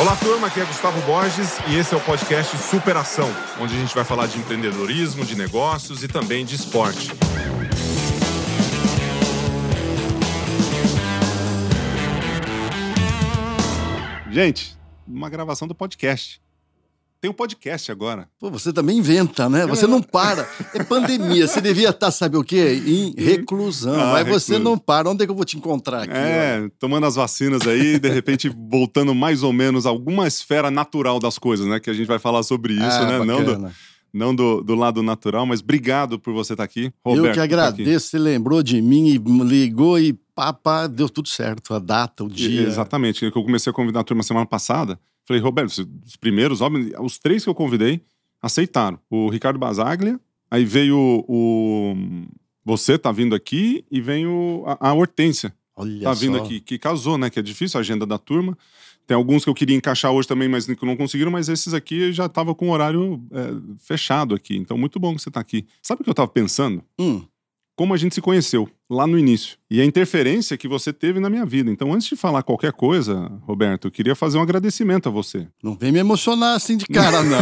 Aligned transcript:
Olá, 0.00 0.16
turma, 0.16 0.46
aqui 0.46 0.60
é 0.60 0.64
Gustavo 0.64 1.00
Borges 1.02 1.58
e 1.68 1.76
esse 1.76 1.94
é 1.94 1.96
o 1.96 2.00
podcast 2.00 2.56
Superação, 2.56 3.28
onde 3.60 3.76
a 3.76 3.78
gente 3.78 3.94
vai 3.94 4.04
falar 4.04 4.26
de 4.26 4.38
empreendedorismo, 4.38 5.24
de 5.24 5.36
negócios 5.36 6.02
e 6.02 6.08
também 6.08 6.44
de 6.44 6.54
esporte. 6.54 7.10
Gente, 14.30 14.76
uma 15.06 15.28
gravação 15.28 15.68
do 15.68 15.74
podcast. 15.74 16.40
Tem 17.20 17.30
um 17.30 17.34
podcast 17.34 17.92
agora. 17.92 18.26
Pô, 18.38 18.50
você 18.50 18.72
também 18.72 18.96
inventa, 18.96 19.46
né? 19.46 19.66
Você 19.66 19.86
não 19.86 20.00
para. 20.00 20.48
É 20.72 20.82
pandemia. 20.82 21.46
Você 21.46 21.60
devia 21.60 21.90
estar, 21.90 22.10
sabe 22.10 22.38
o 22.38 22.42
quê? 22.42 22.82
Em 22.86 23.14
reclusão. 23.14 23.92
Ah, 24.00 24.12
Mas 24.14 24.26
você 24.26 24.58
não 24.58 24.78
para. 24.78 25.10
Onde 25.10 25.22
é 25.22 25.26
que 25.26 25.30
eu 25.30 25.36
vou 25.36 25.44
te 25.44 25.56
encontrar 25.58 26.04
aqui? 26.04 26.12
É, 26.14 26.70
tomando 26.78 27.04
as 27.04 27.16
vacinas 27.16 27.66
aí, 27.66 27.98
de 27.98 28.08
repente 28.08 28.48
voltando 28.70 29.14
mais 29.14 29.42
ou 29.42 29.52
menos 29.52 29.84
a 29.84 29.90
alguma 29.90 30.26
esfera 30.26 30.70
natural 30.70 31.18
das 31.20 31.38
coisas, 31.38 31.66
né? 31.66 31.78
Que 31.78 31.90
a 31.90 31.92
gente 31.92 32.06
vai 32.06 32.18
falar 32.18 32.42
sobre 32.42 32.72
isso, 32.72 32.82
Ah, 32.84 33.06
né? 33.06 33.18
Não, 33.24 33.44
do, 33.44 33.50
bacana. 33.52 33.74
não 34.14 34.34
do, 34.34 34.62
do 34.62 34.74
lado 34.74 35.02
natural, 35.02 35.44
mas 35.44 35.60
obrigado 35.60 36.18
por 36.18 36.32
você 36.32 36.54
estar 36.54 36.64
aqui. 36.64 36.84
Eu 36.84 36.92
Roberto, 37.16 37.34
que 37.34 37.38
tá 37.38 37.44
aqui. 37.44 37.52
agradeço. 37.54 38.06
Você 38.08 38.18
lembrou 38.18 38.62
de 38.62 38.80
mim 38.80 39.08
e 39.10 39.18
me 39.18 39.44
ligou 39.44 39.98
e 39.98 40.14
papá, 40.34 40.86
deu 40.86 41.06
tudo 41.10 41.28
certo. 41.28 41.74
A 41.74 41.78
data, 41.78 42.24
o 42.24 42.30
dia. 42.30 42.62
Exatamente. 42.62 43.26
Eu 43.26 43.30
comecei 43.30 43.70
a 43.70 43.74
convidar 43.74 44.00
a 44.00 44.04
turma 44.04 44.22
semana 44.22 44.46
passada. 44.46 44.98
Falei, 45.30 45.40
Roberto, 45.40 45.88
os 46.04 46.16
primeiros, 46.16 46.60
óbvio, 46.60 46.92
os 47.00 47.16
três 47.16 47.44
que 47.44 47.48
eu 47.48 47.54
convidei 47.54 48.00
aceitaram. 48.42 48.98
O 49.08 49.28
Ricardo 49.28 49.60
Basaglia, 49.60 50.18
aí 50.50 50.64
veio 50.64 51.24
o. 51.28 51.94
Você 52.64 52.98
tá 52.98 53.12
vindo 53.12 53.32
aqui 53.32 53.84
e 53.92 54.00
vem 54.00 54.26
o, 54.26 54.64
a, 54.66 54.88
a 54.88 54.92
Hortência. 54.92 55.54
Olha 55.76 56.02
tá 56.02 56.12
vindo 56.14 56.36
só. 56.36 56.42
aqui, 56.42 56.58
que 56.58 56.76
casou, 56.76 57.16
né? 57.16 57.30
Que 57.30 57.38
é 57.38 57.42
difícil 57.42 57.78
a 57.78 57.80
agenda 57.80 58.04
da 58.04 58.18
turma. 58.18 58.58
Tem 59.06 59.14
alguns 59.16 59.44
que 59.44 59.50
eu 59.50 59.54
queria 59.54 59.76
encaixar 59.76 60.10
hoje 60.10 60.26
também, 60.26 60.48
mas 60.48 60.66
que 60.66 60.84
não 60.84 60.96
conseguiram, 60.96 61.30
mas 61.30 61.48
esses 61.48 61.72
aqui 61.74 62.12
já 62.12 62.28
tava 62.28 62.52
com 62.52 62.68
o 62.68 62.72
horário 62.72 63.24
é, 63.30 63.76
fechado 63.78 64.34
aqui. 64.34 64.56
Então, 64.56 64.76
muito 64.76 64.98
bom 64.98 65.14
que 65.14 65.22
você 65.22 65.30
tá 65.30 65.38
aqui. 65.38 65.64
Sabe 65.80 66.00
o 66.00 66.04
que 66.04 66.10
eu 66.10 66.14
tava 66.14 66.28
pensando? 66.28 66.82
Hum, 66.98 67.22
como 67.80 67.94
a 67.94 67.96
gente 67.96 68.14
se 68.14 68.20
conheceu 68.20 68.68
lá 68.90 69.06
no 69.06 69.18
início 69.18 69.56
e 69.70 69.80
a 69.80 69.84
interferência 69.86 70.54
que 70.54 70.68
você 70.68 70.92
teve 70.92 71.18
na 71.18 71.30
minha 71.30 71.46
vida. 71.46 71.70
Então, 71.70 71.94
antes 71.94 72.06
de 72.08 72.14
falar 72.14 72.42
qualquer 72.42 72.74
coisa, 72.74 73.32
Roberto, 73.40 73.86
eu 73.86 73.90
queria 73.90 74.14
fazer 74.14 74.36
um 74.36 74.42
agradecimento 74.42 75.08
a 75.08 75.10
você. 75.10 75.48
não 75.62 75.74
vem 75.74 75.90
me 75.90 75.98
emocionar 75.98 76.56
assim 76.56 76.76
de 76.76 76.84
cara, 76.84 77.22
não. 77.24 77.38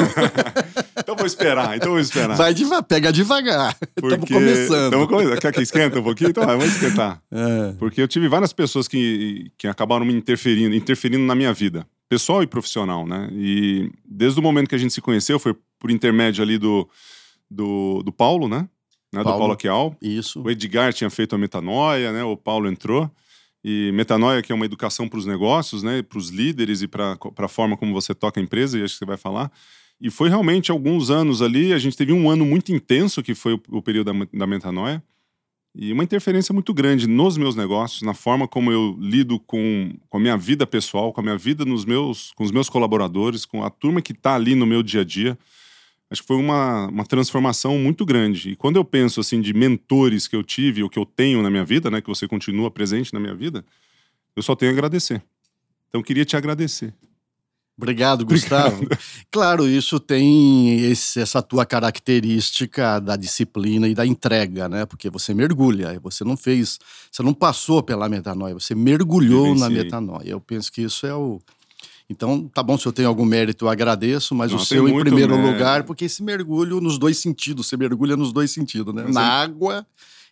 Então 0.96 1.16
vou 1.16 1.26
esperar, 1.26 1.76
então 1.76 1.90
vou 1.90 1.98
esperar. 1.98 2.36
Vai 2.36 2.54
devagar, 2.54 2.84
pega 2.84 3.12
devagar. 3.12 3.76
Estamos 3.82 4.16
Porque- 4.18 4.32
começando. 4.32 4.92
Tamo 4.92 5.08
começando. 5.08 5.40
Quer 5.40 5.52
que 5.52 5.60
esquenta 5.60 5.98
um 5.98 6.04
pouquinho? 6.04 6.30
Então 6.30 6.46
vai, 6.46 6.56
vamos 6.56 6.72
esquentar. 6.72 7.20
É. 7.32 7.72
Porque 7.76 8.00
eu 8.00 8.06
tive 8.06 8.28
várias 8.28 8.52
pessoas 8.52 8.86
que, 8.86 9.50
que 9.58 9.66
acabaram 9.66 10.06
me 10.06 10.14
interferindo, 10.14 10.72
interferindo 10.72 11.24
na 11.24 11.34
minha 11.34 11.52
vida, 11.52 11.84
pessoal 12.08 12.44
e 12.44 12.46
profissional, 12.46 13.04
né? 13.04 13.28
E 13.32 13.90
desde 14.08 14.38
o 14.38 14.42
momento 14.44 14.68
que 14.68 14.76
a 14.76 14.78
gente 14.78 14.94
se 14.94 15.00
conheceu, 15.00 15.40
foi 15.40 15.56
por 15.80 15.90
intermédio 15.90 16.44
ali 16.44 16.58
do, 16.58 16.88
do, 17.50 18.04
do 18.04 18.12
Paulo, 18.12 18.46
né? 18.46 18.68
Né? 19.12 19.20
Do 19.20 19.24
Paulo. 19.24 19.38
Paulo 19.38 19.52
Aquial. 19.54 19.96
Isso. 20.00 20.42
O 20.42 20.50
Edgar 20.50 20.92
tinha 20.92 21.10
feito 21.10 21.34
a 21.34 21.38
metanoia, 21.38 22.12
né? 22.12 22.24
O 22.24 22.36
Paulo 22.36 22.68
entrou. 22.68 23.10
E 23.64 23.90
metanoia, 23.92 24.42
que 24.42 24.52
é 24.52 24.54
uma 24.54 24.64
educação 24.64 25.08
para 25.08 25.18
os 25.18 25.26
negócios, 25.26 25.82
né? 25.82 26.02
Para 26.02 26.18
os 26.18 26.30
líderes 26.30 26.82
e 26.82 26.88
para 26.88 27.18
a 27.36 27.48
forma 27.48 27.76
como 27.76 27.92
você 27.92 28.14
toca 28.14 28.40
a 28.40 28.42
empresa, 28.42 28.78
e 28.78 28.82
acho 28.82 28.94
que 28.94 28.98
você 28.98 29.06
vai 29.06 29.16
falar. 29.16 29.50
E 30.00 30.10
foi 30.10 30.28
realmente 30.28 30.70
alguns 30.70 31.10
anos 31.10 31.42
ali. 31.42 31.72
A 31.72 31.78
gente 31.78 31.96
teve 31.96 32.12
um 32.12 32.30
ano 32.30 32.46
muito 32.46 32.72
intenso, 32.72 33.22
que 33.22 33.34
foi 33.34 33.54
o, 33.54 33.62
o 33.70 33.82
período 33.82 34.12
da, 34.12 34.26
da 34.32 34.46
metanoia. 34.46 35.02
E 35.74 35.92
uma 35.92 36.02
interferência 36.02 36.52
muito 36.52 36.72
grande 36.72 37.06
nos 37.06 37.36
meus 37.36 37.54
negócios, 37.54 38.02
na 38.02 38.14
forma 38.14 38.48
como 38.48 38.72
eu 38.72 38.96
lido 38.98 39.38
com, 39.38 39.92
com 40.08 40.18
a 40.18 40.20
minha 40.20 40.36
vida 40.36 40.66
pessoal, 40.66 41.12
com 41.12 41.20
a 41.20 41.22
minha 41.22 41.36
vida 41.36 41.64
nos 41.64 41.84
meus, 41.84 42.32
com 42.32 42.42
os 42.42 42.50
meus 42.50 42.68
colaboradores, 42.68 43.44
com 43.44 43.62
a 43.62 43.70
turma 43.70 44.00
que 44.00 44.12
está 44.12 44.34
ali 44.34 44.54
no 44.54 44.66
meu 44.66 44.82
dia 44.82 45.02
a 45.02 45.04
dia. 45.04 45.38
Acho 46.10 46.22
que 46.22 46.26
foi 46.26 46.36
uma, 46.36 46.86
uma 46.88 47.04
transformação 47.04 47.78
muito 47.78 48.04
grande. 48.06 48.50
E 48.50 48.56
quando 48.56 48.76
eu 48.76 48.84
penso 48.84 49.20
assim 49.20 49.40
de 49.40 49.52
mentores 49.52 50.26
que 50.26 50.34
eu 50.34 50.42
tive, 50.42 50.82
ou 50.82 50.88
que 50.88 50.98
eu 50.98 51.04
tenho 51.04 51.42
na 51.42 51.50
minha 51.50 51.64
vida, 51.64 51.90
né, 51.90 52.00
que 52.00 52.08
você 52.08 52.26
continua 52.26 52.70
presente 52.70 53.12
na 53.12 53.20
minha 53.20 53.34
vida, 53.34 53.64
eu 54.34 54.42
só 54.42 54.54
tenho 54.56 54.72
a 54.72 54.74
agradecer. 54.74 55.22
Então 55.88 56.00
eu 56.00 56.04
queria 56.04 56.24
te 56.24 56.36
agradecer. 56.36 56.94
Obrigado, 57.76 58.24
Gustavo. 58.26 58.88
Claro, 59.30 59.68
isso 59.68 60.00
tem 60.00 60.80
esse- 60.90 61.20
essa 61.20 61.40
tua 61.42 61.64
característica 61.66 62.98
da 63.00 63.14
disciplina 63.14 63.86
e 63.86 63.94
da 63.94 64.04
entrega, 64.06 64.68
né? 64.68 64.86
Porque 64.86 65.08
você 65.10 65.32
mergulha, 65.34 66.00
você 66.00 66.24
não 66.24 66.36
fez, 66.36 66.78
você 67.10 67.22
não 67.22 67.34
passou 67.34 67.82
pela 67.82 68.08
metanoia, 68.08 68.54
você 68.54 68.74
mergulhou 68.74 69.54
na 69.60 69.68
metanoia. 69.84 70.30
Eu 70.30 70.40
penso 70.40 70.72
que 70.72 70.82
isso 70.82 71.06
é 71.06 71.14
o. 71.14 71.40
Então, 72.10 72.48
tá 72.48 72.62
bom, 72.62 72.78
se 72.78 72.86
eu 72.86 72.92
tenho 72.92 73.08
algum 73.08 73.24
mérito, 73.24 73.66
eu 73.66 73.68
agradeço, 73.68 74.34
mas 74.34 74.50
Não, 74.50 74.58
o 74.58 74.64
seu 74.64 74.88
em 74.88 74.98
primeiro 75.00 75.36
mérito. 75.36 75.52
lugar, 75.52 75.84
porque 75.84 76.06
esse 76.06 76.22
mergulho 76.22 76.80
nos 76.80 76.96
dois 76.98 77.18
sentidos, 77.18 77.66
você 77.66 77.76
mergulha 77.76 78.16
nos 78.16 78.32
dois 78.32 78.50
sentidos, 78.50 78.94
né? 78.94 79.02
Mas 79.04 79.14
Na 79.14 79.22
é- 79.22 79.42
água 79.44 79.86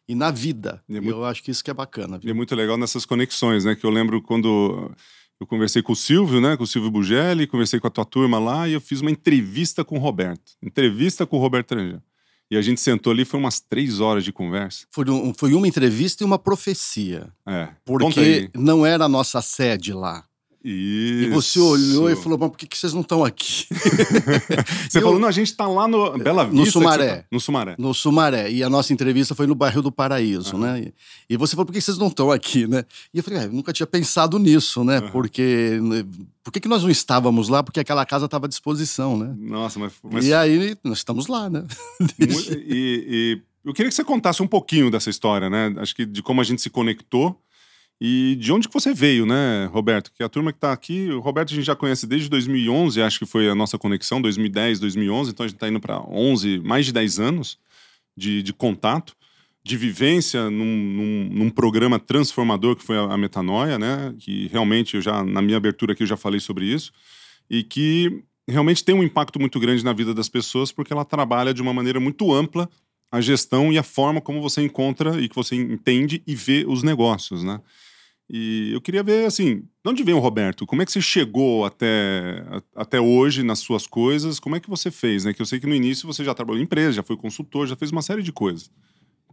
e 0.08 0.14
na 0.14 0.30
vida. 0.30 0.82
E 0.88 0.94
é 0.94 0.98
E 0.98 1.00
muito- 1.02 1.16
Eu 1.18 1.24
acho 1.26 1.42
que 1.42 1.50
isso 1.50 1.62
que 1.62 1.70
é 1.70 1.74
bacana. 1.74 2.16
E 2.16 2.20
Viu? 2.20 2.30
é 2.30 2.34
muito 2.34 2.54
legal 2.54 2.78
nessas 2.78 3.04
conexões, 3.04 3.64
né? 3.66 3.74
Que 3.74 3.84
eu 3.84 3.90
lembro 3.90 4.22
quando 4.22 4.90
eu 5.38 5.46
conversei 5.46 5.82
com 5.82 5.92
o 5.92 5.96
Silvio, 5.96 6.40
né? 6.40 6.56
Com 6.56 6.64
o 6.64 6.66
Silvio 6.66 6.90
Bugelli, 6.90 7.46
conversei 7.46 7.78
com 7.78 7.86
a 7.86 7.90
tua 7.90 8.06
turma 8.06 8.38
lá 8.38 8.66
e 8.66 8.72
eu 8.72 8.80
fiz 8.80 9.02
uma 9.02 9.10
entrevista 9.10 9.84
com 9.84 9.96
o 9.96 10.00
Roberto. 10.00 10.52
Entrevista 10.62 11.26
com 11.26 11.36
o 11.36 11.40
Roberto 11.40 11.66
Tranja. 11.68 12.02
E 12.50 12.56
a 12.56 12.62
gente 12.62 12.80
sentou 12.80 13.12
ali, 13.12 13.24
foi 13.26 13.38
umas 13.40 13.60
três 13.60 14.00
horas 14.00 14.24
de 14.24 14.32
conversa. 14.32 14.86
Foi, 14.92 15.04
um- 15.10 15.34
foi 15.34 15.52
uma 15.52 15.66
entrevista 15.68 16.22
e 16.22 16.26
uma 16.26 16.38
profecia. 16.38 17.28
É. 17.44 17.68
Porque 17.84 18.48
não 18.54 18.86
era 18.86 19.04
a 19.04 19.08
nossa 19.08 19.42
sede 19.42 19.92
lá. 19.92 20.24
Isso. 20.64 21.24
E 21.24 21.30
você 21.30 21.60
olhou 21.60 22.10
e 22.10 22.16
falou, 22.16 22.36
mas 22.38 22.50
por 22.50 22.58
que, 22.58 22.66
que 22.66 22.76
vocês 22.76 22.92
não 22.92 23.00
estão 23.02 23.24
aqui? 23.24 23.66
Você 24.90 24.98
Eu- 24.98 25.02
falou, 25.02 25.18
não, 25.18 25.28
a 25.28 25.32
gente 25.32 25.54
tá 25.54 25.66
lá 25.66 25.86
no 25.86 26.18
Bela 26.18 26.44
Vista. 26.44 26.56
No 26.58 26.66
Sumaré. 26.66 27.16
tá- 27.16 27.24
No 27.30 27.40
Sumaré. 27.40 27.74
no 27.78 27.94
Sumaré. 27.94 28.50
E 28.50 28.62
a 28.62 28.68
nossa 28.70 28.92
entrevista 28.92 29.34
foi 29.34 29.46
no 29.46 29.54
bairro 29.54 29.80
do 29.82 29.92
Paraíso, 29.92 30.56
Aham. 30.56 30.72
né? 30.74 30.80
E, 31.28 31.34
e 31.34 31.36
você 31.36 31.52
falou, 31.54 31.66
por 31.66 31.72
que 31.72 31.80
vocês 31.80 31.98
não 31.98 32.08
estão 32.08 32.30
aqui, 32.32 32.66
né? 32.66 32.84
E 33.14 33.18
eu 33.18 33.24
falei, 33.24 33.40
ah, 33.40 33.44
eu 33.44 33.52
nunca 33.52 33.72
tinha 33.72 33.86
pensado 33.86 34.38
nisso, 34.38 34.82
né? 34.84 34.98
Aham. 34.98 35.10
Porque... 35.12 35.78
né, 35.82 36.04
Por 36.42 36.52
que, 36.52 36.60
que 36.60 36.68
nós 36.68 36.82
não 36.82 36.90
estávamos 36.90 37.48
lá? 37.48 37.62
Porque 37.62 37.80
aquela 37.80 38.04
casa 38.04 38.24
estava 38.26 38.46
à 38.46 38.48
disposição, 38.48 39.16
né? 39.16 39.34
Nossa, 39.38 39.78
mas... 39.78 39.92
mas 40.02 40.24
E 40.24 40.34
aí, 40.34 40.76
nós 40.84 40.98
estamos 40.98 41.26
lá, 41.28 41.48
né? 41.50 41.64
Muito- 42.18 42.52
e, 42.54 43.04
e 43.08 43.42
eu 43.64 43.72
queria 43.72 43.88
que 43.88 43.94
você 43.96 44.04
contasse 44.04 44.42
um 44.42 44.46
pouquinho 44.46 44.90
dessa 44.90 45.10
história, 45.10 45.50
né? 45.50 45.74
Acho 45.78 45.94
que 45.94 46.06
de 46.06 46.22
como 46.22 46.40
a 46.40 46.44
gente 46.44 46.62
se 46.62 46.70
conectou 46.70 47.36
e 48.00 48.36
de 48.38 48.52
onde 48.52 48.68
que 48.68 48.74
você 48.74 48.92
veio, 48.92 49.24
né, 49.24 49.66
Roberto? 49.66 50.12
Que 50.12 50.22
a 50.22 50.28
turma 50.28 50.52
que 50.52 50.58
tá 50.58 50.72
aqui, 50.72 51.10
o 51.10 51.20
Roberto 51.20 51.52
a 51.52 51.56
gente 51.56 51.64
já 51.64 51.74
conhece 51.74 52.06
desde 52.06 52.28
2011, 52.28 53.00
acho 53.00 53.18
que 53.18 53.26
foi 53.26 53.48
a 53.48 53.54
nossa 53.54 53.78
conexão, 53.78 54.20
2010, 54.20 54.80
2011, 54.80 55.30
então 55.30 55.44
a 55.44 55.48
gente 55.48 55.58
tá 55.58 55.68
indo 55.68 55.80
para 55.80 56.00
11, 56.00 56.60
mais 56.60 56.84
de 56.84 56.92
10 56.92 57.18
anos 57.18 57.58
de, 58.16 58.42
de 58.42 58.52
contato, 58.52 59.14
de 59.64 59.76
vivência 59.76 60.50
num, 60.50 60.64
num, 60.64 61.28
num 61.32 61.50
programa 61.50 61.98
transformador 61.98 62.76
que 62.76 62.82
foi 62.84 62.98
a, 62.98 63.02
a 63.02 63.16
Metanoia, 63.16 63.78
né? 63.78 64.14
Que 64.18 64.46
realmente 64.48 64.96
eu 64.96 65.00
já, 65.00 65.24
na 65.24 65.40
minha 65.40 65.56
abertura 65.56 65.92
aqui, 65.92 66.02
eu 66.02 66.06
já 66.06 66.16
falei 66.16 66.38
sobre 66.38 66.66
isso, 66.66 66.92
e 67.48 67.62
que 67.62 68.22
realmente 68.48 68.84
tem 68.84 68.94
um 68.94 69.02
impacto 69.02 69.40
muito 69.40 69.58
grande 69.58 69.84
na 69.84 69.92
vida 69.92 70.14
das 70.14 70.28
pessoas 70.28 70.70
porque 70.70 70.92
ela 70.92 71.04
trabalha 71.04 71.52
de 71.52 71.62
uma 71.62 71.72
maneira 71.72 71.98
muito 71.98 72.32
ampla 72.32 72.68
a 73.10 73.20
gestão 73.20 73.72
e 73.72 73.78
a 73.78 73.82
forma 73.82 74.20
como 74.20 74.40
você 74.42 74.62
encontra 74.62 75.20
e 75.20 75.28
que 75.28 75.36
você 75.36 75.54
entende 75.56 76.22
e 76.26 76.34
vê 76.34 76.64
os 76.68 76.82
negócios, 76.82 77.42
né? 77.44 77.60
E 78.28 78.70
eu 78.72 78.80
queria 78.80 79.04
ver, 79.04 79.24
assim, 79.26 79.60
de 79.60 79.90
onde 79.90 80.02
vem 80.02 80.14
o 80.14 80.18
Roberto? 80.18 80.66
Como 80.66 80.82
é 80.82 80.84
que 80.86 80.90
você 80.90 81.00
chegou 81.00 81.64
até, 81.64 82.44
a- 82.50 82.82
até 82.82 83.00
hoje 83.00 83.44
nas 83.44 83.60
suas 83.60 83.86
coisas? 83.86 84.40
Como 84.40 84.56
é 84.56 84.60
que 84.60 84.68
você 84.68 84.90
fez, 84.90 85.24
né? 85.24 85.32
Que 85.32 85.40
eu 85.40 85.46
sei 85.46 85.60
que 85.60 85.66
no 85.66 85.74
início 85.74 86.06
você 86.08 86.24
já 86.24 86.34
trabalhou 86.34 86.60
em 86.60 86.64
empresa, 86.64 86.92
já 86.94 87.02
foi 87.04 87.16
consultor, 87.16 87.68
já 87.68 87.76
fez 87.76 87.92
uma 87.92 88.02
série 88.02 88.22
de 88.24 88.32
coisas. 88.32 88.68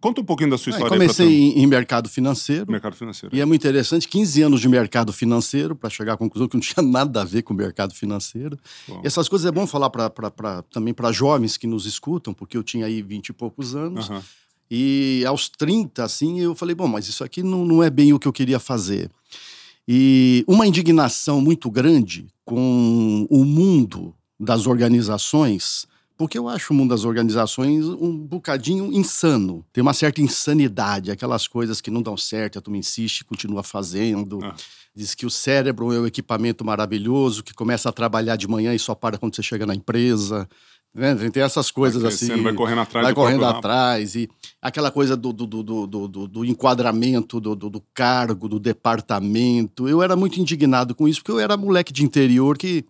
Conta 0.04 0.20
um 0.20 0.26
pouquinho 0.26 0.50
da 0.50 0.58
sua 0.58 0.72
Aí 0.72 0.76
história 0.76 0.90
pra 0.98 0.98
comecei 0.98 1.28
em, 1.54 1.64
em 1.64 1.66
mercado 1.66 2.10
financeiro. 2.10 2.70
mercado 2.70 2.94
financeiro. 2.96 3.34
E 3.34 3.40
é 3.40 3.46
muito 3.46 3.62
interessante, 3.62 4.06
15 4.08 4.42
anos 4.42 4.60
de 4.60 4.68
mercado 4.68 5.14
financeiro, 5.14 5.76
para 5.78 5.90
chegar 5.90 6.14
à 6.14 6.18
conclusão 6.18 6.46
que 6.48 6.56
não 6.56 6.62
tinha 6.62 6.84
nada 6.86 7.22
a 7.22 7.24
ver 7.24 7.42
com 7.44 7.54
o 7.54 7.58
mercado 7.58 7.94
financeiro. 7.96 8.60
Bom. 8.86 9.00
E 9.04 9.08
essas 9.08 9.30
coisas 9.30 9.46
é 9.48 9.52
bom 9.52 9.66
falar 9.66 9.90
pra, 9.90 10.10
pra- 10.10 10.30
pra- 10.30 10.62
também 10.64 10.94
para 10.94 11.12
jovens 11.14 11.56
que 11.56 11.66
nos 11.66 11.86
escutam, 11.86 12.34
porque 12.34 12.58
eu 12.58 12.64
tinha 12.64 12.86
aí 12.86 13.02
20 13.02 13.30
e 13.30 13.34
poucos 13.34 13.76
anos. 13.76 14.10
Aham. 14.10 14.22
E 14.70 15.24
aos 15.26 15.48
30, 15.50 16.04
assim, 16.04 16.40
eu 16.42 16.54
falei, 16.54 16.76
bom, 16.76 16.88
mas 16.88 17.08
isso 17.08 17.24
aqui 17.24 17.42
não, 17.42 17.64
não 17.64 17.82
é 17.82 17.90
bem 17.90 18.12
o 18.12 18.20
que 18.20 18.28
eu 18.28 18.34
queria 18.34 18.60
fazer. 18.60 19.10
E 19.88 20.44
uma 20.48 20.66
indignação 20.68 21.40
muito 21.42 21.70
grande 21.70 22.28
com 22.44 23.28
o 23.30 23.46
mundo 23.46 24.14
das 24.40 24.66
organizações, 24.68 25.86
porque 26.18 26.38
eu 26.38 26.48
acho 26.48 26.74
o 26.74 26.76
mundo 26.76 26.92
das 26.92 27.06
organizações 27.06 27.86
um 27.86 28.18
bocadinho 28.18 28.92
insano. 28.94 29.66
Tem 29.74 29.82
uma 29.82 29.94
certa 29.94 30.22
insanidade, 30.22 31.12
aquelas 31.12 31.48
coisas 31.48 31.82
que 31.82 31.92
não 31.92 32.02
dão 32.02 32.16
certo, 32.16 32.60
a 32.60 32.62
turma 32.62 32.78
insiste, 32.78 33.24
continua 33.24 33.64
fazendo. 33.64 34.40
Ah. 34.44 34.56
Diz 34.96 35.16
que 35.16 35.26
o 35.26 35.30
cérebro 35.30 35.92
é 35.92 36.00
um 36.00 36.06
equipamento 36.06 36.64
maravilhoso, 36.64 37.44
que 37.44 37.54
começa 37.54 37.90
a 37.90 37.92
trabalhar 37.92 38.36
de 38.36 38.48
manhã 38.48 38.74
e 38.74 38.80
só 38.80 38.94
para 38.94 39.18
quando 39.18 39.36
você 39.36 39.42
chega 39.42 39.66
na 39.66 39.74
empresa. 39.74 40.48
Né? 40.96 41.16
Tem 41.32 41.42
essas 41.42 41.72
coisas 41.72 42.02
vai 42.04 42.12
assim. 42.12 42.42
vai 42.44 42.54
correndo 42.54 42.82
atrás 42.82 43.04
vai 43.04 43.14
do 43.14 43.16
correndo 43.16 43.46
atrás 43.46 44.14
e 44.16 44.30
aquela 44.62 44.92
coisa 44.92 45.18
do, 45.18 45.34
do, 45.34 45.48
do, 45.48 45.88
do, 45.88 46.28
do- 46.28 46.46
enquadramento 46.46 47.40
do, 47.40 47.56
do, 47.56 47.70
do 47.70 47.84
cargo, 47.94 48.48
do 48.48 48.60
departamento. 48.60 49.90
Eu 49.90 50.02
era 50.04 50.16
muito 50.16 50.40
indignado 50.40 50.94
com 50.96 51.08
isso, 51.08 51.20
porque 51.20 51.32
eu 51.32 51.40
era 51.40 51.58
moleque 51.58 51.92
de 51.92 52.04
interior 52.04 52.58
que 52.58 52.86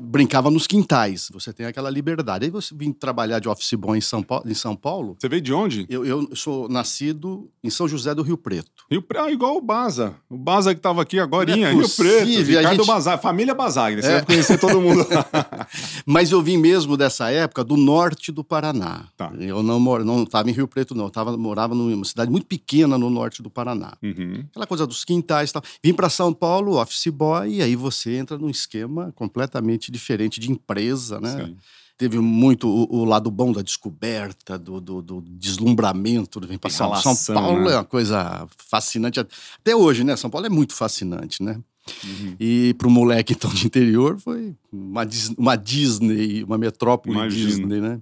brincava 0.00 0.50
nos 0.50 0.66
quintais. 0.66 1.28
Você 1.32 1.52
tem 1.52 1.66
aquela 1.66 1.88
liberdade. 1.90 2.46
Aí 2.46 2.50
você 2.50 2.74
vim 2.74 2.90
trabalhar 2.90 3.38
de 3.38 3.48
office 3.48 3.74
boy 3.74 3.96
em 3.96 4.00
São 4.00 4.22
Paulo. 4.22 4.44
Em 4.50 4.54
São 4.54 4.74
Paulo 4.74 5.16
Você 5.18 5.28
veio 5.28 5.42
de 5.42 5.52
onde? 5.52 5.86
eu, 5.88 6.04
eu 6.04 6.28
sou 6.34 6.68
nascido 6.68 7.48
em 7.62 7.70
São 7.70 7.86
José 7.86 8.14
do 8.14 8.22
Rio 8.22 8.36
Preto. 8.36 8.70
Rio 8.90 9.02
Pre- 9.02 9.18
Ah, 9.18 9.30
igual 9.30 9.56
o 9.56 9.60
Baza. 9.60 10.14
O 10.28 10.36
Baza 10.36 10.74
que 10.74 10.80
tava 10.80 11.02
aqui 11.02 11.18
agora, 11.20 11.50
é 11.52 11.72
Rio 11.72 11.88
Preto. 11.88 12.26
Ricardo 12.26 12.76
gente- 12.78 12.86
Bazar, 12.86 13.20
família 13.20 13.54
Bazagre. 13.54 14.02
Você 14.02 14.08
É. 14.08 14.12
deve 14.14 14.26
conhecer 14.26 14.58
todo 14.58 14.80
mundo. 14.80 15.06
Mas 16.04 16.32
eu 16.32 16.42
vim 16.42 16.56
mesmo 16.56 16.96
dessa 16.96 17.25
época 17.30 17.64
do 17.64 17.76
norte 17.76 18.30
do 18.32 18.44
Paraná. 18.44 19.06
Tá. 19.16 19.32
Eu 19.38 19.62
não 19.62 19.78
moro, 19.78 20.04
não 20.04 20.22
estava 20.22 20.50
em 20.50 20.52
Rio 20.52 20.68
Preto, 20.68 20.94
não. 20.94 21.04
Eu 21.04 21.10
tava, 21.10 21.36
morava 21.36 21.74
numa 21.74 22.04
cidade 22.04 22.30
muito 22.30 22.46
pequena 22.46 22.96
no 22.98 23.10
norte 23.10 23.42
do 23.42 23.50
Paraná. 23.50 23.96
Uhum. 24.02 24.44
Aquela 24.50 24.66
coisa 24.66 24.86
dos 24.86 25.04
quintais 25.04 25.50
e 25.50 25.52
tal. 25.52 25.62
Vim 25.82 25.94
para 25.94 26.08
São 26.08 26.32
Paulo, 26.32 26.80
office 26.80 27.08
boy, 27.08 27.48
e 27.48 27.62
aí 27.62 27.76
você 27.76 28.16
entra 28.16 28.38
num 28.38 28.50
esquema 28.50 29.12
completamente 29.14 29.90
diferente 29.90 30.40
de 30.40 30.50
empresa, 30.50 31.20
né? 31.20 31.46
Sim. 31.46 31.56
Teve 31.98 32.18
muito 32.18 32.68
o, 32.68 32.98
o 33.00 33.04
lado 33.06 33.30
bom 33.30 33.52
da 33.52 33.62
descoberta, 33.62 34.58
do, 34.58 34.80
do, 34.80 35.00
do 35.00 35.20
deslumbramento. 35.22 36.38
Vem 36.46 36.58
para 36.58 36.70
São, 36.70 36.92
Paulo 37.34 37.64
né? 37.64 37.72
é 37.72 37.76
uma 37.76 37.84
coisa 37.84 38.46
fascinante. 38.58 39.18
Até 39.18 39.74
hoje, 39.74 40.04
né? 40.04 40.14
São 40.14 40.28
Paulo 40.28 40.46
é 40.46 40.50
muito 40.50 40.74
fascinante, 40.74 41.42
né? 41.42 41.58
Uhum. 42.04 42.36
E 42.38 42.74
para 42.74 42.88
o 42.88 42.90
moleque 42.90 43.32
então 43.32 43.50
de 43.50 43.66
interior 43.66 44.18
foi 44.18 44.54
uma, 44.72 45.06
uma 45.36 45.56
Disney, 45.56 46.42
uma 46.44 46.58
metrópole. 46.58 47.28
Disney, 47.28 47.80
né? 47.80 48.00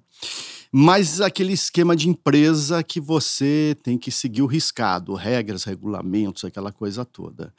Mas 0.73 1.21
aquele 1.21 1.53
esquema 1.53 1.95
de 1.95 2.09
empresa 2.09 2.83
que 2.83 3.01
você 3.01 3.77
tem 3.83 3.97
que 3.97 4.11
seguir 4.11 4.43
o 4.43 4.47
riscado, 4.47 5.15
regras, 5.15 5.63
regulamentos, 5.63 6.45
aquela 6.45 6.73
coisa 6.73 7.05
toda. 7.05 7.55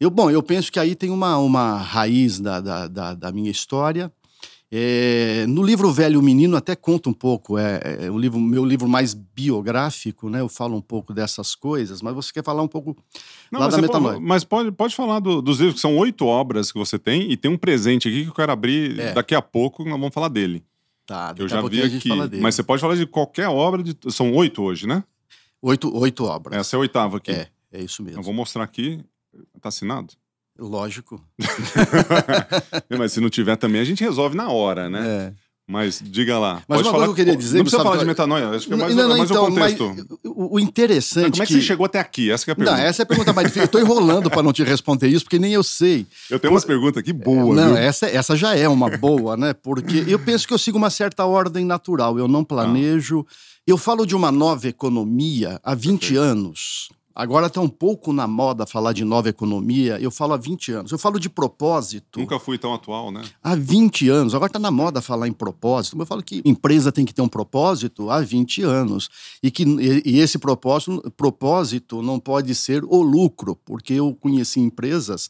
Eu, 0.00 0.08
bom, 0.10 0.30
eu 0.30 0.42
penso 0.42 0.72
que 0.72 0.80
aí 0.80 0.94
tem 0.94 1.10
uma, 1.10 1.36
uma 1.36 1.76
raiz 1.76 2.40
da, 2.40 2.60
da, 2.60 2.88
da, 2.88 3.14
da 3.14 3.32
minha 3.32 3.50
história. 3.50 4.10
É, 4.76 5.46
no 5.46 5.62
livro 5.62 5.92
Velho 5.92 6.20
Menino 6.20 6.56
até 6.56 6.74
conta 6.74 7.08
um 7.08 7.12
pouco, 7.12 7.56
é, 7.56 7.80
é 8.06 8.10
o 8.10 8.18
livro, 8.18 8.40
meu 8.40 8.64
livro 8.64 8.88
mais 8.88 9.14
biográfico, 9.14 10.28
né? 10.28 10.40
Eu 10.40 10.48
falo 10.48 10.76
um 10.76 10.80
pouco 10.80 11.14
dessas 11.14 11.54
coisas, 11.54 12.02
mas 12.02 12.12
você 12.12 12.32
quer 12.32 12.42
falar 12.42 12.60
um 12.60 12.66
pouco 12.66 12.96
Não, 13.52 13.60
lá 13.60 13.66
mas, 13.66 13.74
da 13.76 13.80
você 13.80 13.88
pode, 13.88 14.20
mas 14.20 14.44
pode, 14.44 14.72
pode 14.72 14.96
falar 14.96 15.20
do- 15.20 15.40
dos 15.40 15.58
livros, 15.60 15.76
que 15.76 15.80
são 15.80 15.96
oito 15.96 16.26
obras 16.26 16.72
que 16.72 16.78
você 16.78 16.98
tem, 16.98 17.30
e 17.30 17.36
tem 17.36 17.48
um 17.52 17.56
presente 17.56 18.08
aqui 18.08 18.22
que 18.24 18.28
eu 18.30 18.34
quero 18.34 18.50
abrir 18.50 18.98
É. 18.98 19.12
daqui 19.12 19.36
a 19.36 19.40
pouco, 19.42 19.84
nós 19.84 19.92
vamos 19.92 20.12
falar 20.12 20.26
dele. 20.28 20.64
Tá, 21.06 21.28
Eu 21.38 21.44
daqui 21.46 21.54
a 21.54 21.60
já 21.62 21.68
vi 21.68 21.80
a 21.82 21.88
gente 21.88 22.10
aqui. 22.12 22.40
Mas 22.40 22.56
você 22.56 22.64
pode 22.64 22.80
falar 22.80 22.96
de 22.96 23.06
qualquer 23.06 23.46
obra, 23.48 23.80
de- 23.80 23.96
são 24.10 24.32
oito 24.34 24.60
hoje, 24.60 24.88
né? 24.88 25.04
Oito, 25.62 25.96
oito 25.96 26.24
obras. 26.24 26.58
Essa 26.58 26.74
é 26.74 26.76
a 26.78 26.80
oitava 26.80 27.18
aqui. 27.18 27.30
É, 27.30 27.46
é 27.72 27.80
isso 27.84 28.02
mesmo. 28.02 28.18
Eu 28.18 28.24
vou 28.24 28.34
mostrar 28.34 28.64
aqui. 28.64 29.00
Tá 29.60 29.68
assinado? 29.68 30.14
Lógico. 30.58 31.20
mas 32.96 33.12
se 33.12 33.20
não 33.20 33.28
tiver 33.30 33.56
também, 33.56 33.80
a 33.80 33.84
gente 33.84 34.02
resolve 34.04 34.36
na 34.36 34.48
hora, 34.50 34.88
né? 34.88 35.06
É. 35.40 35.44
Mas 35.66 35.98
diga 36.04 36.38
lá. 36.38 36.62
Mas 36.68 36.76
Pode 36.76 36.82
uma 36.82 36.92
falar 36.92 37.06
coisa 37.06 37.14
que 37.14 37.20
eu 37.22 37.24
queria 37.24 37.36
dizer, 37.38 37.56
Não 37.56 37.64
precisa 37.64 37.82
falar 37.82 37.94
de 37.96 38.00
que- 38.02 38.06
metanoia, 38.06 38.50
acho 38.50 38.66
que 38.66 38.74
é 38.74 38.76
mais, 38.76 38.94
não, 38.94 39.04
é 39.04 39.08
não, 39.08 39.16
mais 39.16 39.30
então, 39.30 39.44
o 39.46 39.50
mas 39.50 39.74
contexto. 39.74 40.18
o, 40.24 40.60
interessante 40.60 41.30
Como 41.30 41.42
é 41.42 41.46
que, 41.46 41.54
que... 41.54 41.60
você 41.60 41.66
chegou 41.66 41.86
até 41.86 41.98
aqui? 41.98 42.30
Essa 42.30 42.44
que 42.44 42.50
é 42.50 42.52
a 42.52 42.56
Não, 42.58 42.64
pergunta. 42.66 42.86
essa 42.86 43.00
é 43.00 43.04
a 43.04 43.06
pergunta 43.06 43.32
mais 43.32 43.46
difícil. 43.46 43.62
Eu 43.64 43.68
tô 43.68 43.78
enrolando 43.78 44.30
para 44.30 44.42
não 44.42 44.52
te 44.52 44.62
responder 44.62 45.08
isso, 45.08 45.24
porque 45.24 45.38
nem 45.38 45.54
eu 45.54 45.62
sei. 45.62 46.06
Eu 46.30 46.38
tenho 46.38 46.52
umas 46.52 46.66
perguntas 46.66 46.98
aqui 46.98 47.14
boas, 47.14 47.56
não, 47.56 47.68
viu? 47.68 47.76
essa, 47.78 48.06
essa 48.06 48.36
já 48.36 48.54
é 48.54 48.68
uma 48.68 48.90
boa, 48.98 49.38
né? 49.38 49.54
Porque 49.54 50.04
eu 50.06 50.18
penso 50.18 50.46
que 50.46 50.52
eu 50.52 50.58
sigo 50.58 50.76
uma 50.76 50.90
certa 50.90 51.24
ordem 51.24 51.64
natural. 51.64 52.18
Eu 52.18 52.28
não 52.28 52.44
planejo. 52.44 53.26
Eu 53.66 53.78
falo 53.78 54.04
de 54.04 54.14
uma 54.14 54.30
nova 54.30 54.68
economia 54.68 55.58
há 55.64 55.74
20 55.74 55.98
Perfeito. 56.00 56.20
anos. 56.22 56.88
Agora 57.14 57.46
está 57.46 57.60
um 57.60 57.68
pouco 57.68 58.12
na 58.12 58.26
moda 58.26 58.66
falar 58.66 58.92
de 58.92 59.04
nova 59.04 59.28
economia. 59.28 60.00
Eu 60.00 60.10
falo 60.10 60.32
há 60.32 60.36
20 60.36 60.72
anos. 60.72 60.90
Eu 60.90 60.98
falo 60.98 61.20
de 61.20 61.30
propósito. 61.30 62.18
Nunca 62.18 62.40
fui 62.40 62.58
tão 62.58 62.74
atual, 62.74 63.12
né? 63.12 63.22
há 63.42 63.54
20 63.54 64.08
anos. 64.08 64.34
Agora 64.34 64.48
está 64.48 64.58
na 64.58 64.70
moda 64.70 65.00
falar 65.00 65.28
em 65.28 65.32
propósito. 65.32 65.96
Eu 65.96 66.06
falo 66.06 66.22
que 66.22 66.42
empresa 66.44 66.90
tem 66.90 67.04
que 67.04 67.14
ter 67.14 67.22
um 67.22 67.28
propósito 67.28 68.10
há 68.10 68.20
20 68.20 68.62
anos. 68.62 69.08
E 69.40 69.50
que 69.50 69.62
e, 69.62 70.18
esse 70.18 70.38
propósito, 70.38 71.08
propósito 71.16 72.02
não 72.02 72.18
pode 72.18 72.52
ser 72.54 72.82
o 72.84 73.00
lucro, 73.00 73.54
porque 73.64 73.94
eu 73.94 74.12
conheci 74.20 74.58
empresas 74.58 75.28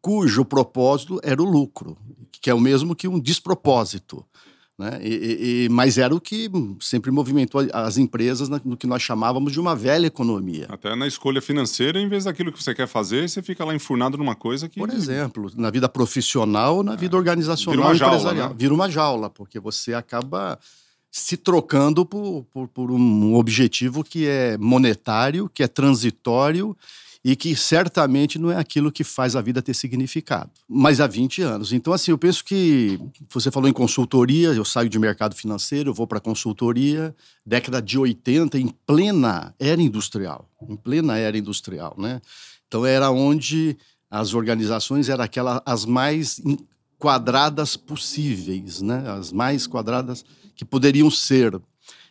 cujo 0.00 0.44
propósito 0.44 1.20
era 1.22 1.42
o 1.42 1.44
lucro, 1.44 1.96
que 2.32 2.48
é 2.48 2.54
o 2.54 2.60
mesmo 2.60 2.96
que 2.96 3.06
um 3.06 3.20
despropósito. 3.20 4.24
Né? 4.80 4.98
E- 5.02 5.64
e- 5.66 5.68
mas 5.68 5.98
era 5.98 6.14
o 6.14 6.18
que 6.18 6.50
sempre 6.80 7.10
movimentou 7.10 7.60
as 7.70 7.98
empresas 7.98 8.48
no 8.48 8.78
que 8.78 8.86
nós 8.86 9.02
chamávamos 9.02 9.52
de 9.52 9.60
uma 9.60 9.76
velha 9.76 10.06
economia. 10.06 10.64
Até 10.70 10.96
na 10.96 11.06
escolha 11.06 11.42
financeira, 11.42 12.00
em 12.00 12.08
vez 12.08 12.24
daquilo 12.24 12.50
que 12.50 12.62
você 12.62 12.74
quer 12.74 12.88
fazer, 12.88 13.28
você 13.28 13.42
fica 13.42 13.62
lá 13.62 13.74
enfurnado 13.74 14.16
numa 14.16 14.34
coisa 14.34 14.70
que. 14.70 14.80
Por 14.80 14.88
exemplo, 14.88 15.52
na 15.54 15.68
vida 15.70 15.86
profissional, 15.86 16.82
na 16.82 16.96
vida 16.96 17.14
organizacional, 17.14 17.76
Vira 17.76 17.88
uma 17.88 17.94
jaula, 17.94 18.14
empresarial. 18.16 18.48
né? 18.48 18.54
Vira 18.58 18.72
uma 18.72 18.88
jaula, 18.90 19.28
porque 19.28 19.60
você 19.60 19.92
acaba 19.92 20.58
se 21.10 21.36
trocando 21.36 22.06
por, 22.06 22.46
por, 22.50 22.66
por 22.68 22.90
um 22.90 23.34
objetivo 23.34 24.02
que 24.02 24.26
é 24.26 24.56
monetário, 24.56 25.50
que 25.52 25.62
é 25.62 25.68
transitório 25.68 26.74
e 27.24 27.36
que 27.36 27.54
certamente 27.54 28.38
não 28.38 28.50
é 28.50 28.56
aquilo 28.56 28.90
que 28.90 29.04
faz 29.04 29.36
a 29.36 29.42
vida 29.42 29.60
ter 29.60 29.74
significado. 29.74 30.50
Mas 30.66 31.00
há 31.00 31.06
20 31.06 31.42
anos. 31.42 31.72
Então, 31.72 31.92
assim, 31.92 32.10
eu 32.10 32.18
penso 32.18 32.42
que 32.44 32.98
você 33.28 33.50
falou 33.50 33.68
em 33.68 33.72
consultoria, 33.72 34.48
eu 34.48 34.64
saio 34.64 34.88
de 34.88 34.98
mercado 34.98 35.34
financeiro, 35.34 35.90
eu 35.90 35.94
vou 35.94 36.06
para 36.06 36.18
consultoria, 36.18 37.14
década 37.44 37.82
de 37.82 37.98
80, 37.98 38.58
em 38.58 38.68
plena 38.86 39.54
era 39.58 39.80
industrial, 39.82 40.48
em 40.68 40.76
plena 40.76 41.18
era 41.18 41.36
industrial, 41.36 41.94
né? 41.98 42.20
Então 42.66 42.86
era 42.86 43.10
onde 43.10 43.76
as 44.10 44.32
organizações 44.32 45.08
eram 45.08 45.24
aquelas 45.24 45.60
as 45.66 45.84
mais 45.84 46.40
quadradas 46.98 47.76
possíveis, 47.76 48.80
né? 48.80 49.04
As 49.10 49.32
mais 49.32 49.66
quadradas 49.66 50.24
que 50.54 50.64
poderiam 50.64 51.10
ser. 51.10 51.60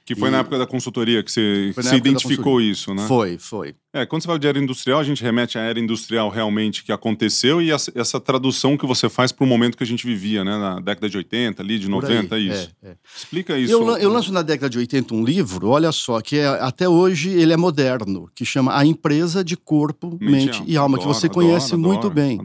Que 0.09 0.15
foi 0.15 0.29
E- 0.29 0.31
na 0.31 0.39
época 0.39 0.57
da 0.57 0.65
consultoria 0.65 1.21
que 1.21 1.31
você, 1.31 1.71
você 1.75 1.95
identificou 1.95 2.59
isso, 2.59 2.95
né? 2.95 3.05
Foi, 3.07 3.37
foi. 3.37 3.75
É, 3.93 4.07
quando 4.07 4.23
você 4.23 4.25
fala 4.25 4.39
de 4.39 4.47
era 4.47 4.57
industrial, 4.57 4.99
a 4.99 5.03
gente 5.03 5.21
remete 5.21 5.59
à 5.59 5.61
era 5.61 5.79
industrial 5.79 6.29
realmente 6.29 6.83
que 6.83 6.91
aconteceu 6.91 7.61
e 7.61 7.69
essa, 7.69 7.91
essa 7.93 8.19
tradução 8.19 8.75
que 8.75 8.87
você 8.87 9.07
faz 9.07 9.31
para 9.31 9.43
o 9.43 9.47
momento 9.47 9.77
que 9.77 9.83
a 9.83 9.85
gente 9.85 10.07
vivia, 10.07 10.43
né? 10.43 10.57
Na 10.57 10.79
década 10.79 11.07
de 11.07 11.15
80, 11.15 11.61
ali, 11.61 11.77
de 11.77 11.85
Por 11.85 12.01
90, 12.01 12.35
aí, 12.35 12.49
isso. 12.49 12.71
é, 12.81 12.89
é. 12.89 12.95
Explica 13.15 13.55
isso. 13.55 13.71
Eu, 13.71 13.97
eu 13.97 14.09
lanço 14.09 14.33
na 14.33 14.41
década 14.41 14.67
de 14.67 14.79
80 14.79 15.13
um 15.13 15.23
livro, 15.23 15.67
olha 15.69 15.91
só, 15.91 16.19
que 16.21 16.37
é, 16.37 16.47
até 16.47 16.89
hoje 16.89 17.29
ele 17.29 17.53
é 17.53 17.57
moderno, 17.57 18.27
que 18.33 18.43
chama 18.43 18.75
A 18.75 18.83
Empresa 18.83 19.43
de 19.43 19.55
Corpo, 19.55 20.17
Mente, 20.19 20.63
e 20.65 20.75
Alma, 20.75 20.97
que 20.97 21.03
Adoro, 21.03 21.19
você 21.19 21.27
adoro, 21.27 21.45
conhece 21.45 21.75
muito 21.75 22.07
adoro, 22.07 22.13
bem. 22.15 22.39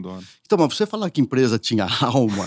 Então, 0.45 0.57
mas 0.59 0.75
você 0.75 0.85
falar 0.85 1.09
que 1.09 1.19
empresa 1.19 1.57
tinha 1.57 1.85
alma 2.01 2.45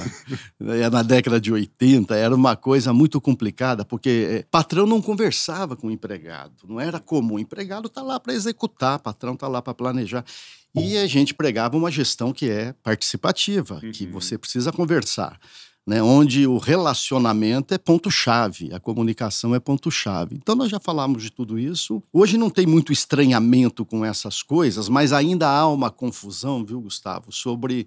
né, 0.59 0.89
na 0.89 1.03
década 1.03 1.41
de 1.41 1.53
80 1.53 2.15
era 2.15 2.35
uma 2.35 2.55
coisa 2.55 2.93
muito 2.93 3.21
complicada, 3.21 3.85
porque 3.85 4.27
eh, 4.31 4.45
patrão 4.51 4.87
não 4.87 5.03
conversava 5.03 5.75
com 5.77 5.89
o 5.89 5.91
empregado, 5.91 6.53
não 6.69 6.79
era 6.81 7.01
comum. 7.01 7.35
O 7.35 7.39
empregado 7.41 7.89
está 7.89 8.01
lá 8.03 8.21
para 8.21 8.33
executar, 8.33 8.99
patrão 9.01 9.35
está 9.35 9.49
lá 9.49 9.61
para 9.61 9.75
planejar. 9.75 10.25
E 10.77 10.97
a 10.97 11.07
gente 11.09 11.35
pregava 11.35 11.77
uma 11.77 11.91
gestão 11.91 12.33
que 12.33 12.49
é 12.49 12.73
participativa, 12.85 13.81
que 13.93 14.05
Uhum. 14.05 14.13
você 14.13 14.39
precisa 14.39 14.71
conversar. 14.71 15.39
Né, 15.89 16.03
onde 16.03 16.47
o 16.47 16.59
relacionamento 16.59 17.73
é 17.73 17.79
ponto-chave, 17.79 18.75
a 18.75 18.79
comunicação 18.79 19.55
é 19.55 19.59
ponto-chave. 19.59 20.35
Então, 20.35 20.55
nós 20.55 20.71
já 20.71 20.79
falamos 20.79 21.23
de 21.23 21.33
tudo 21.33 21.59
isso. 21.59 22.03
Hoje 22.13 22.37
não 22.37 22.51
tem 22.51 22.67
muito 22.67 22.93
estranhamento 22.93 23.87
com 23.87 24.05
essas 24.05 24.43
coisas, 24.43 24.87
mas 24.91 25.15
ainda 25.15 25.49
há 25.49 25.67
uma 25.67 25.91
confusão, 25.91 26.63
viu, 26.63 26.79
Gustavo, 26.79 27.33
sobre 27.33 27.87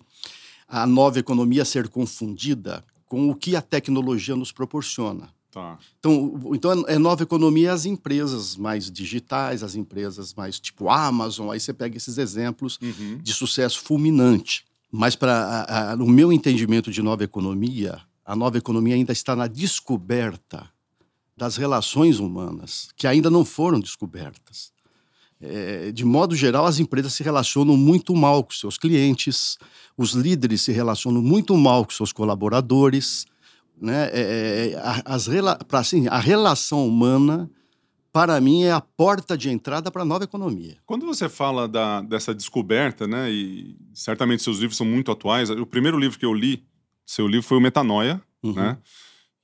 a 0.67 0.87
nova 0.87 1.19
economia 1.19 1.63
ser 1.63 1.89
confundida 1.89 2.83
com 3.05 3.29
o 3.29 3.35
que 3.35 3.55
a 3.55 3.61
tecnologia 3.61 4.35
nos 4.35 4.51
proporciona. 4.51 5.29
Tá. 5.51 5.77
Então, 5.99 6.39
então 6.55 6.85
é 6.87 6.97
nova 6.97 7.21
economia 7.21 7.71
as 7.71 7.85
empresas 7.85 8.55
mais 8.55 8.89
digitais, 8.89 9.61
as 9.61 9.75
empresas 9.75 10.33
mais 10.33 10.59
tipo 10.59 10.89
Amazon, 10.89 11.51
aí 11.51 11.59
você 11.59 11.71
pega 11.71 11.97
esses 11.97 12.17
exemplos 12.17 12.79
Uhum. 12.81 13.19
de 13.21 13.31
sucesso 13.31 13.79
fulminante. 13.79 14.65
Mas, 14.91 15.15
para 15.15 15.95
no 15.97 16.05
meu 16.05 16.33
entendimento 16.33 16.91
de 16.91 17.01
nova 17.01 17.23
economia, 17.23 17.99
a 18.25 18.35
nova 18.35 18.57
economia 18.57 18.95
ainda 18.95 19.13
está 19.13 19.35
na 19.35 19.47
descoberta 19.47 20.69
das 21.35 21.55
relações 21.55 22.19
humanas, 22.19 22.89
que 22.95 23.07
ainda 23.07 23.29
não 23.29 23.45
foram 23.45 23.79
descobertas. 23.79 24.71
É, 25.39 25.91
de 25.91 26.05
modo 26.05 26.35
geral, 26.35 26.65
as 26.67 26.77
empresas 26.79 27.13
se 27.13 27.23
relacionam 27.23 27.75
muito 27.75 28.15
mal 28.15 28.43
com 28.43 28.51
seus 28.51 28.77
clientes, 28.77 29.57
os 29.97 30.11
líderes 30.11 30.61
se 30.61 30.71
relacionam 30.71 31.21
muito 31.21 31.57
mal 31.57 31.83
com 31.83 31.91
seus 31.91 32.11
colaboradores. 32.13 33.25
Né? 33.81 34.09
É, 34.13 34.71
é, 34.73 34.77
a- 34.77 35.01
as, 35.15 35.27
assim, 35.71 36.07
a 36.07 36.19
relação 36.19 36.87
humana, 36.87 37.49
para 38.11 38.39
mim, 38.41 38.63
é 38.63 38.71
a 38.71 38.81
porta 38.81 39.37
de 39.37 39.49
entrada 39.49 39.89
para 39.89 40.01
a 40.01 40.05
nova 40.05 40.23
economia. 40.23 40.77
Quando 40.85 41.05
você 41.05 41.29
fala 41.29 41.67
da, 41.67 42.01
dessa 42.01 42.33
descoberta, 42.33 43.07
né? 43.07 43.31
E 43.31 43.75
certamente 43.93 44.43
seus 44.43 44.59
livros 44.59 44.77
são 44.77 44.85
muito 44.85 45.11
atuais. 45.11 45.49
O 45.49 45.65
primeiro 45.65 45.97
livro 45.97 46.19
que 46.19 46.25
eu 46.25 46.33
li, 46.33 46.63
seu 47.05 47.27
livro 47.27 47.47
foi 47.47 47.57
o 47.57 47.61
Metanoia, 47.61 48.21
Uhum. 48.43 48.53
né? 48.53 48.77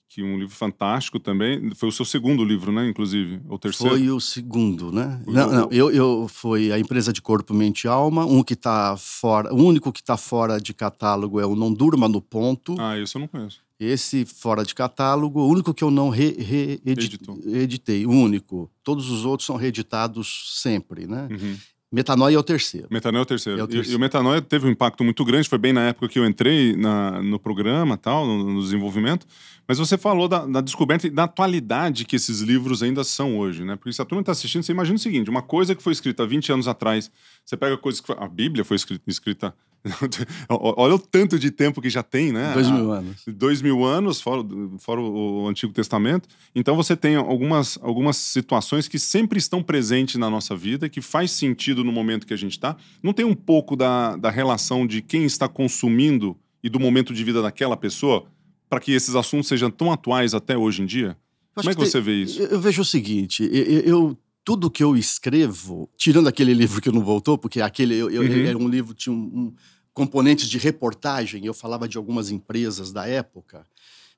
que 0.10 0.24
um 0.24 0.40
livro 0.40 0.56
fantástico 0.56 1.20
também. 1.20 1.70
Foi 1.76 1.90
o 1.90 1.92
seu 1.92 2.04
segundo 2.04 2.44
livro, 2.44 2.72
né? 2.72 2.90
Inclusive, 2.90 3.40
o 3.48 3.60
terceiro. 3.60 3.96
Foi 3.96 4.10
o 4.10 4.20
segundo, 4.20 4.92
né? 4.92 5.22
não, 5.28 5.52
não, 5.52 5.70
eu, 5.72 5.92
eu 5.92 6.28
foi 6.28 6.72
a 6.72 6.80
empresa 6.80 7.14
de 7.14 7.22
corpo, 7.22 7.54
mente 7.54 7.84
e 7.84 7.88
alma. 7.88 8.26
Um 8.26 8.42
que 8.42 8.54
está 8.56 8.98
fora, 8.98 9.54
o 9.54 9.58
único 9.64 9.92
que 9.94 10.00
está 10.00 10.18
fora 10.18 10.60
de 10.60 10.74
catálogo 10.74 11.40
é 11.40 11.46
o 11.46 11.56
Não 11.56 11.72
Durma 11.72 12.10
no 12.10 12.20
Ponto. 12.20 12.76
Ah, 12.80 12.98
isso 12.98 13.18
eu 13.18 13.22
não 13.22 13.28
conheço. 13.28 13.60
Esse 13.80 14.26
fora 14.26 14.64
de 14.64 14.74
catálogo, 14.74 15.40
o 15.40 15.48
único 15.48 15.74
que 15.74 15.84
eu 15.84 15.92
não 15.92 16.10
reeditei, 16.10 18.06
o 18.06 18.10
único. 18.10 18.72
Todos 18.84 19.10
os 19.12 19.24
outros 19.24 19.46
são 19.46 19.56
reeditados 19.56 20.62
sempre, 20.62 21.06
né? 21.06 21.28
Uhum. 21.30 21.58
Metanoia 21.90 22.36
é 22.36 22.40
o 22.40 22.44
terceiro. 22.44 22.88
Metanoia 22.92 23.22
é 23.22 23.24
o 23.24 23.26
terceiro. 23.26 23.60
É 23.60 23.64
o 23.64 23.68
terceiro. 23.68 23.90
E, 23.90 23.94
e, 23.94 23.96
o 23.96 24.00
Metanoia 24.00 24.42
teve 24.42 24.68
um 24.68 24.70
impacto 24.70 25.04
muito 25.06 25.24
grande, 25.24 25.48
foi 25.48 25.58
bem 25.58 25.72
na 25.72 25.88
época 25.88 26.10
que 26.10 26.20
eu 26.20 26.26
entrei 26.26 26.76
na, 26.76 27.22
no 27.22 27.40
programa, 27.40 27.96
tal, 27.96 28.26
no, 28.26 28.44
no 28.44 28.62
desenvolvimento. 28.62 29.26
Mas 29.66 29.78
você 29.78 29.98
falou 29.98 30.28
da, 30.28 30.46
da, 30.46 30.60
descoberta 30.60 31.08
e 31.08 31.10
da 31.10 31.24
atualidade 31.24 32.04
que 32.04 32.16
esses 32.16 32.42
livros 32.42 32.84
ainda 32.84 33.04
são 33.06 33.38
hoje, 33.38 33.64
né? 33.64 33.78
Porque 33.78 33.94
se 33.94 34.02
a 34.02 34.06
turma 34.06 34.22
está 34.22 34.34
assistindo, 34.34 34.64
você 34.64 34.74
imagina 34.74 34.98
o 34.98 35.00
seguinte: 35.00 35.30
uma 35.30 35.42
coisa 35.42 35.74
que 35.74 35.82
foi 35.82 35.94
escrita 35.94 36.26
20 36.26 36.52
anos 36.52 36.68
atrás, 36.68 37.10
você 37.46 37.56
pega 37.56 37.78
coisas 37.78 38.02
que. 38.02 38.08
Foi, 38.08 38.18
a 38.20 38.28
Bíblia 38.28 38.66
foi 38.66 38.76
escrita, 38.76 39.04
escrita 39.08 39.54
Olha 40.50 40.96
o 40.96 41.00
tanto 41.00 41.38
de 41.40 41.52
tempo 41.52 41.82
que 41.82 41.90
já 41.90 42.04
tem, 42.04 42.32
né? 42.32 42.54
Dois 42.54 42.70
mil 42.70 42.92
anos. 42.92 43.24
Dois 43.28 43.62
mil 43.62 43.86
anos, 43.86 44.22
fora, 44.22 44.44
fora 44.80 45.02
o 45.02 45.48
Antigo 45.48 45.74
Testamento. 45.74 46.28
Então 46.56 46.76
você 46.76 46.96
tem 46.96 47.16
algumas, 47.16 47.78
algumas 47.82 48.18
situações 48.18 48.88
que 48.88 49.00
sempre 49.00 49.40
estão 49.40 49.62
presentes 49.64 50.16
na 50.16 50.30
nossa 50.30 50.56
vida, 50.56 50.90
que 50.90 51.02
faz 51.02 51.32
sentido 51.32 51.84
no 51.84 51.92
momento 51.92 52.28
que 52.28 52.34
a 52.34 52.38
gente 52.38 52.54
está. 52.54 52.76
Não 53.02 53.14
tem 53.14 53.26
um 53.26 53.36
pouco 53.36 53.76
da, 53.76 54.16
da 54.16 54.30
relação 54.30 54.86
de 54.86 55.02
quem 55.02 55.26
está 55.26 55.48
consumindo 55.48 56.38
e 56.64 56.70
do 56.70 56.80
momento 56.80 57.14
de 57.14 57.24
vida 57.24 57.42
daquela 57.42 57.78
pessoa 57.78 58.26
para 58.70 58.80
que 58.80 58.92
esses 58.92 59.16
assuntos 59.16 59.48
sejam 59.48 59.72
tão 59.72 59.92
atuais 59.92 60.34
até 60.34 60.58
hoje 60.58 60.82
em 60.82 60.86
dia? 60.86 61.18
Como 61.54 61.70
é 61.70 61.74
que, 61.74 61.80
que 61.82 61.88
você 61.88 62.02
vê 62.02 62.24
isso? 62.24 62.42
Eu, 62.42 62.50
eu 62.50 62.60
vejo 62.60 62.82
o 62.82 62.86
seguinte, 62.86 63.50
eu, 63.52 63.80
eu 63.82 64.18
tudo 64.48 64.72
que 64.72 64.82
eu 64.82 64.96
escrevo, 64.96 65.90
tirando 65.98 66.28
aquele 66.28 66.54
livro 66.54 66.82
que 66.82 66.90
não 66.90 67.02
voltou, 67.02 67.38
porque 67.38 67.60
aquele 67.60 67.96
eu, 67.96 68.10
eu, 68.10 68.22
uhum. 68.22 68.46
era 68.46 68.58
um 68.58 68.70
livro 68.70 68.94
tinha 68.94 69.14
um, 69.14 69.18
um, 69.18 69.54
componentes 69.98 70.48
de 70.48 70.60
reportagem, 70.60 71.44
eu 71.44 71.56
falava 71.56 71.88
de 71.88 71.98
algumas 71.98 72.30
empresas 72.30 72.92
da 72.92 73.08
época. 73.08 73.66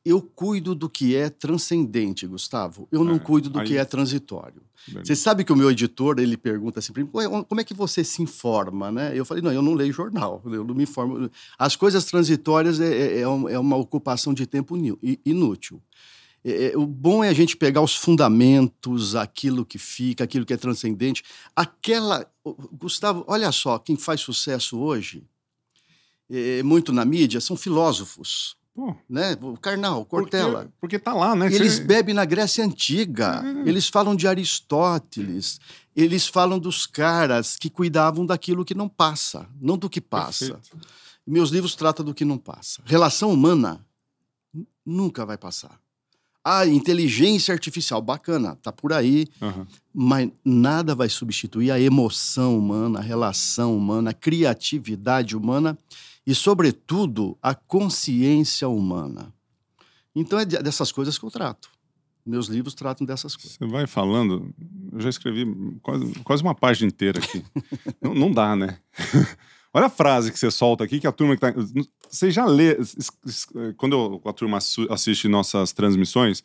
Eu 0.03 0.21
cuido 0.21 0.75
do 0.75 0.89
que 0.89 1.15
é 1.15 1.29
transcendente, 1.29 2.27
Gustavo. 2.27 2.86
Eu 2.91 3.01
não 3.05 3.15
é, 3.15 3.19
cuido 3.19 3.50
do 3.50 3.59
aí... 3.59 3.65
que 3.65 3.77
é 3.77 3.86
transitório. 3.86 4.62
Bem... 4.89 5.05
Você 5.05 5.15
sabe 5.15 5.45
que 5.45 5.53
o 5.53 5.55
meu 5.55 5.71
editor 5.71 6.19
ele 6.19 6.36
pergunta 6.36 6.79
assim, 6.79 6.91
como 7.48 7.62
é 7.62 7.63
que 7.63 7.74
você 7.74 8.03
se 8.03 8.21
informa, 8.21 8.91
né? 8.91 9.13
Eu 9.15 9.24
falei, 9.24 9.41
não, 9.41 9.53
eu 9.53 9.62
não 9.62 9.74
leio 9.74 9.93
jornal, 9.93 10.41
eu 10.51 10.65
não 10.65 10.75
me 10.75 10.83
informo. 10.83 11.31
As 11.57 11.77
coisas 11.77 12.03
transitórias 12.03 12.81
é, 12.81 12.93
é, 12.93 13.17
é, 13.19 13.21
é 13.21 13.59
uma 13.59 13.77
ocupação 13.77 14.33
de 14.33 14.45
tempo 14.45 14.75
inútil. 15.25 15.81
É, 16.43 16.74
é, 16.74 16.77
o 16.77 16.86
bom 16.86 17.24
é 17.24 17.29
a 17.29 17.33
gente 17.33 17.55
pegar 17.55 17.79
os 17.79 17.95
fundamentos, 17.95 19.15
aquilo 19.15 19.65
que 19.65 19.77
fica, 19.77 20.25
aquilo 20.25 20.45
que 20.45 20.53
é 20.53 20.57
transcendente. 20.57 21.24
Aquela. 21.55 22.29
Gustavo, 22.74 23.24
olha 23.27 23.50
só, 23.53 23.79
quem 23.79 23.95
faz 23.95 24.19
sucesso 24.19 24.77
hoje, 24.77 25.24
é, 26.29 26.63
muito 26.63 26.93
na 26.93 27.03
mídia, 27.03 27.41
são 27.41 27.55
filósofos. 27.55 28.55
Pô. 28.74 28.95
Né? 29.09 29.38
O 29.41 29.57
Karnal, 29.57 30.05
Cortella. 30.05 30.59
Porque, 30.59 30.74
porque 30.79 31.00
tá 31.00 31.13
lá, 31.13 31.36
né? 31.36 31.48
Eles 31.48 31.74
Você... 31.74 31.83
bebem 31.83 32.15
na 32.15 32.24
Grécia 32.24 32.63
Antiga. 32.63 33.43
É. 33.43 33.69
Eles 33.69 33.89
falam 33.89 34.15
de 34.15 34.27
Aristóteles. 34.27 35.59
Eles 35.95 36.27
falam 36.27 36.57
dos 36.59 36.86
caras 36.86 37.57
que 37.57 37.69
cuidavam 37.69 38.25
daquilo 38.25 38.63
que 38.63 38.74
não 38.74 38.88
passa, 38.88 39.48
não 39.59 39.77
do 39.77 39.89
que 39.89 40.00
passa. 40.00 40.53
Perfeito. 40.53 40.77
Meus 41.27 41.50
livros 41.50 41.75
tratam 41.75 42.05
do 42.05 42.13
que 42.13 42.24
não 42.24 42.38
passa. 42.38 42.81
Relação 42.86 43.31
humana 43.33 43.86
nunca 44.86 45.25
vai 45.25 45.38
passar. 45.38 45.79
Ah, 46.43 46.65
inteligência 46.65 47.53
artificial, 47.53 48.01
bacana, 48.01 48.57
tá 48.62 48.71
por 48.71 48.93
aí, 48.93 49.27
uhum. 49.41 49.67
mas 49.93 50.29
nada 50.43 50.95
vai 50.95 51.09
substituir 51.09 51.69
a 51.69 51.79
emoção 51.79 52.57
humana, 52.57 53.00
a 53.00 53.01
relação 53.01 53.77
humana, 53.77 54.12
a 54.12 54.13
criatividade 54.13 55.36
humana 55.36 55.77
e, 56.29 56.36
sobretudo, 56.36 57.36
a 57.41 57.55
consciência 57.55 58.69
humana. 58.69 59.33
Então 60.15 60.38
é 60.38 60.45
dessas 60.45 60.91
coisas 60.91 61.17
que 61.17 61.25
eu 61.25 61.31
trato. 61.31 61.71
Meus 62.24 62.45
livros 62.45 62.75
tratam 62.75 63.03
dessas 63.03 63.36
coisas. 63.36 63.53
Você 63.53 63.65
vai 63.65 63.88
falando, 63.88 64.53
eu 64.93 65.01
já 65.01 65.09
escrevi 65.09 65.48
quase, 65.81 66.13
quase 66.24 66.43
uma 66.43 66.53
página 66.53 66.88
inteira 66.88 67.17
aqui. 67.17 67.43
não, 68.00 68.13
não 68.13 68.31
dá, 68.31 68.55
né? 68.55 68.77
Olha 69.74 69.88
a 69.88 69.89
frase 69.89 70.31
que 70.31 70.38
você 70.38 70.51
solta 70.51 70.83
aqui, 70.83 71.00
que 71.00 71.07
a 71.07 71.12
turma 71.12 71.33
que 71.33 71.41
tá. 71.41 71.51
Você 72.07 72.29
já 72.29 72.45
lê. 72.45 72.77
Quando 73.75 73.93
eu, 73.93 74.21
a 74.24 74.31
turma 74.31 74.59
assiste 74.91 75.27
nossas 75.27 75.74
transmissões, 75.74 76.43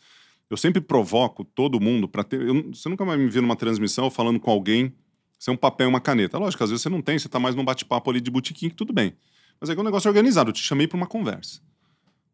eu 0.48 0.56
sempre 0.56 0.80
provoco 0.80 1.44
todo 1.44 1.78
mundo 1.78 2.08
para 2.08 2.24
ter. 2.24 2.40
Eu, 2.40 2.72
você 2.72 2.88
nunca 2.88 3.04
vai 3.04 3.18
me 3.18 3.28
ver 3.28 3.42
numa 3.42 3.56
transmissão 3.56 4.10
falando 4.10 4.40
com 4.40 4.50
alguém 4.50 4.94
sem 5.38 5.52
um 5.52 5.58
papel 5.58 5.88
e 5.88 5.90
uma 5.90 6.00
caneta. 6.00 6.38
Lógico, 6.38 6.64
às 6.64 6.70
vezes 6.70 6.82
você 6.82 6.88
não 6.88 7.02
tem, 7.02 7.18
você 7.18 7.28
tá 7.28 7.38
mais 7.38 7.54
num 7.54 7.66
bate-papo 7.66 8.10
ali 8.10 8.18
de 8.18 8.30
botiquim, 8.30 8.70
que 8.70 8.74
tudo 8.74 8.94
bem. 8.94 9.14
Mas 9.60 9.70
é 9.70 9.74
que 9.74 9.78
é 9.78 9.82
um 9.82 9.84
negócio 9.84 10.08
organizado. 10.08 10.50
Eu 10.50 10.54
te 10.54 10.62
chamei 10.62 10.86
para 10.86 10.96
uma 10.96 11.06
conversa. 11.06 11.60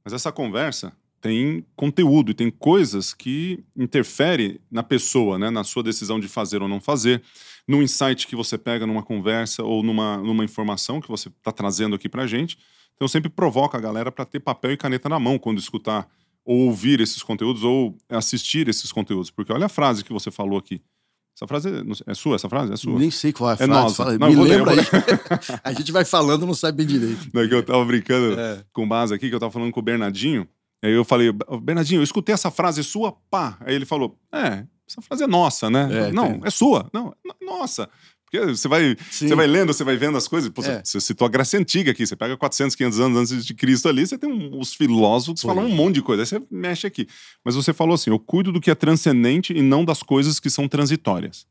Mas 0.05 0.13
essa 0.13 0.33
conversa 0.33 0.93
tem 1.21 1.65
conteúdo 1.77 2.31
e 2.31 2.35
tem 2.35 2.51
coisas 2.51 3.13
que 3.13 3.63
interferem 3.77 4.59
na 4.71 4.83
pessoa, 4.83 5.39
né? 5.39 5.51
na 5.51 5.63
sua 5.63 5.83
decisão 5.83 6.19
de 6.19 6.29
fazer 6.29 6.63
ou 6.63 6.69
não 6.69 6.81
fazer, 6.81 7.23
no 7.69 7.83
insight 7.83 8.27
que 8.27 8.35
você 8.35 8.57
pega 8.57 8.87
numa 8.87 9.03
conversa 9.03 9.63
ou 9.63 9.83
numa, 9.83 10.17
numa 10.17 10.45
informação 10.45 11.01
que 11.01 11.09
você 11.09 11.29
está 11.29 11.53
trazendo 11.53 11.95
aqui 11.95 12.09
para 12.09 12.27
gente. 12.27 12.59
Então, 12.97 13.07
sempre 13.07 13.31
provoca 13.31 13.79
a 13.79 13.81
galera 13.81 14.11
para 14.11 14.25
ter 14.25 14.41
papel 14.41 14.73
e 14.73 14.77
caneta 14.77 15.09
na 15.09 15.19
mão 15.19 15.39
quando 15.39 15.59
escutar 15.59 16.09
ou 16.45 16.67
ouvir 16.67 17.01
esses 17.01 17.23
conteúdos 17.23 17.63
ou 17.65 17.97
assistir 18.09 18.69
esses 18.69 18.91
conteúdos. 18.91 19.31
Porque 19.31 19.53
olha 19.53 19.67
a 19.67 19.71
frase 19.71 20.03
que 20.03 20.13
você 20.13 20.31
falou 20.31 20.59
aqui. 20.59 20.83
Essa 21.37 21.47
frase 21.47 21.69
é, 21.69 22.11
é 22.11 22.15
sua, 22.15 22.37
essa 22.37 22.49
frase? 22.49 22.73
É 22.73 22.77
sua. 22.77 22.99
Nem 22.99 23.11
sei 23.11 23.33
qual 23.33 23.51
é 23.51 23.55
a 23.55 23.57
frase. 23.57 23.71
É 23.71 23.75
nossa. 23.75 24.19
Não, 24.19 24.29
me 24.29 24.37
lembra 24.37 24.73
ler, 24.73 24.89
aí. 24.93 25.59
a 25.65 25.73
gente 25.73 25.91
vai 25.91 26.05
falando, 26.05 26.47
não 26.47 26.55
sabe 26.55 26.79
bem 26.79 26.87
direito. 26.87 27.29
Não, 27.33 27.43
é 27.43 27.49
que 27.49 27.55
eu 27.55 27.63
tava 27.63 27.85
brincando 27.85 28.39
é. 28.39 28.65
com 28.73 28.87
base 28.87 29.15
aqui, 29.15 29.29
que 29.29 29.35
eu 29.35 29.41
tava 29.41 29.53
falando 29.53 29.73
com 29.73 29.81
o 29.81 29.83
Bernardinho. 29.83 30.47
Aí 30.83 30.93
eu 30.93 31.05
falei, 31.05 31.31
Bernardinho, 31.63 32.01
eu 32.01 32.05
escutei 32.05 32.35
essa 32.35 32.51
frase 32.51 32.83
sua, 32.83 33.13
pá. 33.31 33.59
Aí 33.61 33.75
ele 33.75 33.85
falou, 33.85 34.19
é, 34.33 34.65
essa 34.89 35.01
frase 35.03 35.23
é 35.23 35.27
nossa, 35.27 35.71
né? 35.71 36.09
É, 36.09 36.13
não, 36.13 36.33
tem... 36.33 36.41
é 36.45 36.51
sua. 36.51 36.89
Não, 36.93 37.15
nossa. 37.41 37.89
Porque 38.31 38.47
você 38.47 38.69
vai, 38.69 38.97
você 39.11 39.35
vai 39.35 39.47
lendo, 39.49 39.73
você 39.73 39.83
vai 39.83 39.97
vendo 39.97 40.17
as 40.17 40.29
coisas. 40.29 40.49
Pô, 40.51 40.63
é. 40.63 40.81
Você 40.85 41.01
citou 41.01 41.27
a 41.27 41.29
Grécia 41.29 41.59
Antiga 41.59 41.91
aqui. 41.91 42.07
Você 42.07 42.15
pega 42.15 42.37
400, 42.37 42.77
500 42.77 43.01
anos 43.01 43.33
antes 43.33 43.45
de 43.45 43.55
Cristo 43.55 43.89
ali, 43.89 44.07
você 44.07 44.17
tem 44.17 44.31
um, 44.31 44.59
os 44.59 44.73
filósofos 44.73 45.43
falando 45.43 45.67
um 45.67 45.75
monte 45.75 45.97
de 45.97 46.03
coisa. 46.03 46.23
Aí 46.23 46.27
você 46.27 46.41
mexe 46.49 46.87
aqui. 46.87 47.09
Mas 47.45 47.57
você 47.57 47.73
falou 47.73 47.95
assim: 47.95 48.11
eu 48.11 48.19
cuido 48.19 48.53
do 48.53 48.61
que 48.61 48.71
é 48.71 48.75
transcendente 48.75 49.53
e 49.53 49.61
não 49.61 49.85
das 49.85 50.03
coisas 50.03 50.39
que 50.39 50.49
são 50.49 50.69
transitórias. 50.69 51.45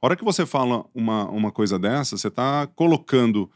A 0.00 0.06
hora 0.06 0.16
que 0.16 0.24
você 0.24 0.46
fala 0.46 0.86
uma, 0.94 1.28
uma 1.28 1.52
coisa 1.52 1.78
dessa, 1.78 2.16
você 2.16 2.28
está 2.28 2.66
colocando 2.66 3.50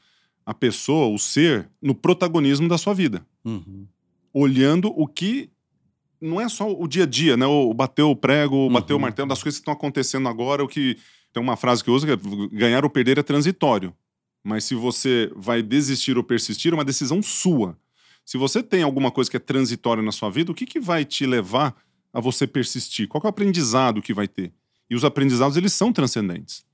a 0.44 0.52
pessoa, 0.52 1.14
o 1.14 1.18
ser, 1.18 1.70
no 1.80 1.94
protagonismo 1.94 2.68
da 2.68 2.76
sua 2.76 2.92
vida. 2.92 3.26
Uhum 3.42 3.86
olhando 4.34 4.92
o 4.96 5.06
que 5.06 5.48
não 6.20 6.40
é 6.40 6.48
só 6.48 6.70
o 6.72 6.86
dia 6.86 7.04
a 7.04 7.06
dia, 7.06 7.36
né? 7.36 7.46
O 7.46 7.72
bater 7.72 8.02
o 8.02 8.16
prego, 8.16 8.66
o 8.66 8.70
bater 8.70 8.92
uhum. 8.92 8.98
o 8.98 9.02
martelo 9.02 9.28
das 9.28 9.42
coisas 9.42 9.58
que 9.58 9.62
estão 9.62 9.74
acontecendo 9.74 10.28
agora, 10.28 10.64
o 10.64 10.68
que 10.68 10.96
tem 11.32 11.42
uma 11.42 11.56
frase 11.56 11.82
que 11.82 11.90
eu 11.90 11.94
uso 11.94 12.06
que 12.06 12.12
é 12.12 12.16
ganhar 12.52 12.84
ou 12.84 12.90
perder 12.90 13.18
é 13.18 13.22
transitório. 13.22 13.94
Mas 14.42 14.64
se 14.64 14.74
você 14.74 15.32
vai 15.34 15.62
desistir 15.62 16.16
ou 16.16 16.22
persistir, 16.22 16.72
é 16.72 16.74
uma 16.74 16.84
decisão 16.84 17.22
sua. 17.22 17.76
Se 18.24 18.38
você 18.38 18.62
tem 18.62 18.82
alguma 18.82 19.10
coisa 19.10 19.30
que 19.30 19.36
é 19.36 19.40
transitória 19.40 20.02
na 20.02 20.12
sua 20.12 20.30
vida, 20.30 20.52
o 20.52 20.54
que, 20.54 20.66
que 20.66 20.80
vai 20.80 21.04
te 21.04 21.26
levar 21.26 21.74
a 22.12 22.20
você 22.20 22.46
persistir? 22.46 23.08
Qual 23.08 23.20
é 23.22 23.26
o 23.26 23.30
aprendizado 23.30 24.00
que 24.00 24.14
vai 24.14 24.28
ter? 24.28 24.52
E 24.88 24.94
os 24.94 25.04
aprendizados, 25.04 25.56
eles 25.56 25.72
são 25.72 25.92
transcendentes. 25.92 26.64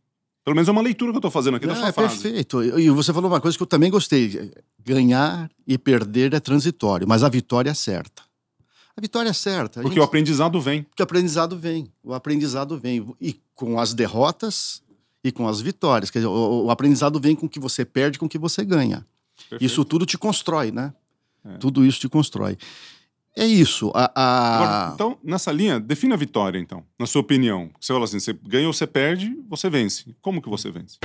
Pelo 0.45 0.55
menos 0.55 0.69
é 0.69 0.73
uma 0.73 0.83
leitura 0.83 1.13
que 1.13 1.17
eu 1.17 1.21
estou 1.21 1.31
fazendo 1.31 1.57
aqui 1.57 1.67
é, 1.67 1.69
da 1.69 1.77
sua 1.77 1.93
frase. 1.93 2.23
Perfeito. 2.23 2.63
E 2.63 2.91
você 2.91 3.13
falou 3.13 3.31
uma 3.31 3.41
coisa 3.41 3.57
que 3.57 3.63
eu 3.63 3.67
também 3.67 3.91
gostei. 3.91 4.53
Ganhar 4.85 5.51
e 5.67 5.79
perder 5.79 6.35
é 6.35 6.41
transitório, 6.41 7.07
mas 7.07 7.23
a 7.23 7.29
vitória 7.29 7.71
é 7.71 7.75
certa. 7.75 8.23
A 8.97 9.01
vitória 9.01 9.31
é 9.31 9.33
certa. 9.33 9.81
Porque 9.81 9.95
gente... 9.95 10.01
o 10.01 10.05
aprendizado 10.05 10.61
vem. 10.61 10.83
Porque 10.83 11.03
o 11.03 11.05
aprendizado 11.05 11.59
vem. 11.59 11.93
O 12.03 12.13
aprendizado 12.13 12.79
vem. 12.79 13.07
E 13.21 13.41
com 13.55 13.79
as 13.79 13.95
derrotas 13.95 14.83
e 15.23 15.31
com 15.31 15.47
as 15.47 15.61
vitórias. 15.61 16.11
Quer 16.11 16.21
dizer, 16.21 16.29
o, 16.29 16.65
o 16.67 16.71
aprendizado 16.71 17.21
vem 17.21 17.37
com 17.37 17.47
o 17.47 17.49
que 17.49 17.61
você 17.61 17.85
perde 17.85 18.19
com 18.19 18.27
o 18.27 18.29
que 18.29 18.39
você 18.39 18.65
ganha. 18.65 19.07
Perfeito. 19.37 19.65
Isso 19.65 19.85
tudo 19.85 20.05
te 20.05 20.19
constrói, 20.19 20.71
né? 20.71 20.93
É. 21.45 21.57
Tudo 21.59 21.85
isso 21.85 22.01
te 22.01 22.09
constrói. 22.09 22.59
É 23.37 23.47
isso. 23.47 23.93
A, 23.95 24.11
a... 24.15 24.57
Agora, 24.57 24.95
então, 24.95 25.19
nessa 25.23 25.53
linha, 25.53 25.79
defina 25.79 26.15
a 26.15 26.19
vitória, 26.19 26.59
então, 26.59 26.85
na 26.99 27.07
sua 27.07 27.21
opinião. 27.21 27.71
Você 27.81 27.93
fala 27.93 28.05
assim, 28.05 28.19
você 28.19 28.33
ganha 28.33 28.67
ou 28.67 28.73
você 28.73 28.87
perde, 28.87 29.35
você 29.49 29.71
vence. 29.71 30.15
Como 30.21 30.43
que 30.43 30.49
você 30.49 30.71
vence? 30.71 30.99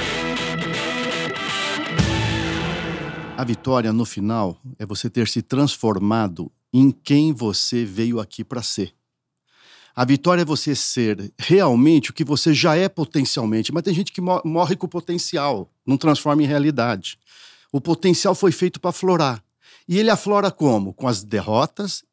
A 3.37 3.43
vitória, 3.43 3.93
no 3.93 4.05
final, 4.05 4.59
é 4.79 4.85
você 4.85 5.09
ter 5.09 5.27
se 5.27 5.41
transformado 5.41 6.51
em 6.77 6.91
quem 6.91 7.31
você 7.31 7.85
veio 7.85 8.19
aqui 8.19 8.43
para 8.43 8.61
ser. 8.61 8.93
A 9.95 10.03
vitória 10.03 10.41
é 10.41 10.45
você 10.45 10.75
ser 10.75 11.31
realmente 11.37 12.11
o 12.11 12.13
que 12.13 12.25
você 12.25 12.53
já 12.53 12.75
é 12.75 12.89
potencialmente. 12.89 13.71
Mas 13.71 13.83
tem 13.83 13.93
gente 13.93 14.11
que 14.11 14.19
morre 14.19 14.75
com 14.75 14.85
o 14.85 14.89
potencial, 14.89 15.71
não 15.85 15.95
transforma 15.95 16.43
em 16.43 16.45
realidade. 16.45 17.17
O 17.71 17.79
potencial 17.79 18.35
foi 18.35 18.51
feito 18.51 18.77
para 18.81 18.89
aflorar. 18.89 19.41
E 19.87 19.97
ele 19.97 20.09
aflora 20.09 20.51
como? 20.51 20.93
Com 20.93 21.07
as 21.07 21.23
derrotas 21.23 22.03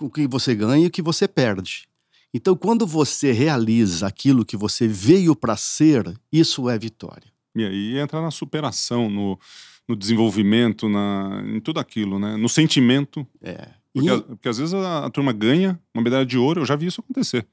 o 0.00 0.08
que 0.08 0.26
você 0.26 0.54
ganha 0.54 0.84
e 0.84 0.86
o 0.86 0.90
que 0.90 1.02
você 1.02 1.28
perde. 1.28 1.86
Então, 2.32 2.56
quando 2.56 2.86
você 2.86 3.32
realiza 3.32 4.06
aquilo 4.06 4.46
que 4.46 4.56
você 4.56 4.88
veio 4.88 5.36
para 5.36 5.58
ser, 5.58 6.10
isso 6.32 6.70
é 6.70 6.78
vitória. 6.78 7.30
E 7.54 7.62
aí 7.62 7.98
entra 7.98 8.22
na 8.22 8.30
superação, 8.30 9.10
no, 9.10 9.38
no 9.86 9.94
desenvolvimento, 9.94 10.88
na, 10.88 11.42
em 11.44 11.60
tudo 11.60 11.80
aquilo, 11.80 12.18
né? 12.18 12.38
No 12.38 12.48
sentimento. 12.48 13.26
É. 13.42 13.79
Porque, 13.94 14.10
E- 14.10 14.20
porque 14.22 14.48
às 14.48 14.58
vezes 14.58 14.74
a, 14.74 15.06
a 15.06 15.10
turma 15.10 15.32
ganha 15.32 15.80
uma 15.94 16.02
medalha 16.02 16.24
de 16.26 16.38
ouro, 16.38 16.60
eu 16.60 16.66
já 16.66 16.76
vi 16.76 16.86
isso 16.86 17.00
acontecer. 17.00 17.46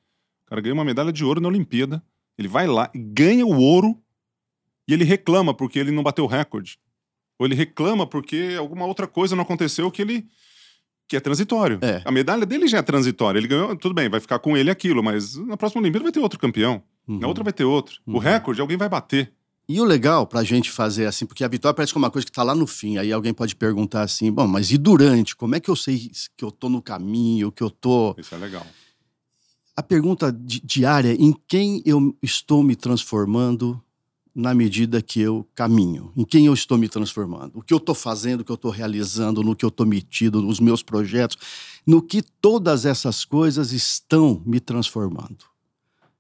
O 0.45 0.49
cara 0.49 0.61
ganha 0.61 0.73
uma 0.73 0.85
medalha 0.85 1.11
de 1.11 1.23
ouro 1.25 1.41
na 1.41 1.47
Olimpíada, 1.47 2.01
ele 2.37 2.47
vai 2.47 2.67
lá, 2.67 2.89
ganha 2.95 3.45
o 3.45 3.57
ouro 3.59 3.99
e 4.87 4.93
ele 4.93 5.03
reclama 5.03 5.53
porque 5.53 5.77
ele 5.79 5.91
não 5.91 6.03
bateu 6.03 6.23
o 6.23 6.27
recorde. 6.27 6.77
Ou 7.39 7.45
ele 7.45 7.55
reclama 7.55 8.07
porque 8.07 8.55
alguma 8.57 8.85
outra 8.85 9.05
coisa 9.07 9.35
não 9.35 9.43
aconteceu 9.43 9.91
que 9.91 10.01
ele. 10.01 10.25
que 11.07 11.15
é 11.15 11.19
transitório. 11.19 11.79
É. 11.81 12.01
A 12.05 12.11
medalha 12.11 12.45
dele 12.45 12.67
já 12.67 12.79
é 12.79 12.81
transitória. 12.81 13.37
Ele 13.39 13.47
ganhou, 13.47 13.75
tudo 13.75 13.93
bem, 13.93 14.09
vai 14.09 14.19
ficar 14.19 14.39
com 14.39 14.55
ele 14.57 14.69
aquilo, 14.71 15.03
mas 15.03 15.35
na 15.37 15.55
próxima 15.57 15.81
Olimpíada 15.81 16.03
vai 16.03 16.11
ter 16.11 16.19
outro 16.19 16.39
campeão. 16.39 16.81
Uhum. 17.07 17.19
Na 17.19 17.27
outra 17.27 17.43
vai 17.43 17.53
ter 17.53 17.63
outro. 17.63 17.99
O 18.05 18.13
Uhum. 18.13 18.17
recorde 18.19 18.59
alguém 18.61 18.75
vai 18.77 18.89
bater. 18.89 19.31
E 19.69 19.81
o 19.81 19.83
legal 19.83 20.25
pra 20.25 20.43
gente 20.45 20.71
fazer 20.71 21.05
assim, 21.07 21.25
porque 21.25 21.43
a 21.43 21.47
vitória 21.47 21.75
parece 21.75 21.91
que 21.91 21.97
é 21.97 22.01
uma 22.01 22.09
coisa 22.09 22.25
que 22.25 22.31
tá 22.31 22.41
lá 22.41 22.55
no 22.55 22.65
fim. 22.65 22.97
Aí 22.97 23.11
alguém 23.11 23.33
pode 23.33 23.55
perguntar 23.55 24.03
assim: 24.03 24.31
bom, 24.31 24.47
mas 24.47 24.71
e 24.71 24.77
durante? 24.77 25.35
Como 25.35 25.55
é 25.55 25.59
que 25.59 25.69
eu 25.69 25.75
sei 25.75 26.09
que 26.37 26.45
eu 26.45 26.51
tô 26.51 26.69
no 26.69 26.81
caminho, 26.81 27.51
que 27.51 27.61
eu 27.61 27.69
tô. 27.69 28.15
Isso 28.17 28.33
é 28.33 28.37
legal. 28.37 28.65
A 29.75 29.83
pergunta 29.83 30.31
di- 30.31 30.61
diária 30.63 31.11
é 31.11 31.15
em 31.15 31.35
quem 31.47 31.81
eu 31.85 32.15
estou 32.23 32.63
me 32.63 32.75
transformando 32.75 33.79
na 34.33 34.53
medida 34.53 35.01
que 35.01 35.19
eu 35.19 35.45
caminho? 35.53 36.13
Em 36.15 36.23
quem 36.23 36.45
eu 36.45 36.53
estou 36.53 36.77
me 36.77 36.87
transformando? 36.87 37.51
O 37.55 37.61
que 37.61 37.73
eu 37.73 37.77
estou 37.77 37.93
fazendo, 37.93 38.41
o 38.41 38.43
que 38.45 38.51
eu 38.51 38.55
estou 38.55 38.71
realizando, 38.71 39.43
no 39.43 39.55
que 39.55 39.65
eu 39.65 39.69
estou 39.69 39.85
metido, 39.85 40.41
nos 40.41 40.59
meus 40.61 40.81
projetos, 40.81 41.37
no 41.85 42.01
que 42.01 42.21
todas 42.21 42.85
essas 42.85 43.25
coisas 43.25 43.71
estão 43.73 44.41
me 44.45 44.59
transformando. 44.59 45.45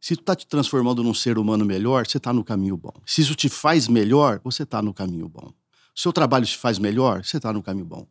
Se 0.07 0.15
tu 0.15 0.21
está 0.21 0.33
te 0.33 0.47
transformando 0.47 1.03
num 1.03 1.13
ser 1.13 1.37
humano 1.37 1.65
melhor, 1.65 2.07
você 2.07 2.15
está 2.15 2.31
no 2.31 2.41
caminho 2.41 2.77
bom. 2.77 2.93
Se 3.05 3.19
isso 3.19 3.35
te 3.35 3.49
faz 3.49 3.89
melhor, 3.89 4.39
você 4.41 4.63
está 4.63 4.81
no 4.81 4.93
caminho 4.93 5.27
bom. 5.27 5.51
Seu 5.93 6.13
trabalho 6.13 6.45
te 6.45 6.57
faz 6.57 6.79
melhor, 6.79 7.25
você 7.25 7.35
está 7.35 7.51
no 7.51 7.61
caminho 7.61 7.85
bom. 7.85 8.07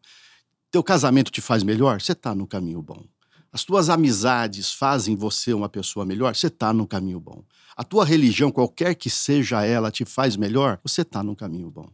Teu 0.71 0.83
casamento 0.83 1.31
te 1.31 1.41
faz 1.41 1.63
melhor, 1.63 1.99
você 1.99 2.13
está 2.13 2.35
no 2.35 2.47
caminho 2.47 2.83
bom. 2.83 3.03
As 3.51 3.65
tuas 3.65 3.89
amizades 3.89 4.75
fazem 4.75 5.17
você 5.17 5.55
uma 5.55 5.71
pessoa 5.71 6.05
melhor, 6.05 6.37
você 6.37 6.49
está 6.49 6.71
no 6.71 6.87
caminho 6.87 7.19
bom. 7.19 7.43
A 7.75 7.83
tua 7.83 8.05
religião, 8.05 8.53
qualquer 8.53 8.95
que 8.95 9.09
seja 9.09 9.65
ela, 9.65 9.91
te 9.91 10.05
faz 10.05 10.37
melhor, 10.37 10.79
você 10.83 11.01
está 11.01 11.23
no 11.23 11.35
caminho 11.35 11.71
bom. 11.71 11.89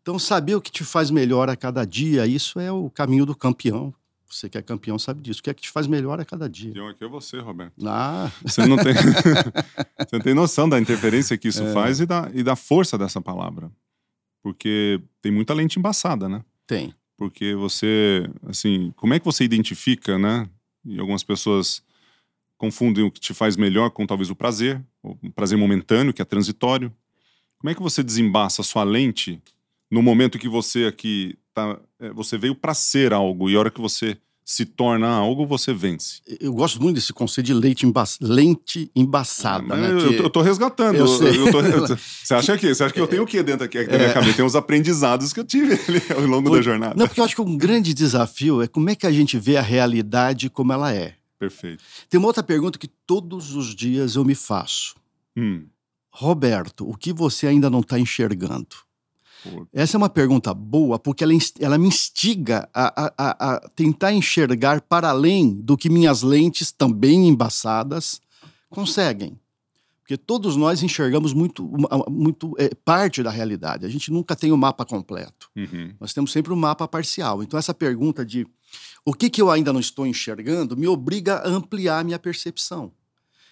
Então, 0.00 0.18
saber 0.18 0.54
o 0.54 0.60
que 0.62 0.72
te 0.72 0.84
faz 0.84 1.10
melhor 1.10 1.50
a 1.50 1.54
cada 1.54 1.84
dia, 1.84 2.26
isso 2.26 2.58
é 2.58 2.72
o 2.72 2.88
caminho 2.88 3.26
do 3.26 3.36
campeão. 3.36 3.92
Você 4.28 4.48
que 4.48 4.58
é 4.58 4.62
campeão 4.62 4.98
sabe 4.98 5.22
disso. 5.22 5.40
O 5.40 5.42
que 5.42 5.50
é 5.50 5.54
que 5.54 5.62
te 5.62 5.70
faz 5.70 5.86
melhor 5.86 6.20
a 6.20 6.24
cada 6.24 6.48
dia? 6.48 6.68
Campeão 6.68 6.88
aqui 6.88 7.02
é 7.04 7.08
você, 7.08 7.38
Roberto. 7.38 7.72
Ah, 7.86 8.30
Você 8.44 8.66
não 8.66 8.76
tem, 8.76 8.92
você 9.98 10.08
não 10.12 10.20
tem 10.20 10.34
noção 10.34 10.68
da 10.68 10.78
interferência 10.78 11.36
que 11.38 11.48
isso 11.48 11.62
É. 11.62 11.72
faz 11.72 12.00
e 12.00 12.06
da, 12.06 12.30
e 12.34 12.42
da 12.42 12.54
força 12.54 12.98
dessa 12.98 13.20
palavra. 13.20 13.70
Porque 14.42 15.00
tem 15.22 15.32
muita 15.32 15.54
lente 15.54 15.78
embaçada, 15.78 16.28
né? 16.28 16.44
tem. 16.66 16.94
Porque 17.16 17.52
você, 17.56 18.30
assim, 18.46 18.92
como 18.94 19.12
é 19.12 19.18
que 19.18 19.24
você 19.24 19.42
identifica, 19.42 20.16
né? 20.16 20.48
E 20.84 21.00
algumas 21.00 21.24
pessoas 21.24 21.82
confundem 22.56 23.02
o 23.02 23.10
que 23.10 23.18
te 23.18 23.34
faz 23.34 23.56
melhor 23.56 23.90
com 23.90 24.06
talvez 24.06 24.30
o 24.30 24.36
prazer, 24.36 24.80
o 25.02 25.16
prazer 25.32 25.58
momentâneo, 25.58 26.12
que 26.14 26.22
é 26.22 26.24
transitório. 26.24 26.94
Como 27.58 27.70
é 27.70 27.74
que 27.74 27.82
você 27.82 28.04
desembaça 28.04 28.62
a 28.62 28.64
sua 28.64 28.84
lente 28.84 29.42
no 29.90 30.00
momento 30.00 30.38
que 30.38 30.48
você 30.48 30.84
aqui 30.84 31.36
tá, 31.58 31.80
é, 32.00 32.10
você 32.12 32.38
veio 32.38 32.54
para 32.54 32.74
ser 32.74 33.12
algo 33.12 33.48
e 33.50 33.56
a 33.56 33.58
hora 33.58 33.70
que 33.70 33.80
você 33.80 34.16
se 34.44 34.64
torna 34.64 35.06
algo, 35.08 35.44
você 35.44 35.74
vence. 35.74 36.22
Eu 36.40 36.54
gosto 36.54 36.80
muito 36.82 36.94
desse 36.94 37.12
conceito 37.12 37.48
de 37.48 37.52
leite 37.54 37.84
emba 37.84 38.04
lente 38.18 38.90
embaçada. 38.96 39.62
Mas 39.66 39.78
né? 39.78 39.90
eu, 39.92 40.08
Que- 40.08 40.18
eu, 40.20 40.30
tô 40.30 40.40
resgatando. 40.40 40.96
Eu 40.96 41.06
eu 41.06 41.52
tô- 41.52 41.96
você 41.96 42.32
acha 42.34 42.56
que 42.56 42.74
Você 42.74 42.82
acha 42.82 42.94
que 42.94 42.98
eu 43.00 43.06
tenho 43.08 43.24
o 43.24 43.26
que 43.26 43.42
dentro 43.42 43.66
aqui 43.66 43.84
da 43.84 43.98
minha 43.98 44.08
É. 44.08 44.14
cabeça? 44.14 44.36
Tem 44.36 44.44
uns 44.44 44.56
aprendizados 44.56 45.34
que 45.34 45.40
eu 45.40 45.44
tive 45.44 45.74
ali 45.86 46.02
ao 46.16 46.26
longo 46.26 46.48
da 46.48 46.62
jornada. 46.62 46.94
Não, 46.96 47.06
porque 47.06 47.20
eu 47.20 47.24
acho 47.26 47.34
que 47.34 47.42
um 47.42 47.58
grande 47.58 47.92
desafio 47.92 48.62
é 48.62 48.66
como 48.66 48.88
é 48.88 48.94
que 48.94 49.06
a 49.06 49.12
gente 49.12 49.38
vê 49.38 49.58
a 49.58 49.62
realidade 49.62 50.48
como 50.48 50.72
ela 50.72 50.94
é. 50.94 51.14
Perfeito. 51.38 51.84
Tem 52.08 52.18
uma 52.18 52.28
outra 52.28 52.42
pergunta 52.42 52.78
que 52.78 52.88
todos 53.06 53.54
os 53.54 53.74
dias 53.74 54.16
eu 54.16 54.24
me 54.24 54.34
faço. 54.34 54.94
Hum, 55.36 55.66
Roberto, 56.10 56.88
o 56.88 56.96
que 56.96 57.12
você 57.12 57.46
ainda 57.46 57.68
não 57.68 57.80
está 57.80 57.98
enxergando? 57.98 58.68
Essa 59.72 59.96
é 59.96 59.98
uma 59.98 60.08
pergunta 60.08 60.52
boa, 60.52 60.98
porque 60.98 61.22
ela, 61.24 61.32
ela 61.60 61.78
me 61.78 61.88
instiga 61.88 62.68
a, 62.74 63.06
a- 63.06 63.14
a- 63.18 63.54
a 63.54 63.68
tentar 63.70 64.12
enxergar 64.12 64.80
para 64.80 65.10
além 65.10 65.54
do 65.54 65.76
que 65.76 65.88
minhas 65.88 66.22
lentes, 66.22 66.72
também 66.72 67.28
embaçadas, 67.28 68.20
conseguem. 68.68 69.38
Porque 70.02 70.16
todos 70.16 70.56
nós 70.56 70.82
enxergamos 70.82 71.34
muito, 71.34 71.70
muito 72.08 72.54
é, 72.58 72.70
parte 72.84 73.22
da 73.22 73.30
realidade. 73.30 73.84
A 73.84 73.90
gente 73.90 74.10
nunca 74.10 74.34
tem 74.34 74.50
o 74.50 74.56
mapa 74.56 74.84
completo. 74.84 75.50
uhum. 75.54 75.92
Nós 76.00 76.14
temos 76.14 76.32
sempre 76.32 76.50
um 76.52 76.56
mapa 76.56 76.88
parcial. 76.88 77.42
Então, 77.42 77.58
essa 77.58 77.74
pergunta 77.74 78.24
de 78.24 78.46
o 79.04 79.12
que, 79.12 79.28
que 79.28 79.40
eu 79.42 79.50
ainda 79.50 79.70
não 79.72 79.80
estou 79.80 80.06
enxergando 80.06 80.76
me 80.76 80.86
obriga 80.86 81.36
a 81.36 81.48
ampliar 81.48 81.98
a 82.00 82.04
minha 82.04 82.18
percepção. 82.18 82.90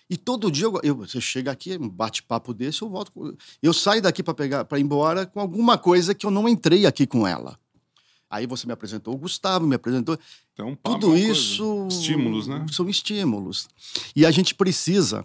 E 0.09 0.17
todo 0.17 0.51
dia, 0.51 0.67
eu, 0.67 0.81
eu- 0.83 0.97
você 0.97 1.21
chega 1.21 1.51
aqui, 1.51 1.77
um 1.77 1.89
bate-papo 1.89 2.55
desse, 2.55 2.83
eu 2.83 2.89
volto. 2.89 3.37
Eu 3.63 3.73
saio 3.73 4.01
daqui 4.01 4.23
para 4.23 4.35
pegar 4.35 4.65
para 4.65 4.79
ir 4.79 4.83
embora 4.83 5.27
com 5.27 5.41
alguma 5.41 5.77
coisa 5.77 6.15
que 6.15 6.25
eu 6.25 6.31
não 6.31 6.49
entrei 6.49 6.87
aqui 6.87 7.07
com 7.07 7.27
ela. 7.27 7.59
Aí 8.31 8.47
você 8.47 8.67
me 8.67 8.73
apresentou 8.73 9.15
o 9.15 9.19
Gustavo, 9.19 9.67
me 9.67 9.77
apresentou. 9.77 10.19
Então, 10.53 10.77
Tudo 10.83 11.09
uma 11.09 11.17
coisa. 11.17 11.33
isso. 11.33 11.87
Estímulos, 11.89 12.47
né? 12.47 12.67
São 12.71 12.89
estímulos. 12.89 13.69
E 14.15 14.27
a 14.27 14.31
gente 14.31 14.55
precisa, 14.55 15.25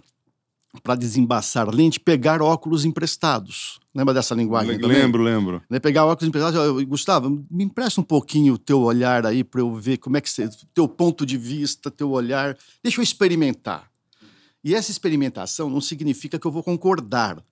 para 0.83 0.95
desembaçar 0.95 1.67
lente, 1.73 1.99
pegar 1.99 2.41
óculos 2.41 2.85
emprestados. 2.85 3.79
Lembra 3.93 4.13
dessa 4.13 4.33
linguagem? 4.33 4.77
Le-? 4.77 4.87
Lembro, 4.87 5.21
lembro. 5.21 5.61
né, 5.69 5.79
pegar 5.79 6.05
óculos 6.05 6.27
emprestados, 6.29 6.83
Gustavo, 6.85 7.43
me 7.51 7.63
empresta 7.65 7.99
um 7.99 8.03
pouquinho 8.03 8.53
o 8.53 8.57
teu 8.57 8.79
olhar 8.81 9.25
aí 9.25 9.43
para 9.43 9.59
eu 9.61 9.73
ver 9.75 9.97
como 9.97 10.15
é 10.17 10.21
que 10.21 10.29
você, 10.29 10.47
teu 10.73 10.87
ponto 10.87 11.25
de 11.25 11.37
vista, 11.37 11.91
teu 11.91 12.09
olhar, 12.11 12.57
deixa 12.83 12.99
eu 12.99 13.03
experimentar. 13.03 13.90
E 14.63 14.75
essa 14.75 14.91
experimentação 14.91 15.69
não 15.69 15.81
significa 15.81 16.37
que 16.39 16.45
eu 16.45 16.51
vou 16.51 16.63
concordar. 16.63 17.43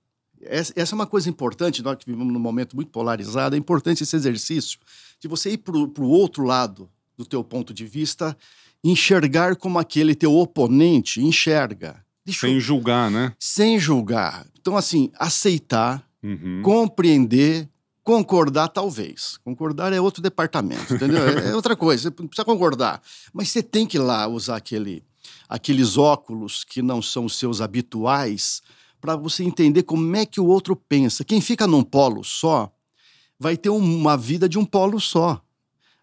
Essa, 0.42 0.74
é 0.76 0.84
uma 0.96 1.08
coisa 1.08 1.30
importante, 1.30 1.82
nós 1.84 1.98
que 1.98 2.06
vivemos 2.06 2.32
num 2.32 2.40
momento 2.40 2.76
muito 2.76 2.92
polarizado, 2.92 3.56
é 3.56 3.60
importante 3.60 4.04
esse 4.04 4.16
exercício 4.16 4.80
de 5.20 5.28
você 5.28 5.52
ir 5.52 5.58
para 5.58 5.76
o 5.76 6.08
outro 6.10 6.44
lado 6.44 6.90
do 7.18 7.26
teu 7.26 7.44
ponto 7.44 7.74
de 7.74 7.86
vista, 7.86 8.38
enxergar 8.84 9.56
como 9.58 9.78
aquele 9.80 10.16
teu 10.16 10.34
oponente 10.36 11.22
enxerga. 11.22 12.04
Deixa 12.26 12.48
eu- 12.48 12.52
Sem 12.52 12.60
julgar, 12.60 13.12
né? 13.12 13.34
sem 13.40 13.78
julgar. 13.80 14.46
Então, 14.62 14.78
assim, 14.78 15.12
aceitar, 15.20 16.08
Uhum. 16.24 16.62
compreender, 16.64 17.68
concordar, 18.04 18.68
talvez. 18.70 19.38
Concordar 19.44 19.92
é 19.94 20.00
outro 20.00 20.22
departamento, 20.22 20.94
entendeu? 20.94 21.28
É 21.28 21.50
é 21.50 21.56
outra 21.56 21.76
coisa, 21.76 22.04
você 22.04 22.16
não 22.22 22.28
precisa 22.28 22.46
concordar. 22.46 23.02
Mas 23.34 23.50
você 23.50 23.62
tem 23.64 23.86
que 23.86 23.98
ir 23.98 24.02
lá 24.02 24.28
usar 24.28 24.56
aquele, 24.58 25.04
aqueles 25.50 25.98
óculos 25.98 26.64
que 26.64 26.82
não 26.82 27.02
são 27.02 27.26
os 27.26 27.36
seus 27.36 27.60
habituais 27.60 28.62
para 29.02 29.16
você 29.16 29.44
entender 29.44 29.84
como 29.84 30.16
é 30.16 30.26
que 30.26 30.40
o 30.40 30.46
outro 30.46 30.76
pensa. 30.76 31.24
Quem 31.26 31.42
fica 31.42 31.66
num 31.66 31.84
polo 31.84 32.24
só 32.24 32.72
vai 33.40 33.58
ter 33.58 33.70
um- 33.70 33.78
uma 33.98 34.16
vida 34.16 34.48
de 34.48 34.60
um 34.60 34.66
polo 34.66 35.00
só. 35.00 35.42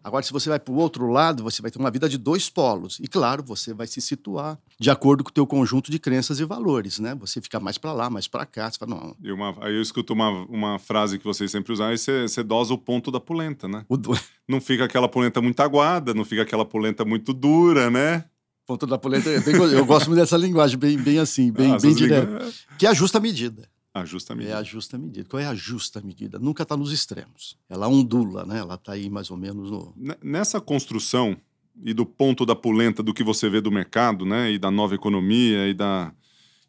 Agora, 0.02 0.22
se 0.22 0.32
você 0.32 0.48
vai 0.48 0.60
para 0.60 0.72
o 0.72 0.76
outro 0.76 1.08
lado, 1.10 1.42
você 1.42 1.60
vai 1.60 1.68
ter 1.68 1.80
uma 1.80 1.90
vida 1.90 2.08
de 2.08 2.16
dois 2.16 2.48
polos. 2.48 3.00
E, 3.00 3.08
claro, 3.08 3.42
você 3.44 3.74
vai 3.74 3.88
se 3.88 4.00
situar 4.00 4.56
de 4.78 4.88
acordo 4.88 5.24
com 5.24 5.30
o 5.30 5.32
teu 5.32 5.44
conjunto 5.44 5.90
de 5.90 5.98
crenças 5.98 6.38
e 6.38 6.44
valores, 6.44 7.00
né? 7.00 7.12
Você 7.16 7.40
fica 7.40 7.58
mais 7.58 7.76
para 7.76 7.92
lá, 7.92 8.08
mais 8.08 8.28
para 8.28 8.46
cá. 8.46 8.70
Você 8.70 8.78
fala, 8.78 8.94
não, 8.94 9.16
E 9.20 9.32
uma- 9.32 9.56
aí 9.60 9.74
eu 9.74 9.82
escuto 9.82 10.12
uma, 10.12 10.30
uma 10.46 10.78
frase 10.78 11.18
que 11.18 11.24
vocês 11.24 11.50
sempre 11.50 11.72
usam, 11.72 11.86
aí 11.88 11.98
você, 11.98 12.22
você 12.28 12.42
dosa 12.44 12.72
o 12.72 12.78
ponto 12.78 13.10
da 13.10 13.18
polenta, 13.18 13.66
né? 13.66 13.84
do- 13.90 14.16
Não 14.48 14.60
fica 14.60 14.84
aquela 14.84 15.08
polenta 15.08 15.42
muito 15.42 15.58
aguada, 15.60 16.14
não 16.14 16.24
fica 16.24 16.42
aquela 16.42 16.64
polenta 16.64 17.04
muito 17.04 17.34
dura, 17.34 17.90
né? 17.90 18.24
Ponto 18.66 18.86
da 18.86 18.98
polenta. 18.98 19.30
é 19.30 19.40
bem 19.40 19.54
eu 19.54 19.86
gosto 19.86 20.08
muito 20.08 20.18
dessa 20.20 20.36
linguagem, 20.36 20.78
bem, 20.78 20.98
bem 20.98 21.18
assim, 21.18 21.52
bem, 21.52 21.72
Ah, 21.72 21.78
bem 21.78 21.94
direta. 21.94 22.52
Que 22.78 22.86
é 22.86 22.90
a 22.90 22.94
justa 22.94 23.20
medida. 23.20 23.68
A 23.94 24.00
É 24.00 24.34
medida. 24.34 24.58
a 24.58 24.62
justa 24.62 24.98
medida. 24.98 25.26
Qual 25.28 25.40
é 25.40 25.46
a 25.46 25.54
justa 25.54 26.02
medida? 26.02 26.38
Nunca 26.38 26.64
está 26.64 26.76
nos 26.76 26.92
extremos. 26.92 27.56
Ela 27.68 27.88
ondula, 27.88 28.44
né? 28.44 28.58
Ela 28.58 28.74
está 28.74 28.92
aí 28.92 29.08
mais 29.08 29.30
ou 29.30 29.38
menos 29.38 29.70
no. 29.70 29.94
Nessa 30.22 30.60
construção 30.60 31.34
e 31.82 31.94
do 31.94 32.04
ponto 32.04 32.44
da 32.44 32.54
polenta 32.54 33.02
do 33.02 33.14
que 33.14 33.22
você 33.24 33.48
vê 33.48 33.60
do 33.60 33.70
mercado, 33.70 34.24
né, 34.26 34.50
e 34.52 34.58
da 34.58 34.70
nova 34.70 34.94
economia 34.94 35.68
e 35.68 35.74
da 35.74 36.12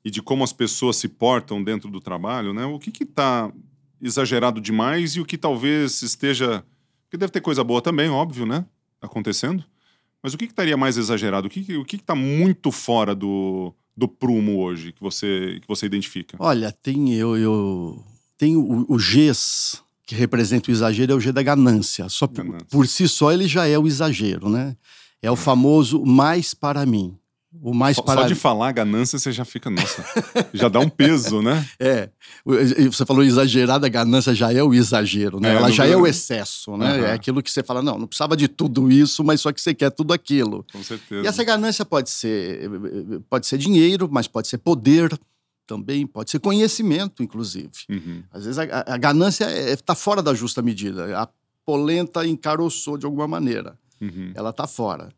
e 0.06 0.12
de 0.12 0.22
como 0.22 0.42
as 0.44 0.54
pessoas 0.54 0.96
se 0.96 1.10
portam 1.10 1.62
dentro 1.62 1.90
do 1.90 2.00
trabalho, 2.00 2.54
né? 2.54 2.66
O 2.66 2.80
que 2.80 2.92
que 2.92 3.06
tá 3.06 3.52
exagerado 4.02 4.62
demais 4.62 5.16
e 5.16 5.20
o 5.20 5.26
que 5.26 5.38
talvez 5.38 6.02
esteja 6.02 6.64
que 7.10 7.18
deve 7.18 7.32
ter 7.32 7.42
coisa 7.42 7.64
boa 7.64 7.82
também, 7.82 8.10
óbvio, 8.10 8.46
né, 8.46 8.66
acontecendo. 9.02 9.64
Mas 10.28 10.34
o 10.34 10.38
que 10.38 10.46
que 10.46 10.52
estaria 10.52 10.76
mais 10.76 10.98
exagerado? 10.98 11.48
O 11.48 11.50
que 11.50 11.78
o 11.78 11.86
que 11.86 11.98
que 11.98 12.04
tá 12.04 12.13
muito 12.13 12.70
fora 12.70 13.16
do 13.16 13.74
do 13.96 14.10
prumo 14.10 14.60
hoje 14.60 14.92
que 14.92 15.00
você 15.00 15.58
que 15.62 15.68
você 15.70 15.86
identifica? 15.86 16.36
Olha, 16.38 16.70
tem 16.70 17.13
eu, 17.13 17.38
eu 17.38 18.04
tem 18.38 18.58
o, 18.58 18.86
o 18.90 18.98
Gs 18.98 19.82
que 20.06 20.13
representa 20.13 20.70
o 20.70 20.74
exagero 20.74 21.13
é 21.13 21.16
o 21.16 21.20
G 21.22 21.32
da 21.32 21.42
ganância. 21.42 22.10
Só 22.10 22.28
por, 22.28 22.44
Ganância. 22.44 22.68
por 22.70 22.86
si 22.86 23.08
só 23.08 23.32
ele 23.32 23.48
já 23.48 23.68
é 23.68 23.80
o 23.80 23.88
exagero, 23.88 24.50
né? 24.50 24.76
É 25.22 25.32
o 25.32 25.36
famoso 25.38 26.04
mais 26.04 26.54
para 26.54 26.86
mim. 26.86 27.18
O 27.62 27.74
mais 27.74 28.00
para 28.00 28.22
só 28.22 28.28
de 28.28 28.36
falar 28.36 28.72
ganância, 28.72 29.17
você 29.17 29.32
já 29.32 29.46
fica, 29.46 29.70
nossa, 29.70 30.04
já 30.54 30.67
dá 30.70 30.80
um 30.80 30.89
peso, 30.89 31.41
né? 31.41 31.65
É. 31.80 32.10
Você 32.91 33.06
falou 33.06 33.24
exagerada, 33.24 33.86
a 33.86 33.89
ganância 33.89 34.34
já 34.34 34.52
é 34.52 34.62
o 34.62 34.74
exagero, 34.74 35.39
né? 35.39 35.54
É, 35.54 35.56
Ela 35.56 35.72
já 35.72 35.86
é 35.86 35.96
o 35.96 36.06
excesso, 36.06 36.76
né? 36.76 36.98
Uhum. 36.98 37.06
É 37.06 37.13
aquilo 37.13 37.41
que 37.41 37.52
você 37.52 37.63
fala, 37.63 37.82
não, 37.82 37.98
não 37.98 38.08
precisava 38.08 38.36
de 38.36 38.48
tudo 38.48 38.91
isso, 38.91 39.24
mas 39.24 39.41
só 39.41 39.52
que 39.52 39.62
você 39.62 39.74
quer 39.74 39.91
tudo 39.91 40.13
aquilo. 40.13 40.65
Com 40.72 40.84
certeza. 40.84 41.24
E 41.24 41.28
essa 41.28 41.43
ganância 41.43 41.86
pode 41.86 42.10
ser, 42.10 42.70
pode 43.30 43.48
ser 43.48 43.58
dinheiro, 43.58 44.10
mas 44.12 44.28
pode 44.28 44.48
ser 44.48 44.58
poder 44.58 45.17
também, 45.67 46.08
pode 46.08 46.32
ser 46.32 46.39
conhecimento, 46.39 47.22
inclusive. 47.22 47.70
Uhum. 47.89 48.24
Às 48.32 48.46
vezes 48.46 48.58
a, 48.58 48.86
a 48.88 48.98
ganância 48.98 49.46
está 49.72 49.93
é, 49.93 49.96
fora 49.96 50.24
da 50.24 50.34
justa 50.34 50.62
medida. 50.62 51.22
A 51.22 51.28
polenta 51.65 52.26
encaroçou 52.26 52.98
de 52.98 53.06
alguma 53.06 53.28
maneira. 53.28 53.78
Uhum. 54.02 54.32
Ela 54.34 54.52
está 54.52 54.65
fora. 54.65 55.10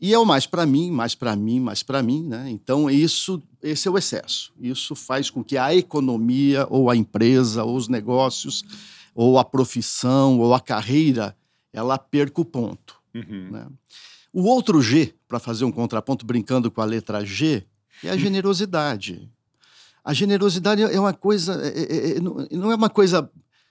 E 0.00 0.14
é 0.14 0.18
o 0.18 0.24
mais 0.24 0.46
para 0.46 0.64
mim, 0.64 0.90
mais 0.90 1.14
para 1.14 1.36
mim, 1.36 1.60
mais 1.60 1.82
para 1.82 2.02
mim, 2.02 2.26
né? 2.26 2.48
Então 2.48 2.88
isso, 2.88 3.42
esse 3.62 3.86
é 3.86 3.90
o 3.90 3.98
excesso. 3.98 4.52
Isso 4.58 4.94
faz 4.94 5.28
com 5.28 5.44
que 5.44 5.58
a 5.58 5.74
economia 5.74 6.66
ou 6.70 6.88
a 6.88 6.96
empresa 6.96 7.64
ou 7.64 7.76
os 7.76 7.86
negócios 7.86 8.64
ou 9.14 9.38
a 9.38 9.44
profissão 9.44 10.38
ou 10.38 10.54
a 10.54 10.60
carreira 10.60 11.36
ela 11.72 11.98
perca 11.98 12.40
o 12.40 12.44
ponto. 12.44 13.00
Uhum. 13.14 13.50
Né? 13.50 13.66
O 14.32 14.44
outro 14.44 14.80
G, 14.80 15.14
para 15.28 15.38
fazer 15.38 15.64
um 15.64 15.72
contraponto 15.72 16.24
brincando 16.24 16.70
com 16.70 16.80
a 16.80 16.84
letra 16.84 17.24
G, 17.24 17.66
é 18.02 18.10
a 18.10 18.16
generosidade. 18.16 19.30
A 20.02 20.14
generosidade 20.14 20.82
é 20.82 20.98
uma 20.98 21.12
coisa, 21.12 21.60
é, 21.62 21.82
é, 21.82 22.16
é, 22.16 22.20
não 22.20 22.72
é 22.72 22.74
uma 22.74 22.88
coisa 22.88 23.30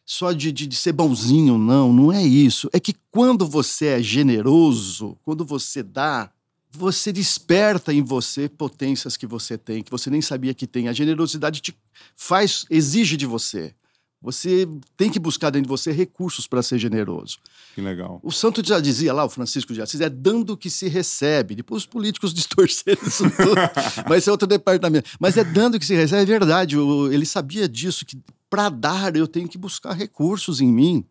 só 0.10 0.32
de, 0.32 0.52
de, 0.52 0.66
de, 0.66 0.76
ser 0.76 0.92
bonzinho, 0.92 1.56
não, 1.56 1.94
não 1.94 2.12
é 2.12 2.26
isso. 2.26 2.68
É 2.74 2.80
que 2.80 2.96
quando 3.12 3.46
você 3.46 3.86
é 3.86 4.02
generoso, 4.02 5.16
quando 5.24 5.46
você 5.46 5.84
dá, 5.84 6.32
você 6.72 7.14
desperta 7.14 7.94
em 7.94 8.02
você 8.02 8.50
potências 8.50 9.16
que 9.16 9.28
você 9.28 9.56
tem, 9.56 9.84
que 9.84 9.92
você 9.92 10.10
nem 10.10 10.20
sabia 10.20 10.52
que 10.56 10.66
tem. 10.66 10.88
A 10.88 10.94
generosidade 10.94 11.62
te 11.62 11.78
faz, 12.16 12.66
exige 12.72 13.16
de 13.16 13.28
você. 13.28 13.76
Você 14.20 14.68
tem 14.98 15.12
que 15.12 15.20
buscar 15.20 15.52
dentro 15.52 15.68
de 15.68 15.70
você 15.70 15.92
recursos 15.92 16.48
para 16.48 16.64
ser 16.64 16.80
generoso. 16.80 17.38
Que 17.76 17.80
legal. 17.80 18.20
O 18.24 18.32
santo 18.32 18.66
já 18.66 18.80
dizia 18.80 19.14
lá, 19.14 19.24
o 19.24 19.30
Francisco 19.30 19.76
de 19.76 19.82
Assis, 19.82 20.02
é 20.02 20.10
dando 20.10 20.58
que 20.58 20.72
se 20.72 20.88
recebe. 20.88 21.54
Depois 21.54 21.84
os 21.84 21.88
políticos 21.88 22.34
distorceram 22.36 23.02
isso 23.06 23.30
tudo. 23.30 23.62
Mas 24.10 24.28
é 24.28 24.32
outro 24.32 24.48
departamento. 24.48 25.08
Mas 25.20 25.38
é 25.38 25.44
dando 25.44 25.80
que 25.80 25.86
se 25.86 25.94
recebe, 25.94 26.24
é 26.24 26.26
verdade. 26.26 26.76
Ele 27.12 27.28
sabia 27.28 27.70
disso, 27.70 28.04
que 28.08 28.20
para 28.50 28.70
dar 28.70 29.16
eu 29.16 29.28
tenho 29.28 29.48
que 29.48 29.58
buscar 29.58 29.94
recursos 29.94 30.60
em 30.62 30.72
mim. 30.72 31.06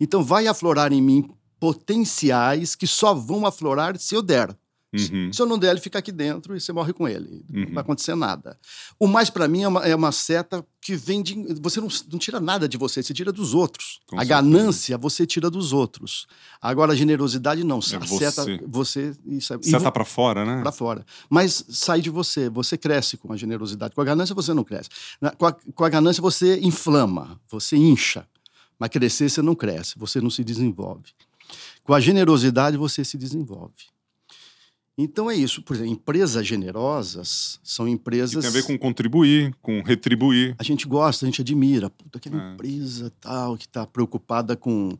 Então 0.00 0.22
vai 0.22 0.46
aflorar 0.46 0.92
em 0.92 1.02
mim 1.02 1.30
potenciais 1.60 2.74
que 2.74 2.86
só 2.86 3.12
vão 3.14 3.44
aflorar 3.44 3.98
se 3.98 4.14
eu 4.14 4.22
der. 4.22 4.56
Uhum. 4.92 5.30
Se 5.32 5.42
eu 5.42 5.44
não 5.44 5.58
der, 5.58 5.70
ele 5.70 5.80
fica 5.80 5.98
aqui 5.98 6.10
dentro 6.10 6.56
e 6.56 6.60
você 6.60 6.72
morre 6.72 6.94
com 6.94 7.06
ele. 7.06 7.44
Uhum. 7.52 7.66
Não 7.66 7.74
vai 7.74 7.82
acontecer 7.82 8.14
nada. 8.14 8.58
O 8.98 9.06
mais 9.06 9.28
para 9.28 9.46
mim 9.46 9.62
é 9.62 9.68
uma, 9.68 9.86
é 9.86 9.94
uma, 9.94 10.10
seta 10.10 10.64
que 10.80 10.96
vem 10.96 11.22
de. 11.22 11.34
Você 11.60 11.78
não, 11.78 11.88
não, 12.10 12.18
tira 12.18 12.40
nada 12.40 12.66
de 12.66 12.78
você, 12.78 13.02
você 13.02 13.12
tira 13.12 13.30
dos 13.30 13.52
outros. 13.52 14.00
Com 14.06 14.16
a 14.16 14.20
certeza. 14.20 14.40
ganância 14.40 14.96
você 14.96 15.26
tira 15.26 15.50
dos 15.50 15.74
outros. 15.74 16.26
Agora 16.60 16.92
a 16.92 16.96
generosidade 16.96 17.62
não. 17.64 17.80
É 17.92 17.96
a 17.96 17.98
você. 17.98 18.30
seta 18.30 18.46
você. 18.66 19.14
Isso, 19.26 19.52
é, 19.52 19.62
seta 19.62 19.92
para 19.92 20.06
fora, 20.06 20.46
né? 20.46 20.62
Para 20.62 20.72
fora. 20.72 21.04
Mas 21.28 21.64
sai 21.68 22.00
de 22.00 22.08
você. 22.08 22.48
Você 22.48 22.78
cresce 22.78 23.18
com 23.18 23.30
a 23.30 23.36
generosidade. 23.36 23.94
Com 23.94 24.00
a 24.00 24.04
ganância 24.04 24.34
você 24.34 24.54
não 24.54 24.64
cresce. 24.64 24.88
Com 25.36 25.46
a, 25.46 25.52
com 25.52 25.84
a 25.84 25.88
ganância 25.90 26.22
você 26.22 26.58
inflama, 26.60 27.38
você 27.50 27.76
incha. 27.76 28.26
Mas 28.78 28.88
crescer 28.88 29.28
você 29.28 29.42
não 29.42 29.54
cresce, 29.54 29.98
você 29.98 30.18
não 30.18 30.30
se 30.30 30.42
desenvolve. 30.42 31.12
Com 31.84 31.92
a 31.92 32.00
generosidade 32.00 32.76
você 32.76 33.04
se 33.04 33.18
desenvolve. 33.18 33.74
Então 35.00 35.30
é 35.30 35.34
isso. 35.36 35.62
Por 35.62 35.76
exemplo, 35.76 35.92
empresas 35.92 36.44
generosas 36.44 37.60
são 37.62 37.86
empresas. 37.86 38.44
Que 38.44 38.50
tem 38.50 38.60
a 38.60 38.62
ver 38.62 38.66
com 38.66 38.76
contribuir, 38.76 39.54
com 39.62 39.80
retribuir. 39.80 40.56
A 40.58 40.64
gente 40.64 40.88
gosta, 40.88 41.24
a 41.24 41.28
gente 41.28 41.40
admira. 41.40 41.88
Puta, 41.88 42.18
aquela 42.18 42.42
é. 42.42 42.52
empresa 42.52 43.12
tal 43.20 43.56
que 43.56 43.66
está 43.66 43.86
preocupada 43.86 44.56
com 44.56 44.98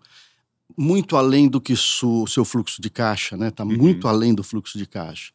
muito 0.77 1.17
além 1.17 1.49
do 1.49 1.61
que 1.61 1.73
o 1.73 2.27
seu 2.27 2.45
fluxo 2.45 2.81
de 2.81 2.89
caixa, 2.89 3.37
né? 3.37 3.49
Está 3.49 3.65
uhum. 3.65 3.77
muito 3.77 4.07
além 4.07 4.33
do 4.33 4.45
fluxo 4.45 4.79
de 4.79 4.87
caixa. 4.87 5.33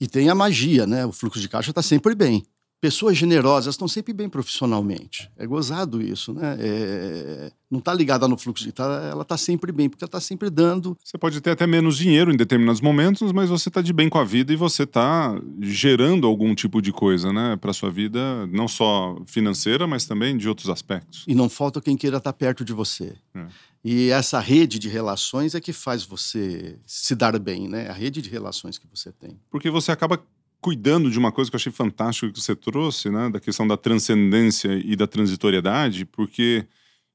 E 0.00 0.06
tem 0.06 0.28
a 0.28 0.34
magia, 0.34 0.86
né? 0.86 1.04
O 1.04 1.12
fluxo 1.12 1.40
de 1.40 1.48
caixa 1.48 1.70
está 1.70 1.82
sempre 1.82 2.14
bem 2.14 2.46
pessoas 2.84 3.16
generosas 3.16 3.72
estão 3.72 3.88
sempre 3.88 4.12
bem 4.12 4.28
profissionalmente. 4.28 5.30
É 5.38 5.46
gozado 5.46 6.02
isso, 6.02 6.34
né? 6.34 6.54
É, 6.60 7.50
não 7.70 7.78
está 7.78 7.94
ligada 7.94 8.28
no 8.28 8.36
fluxo 8.36 8.62
de 8.62 8.72
tá, 8.72 9.08
ela 9.10 9.22
está 9.22 9.38
sempre 9.38 9.72
bem, 9.72 9.88
porque 9.88 10.04
ela 10.04 10.08
está 10.08 10.20
sempre 10.20 10.50
dando. 10.50 10.94
Você 11.02 11.16
pode 11.16 11.40
ter 11.40 11.52
até 11.52 11.66
menos 11.66 11.96
dinheiro 11.96 12.30
em 12.30 12.36
determinados 12.36 12.82
momentos, 12.82 13.32
mas 13.32 13.48
você 13.48 13.70
está 13.70 13.80
de 13.80 13.90
bem 13.90 14.10
com 14.10 14.18
a 14.18 14.24
vida 14.24 14.52
e 14.52 14.56
você 14.56 14.82
está 14.82 15.34
gerando 15.62 16.26
algum 16.26 16.54
tipo 16.54 16.82
de 16.82 16.92
coisa, 16.92 17.32
né, 17.32 17.56
para 17.56 17.72
sua 17.72 17.90
vida, 17.90 18.46
não 18.48 18.68
só 18.68 19.16
financeira, 19.24 19.86
mas 19.86 20.04
também 20.04 20.36
de 20.36 20.46
outros 20.46 20.68
aspectos. 20.68 21.24
E 21.26 21.34
não 21.34 21.48
falta 21.48 21.80
quem 21.80 21.96
queira 21.96 22.18
estar 22.18 22.34
tá 22.34 22.38
perto 22.38 22.66
de 22.66 22.74
você. 22.74 23.14
É. 23.34 23.46
E 23.82 24.08
essa 24.10 24.40
rede 24.40 24.78
de 24.78 24.88
relações 24.88 25.54
é 25.54 25.60
que 25.60 25.72
faz 25.72 26.04
você 26.04 26.78
se 26.86 27.14
dar 27.14 27.38
bem, 27.38 27.68
né? 27.68 27.88
A 27.88 27.92
rede 27.92 28.22
de 28.22 28.30
relações 28.30 28.78
que 28.78 28.86
você 28.86 29.12
tem. 29.12 29.38
Porque 29.50 29.68
você 29.68 29.92
acaba 29.92 30.22
cuidando 30.64 31.10
de 31.10 31.18
uma 31.18 31.30
coisa 31.30 31.50
que 31.50 31.56
eu 31.56 31.58
achei 31.58 31.70
fantástico 31.70 32.32
que 32.32 32.40
você 32.40 32.56
trouxe, 32.56 33.10
né, 33.10 33.28
da 33.28 33.38
questão 33.38 33.68
da 33.68 33.76
transcendência 33.76 34.80
e 34.82 34.96
da 34.96 35.06
transitoriedade, 35.06 36.06
porque 36.06 36.64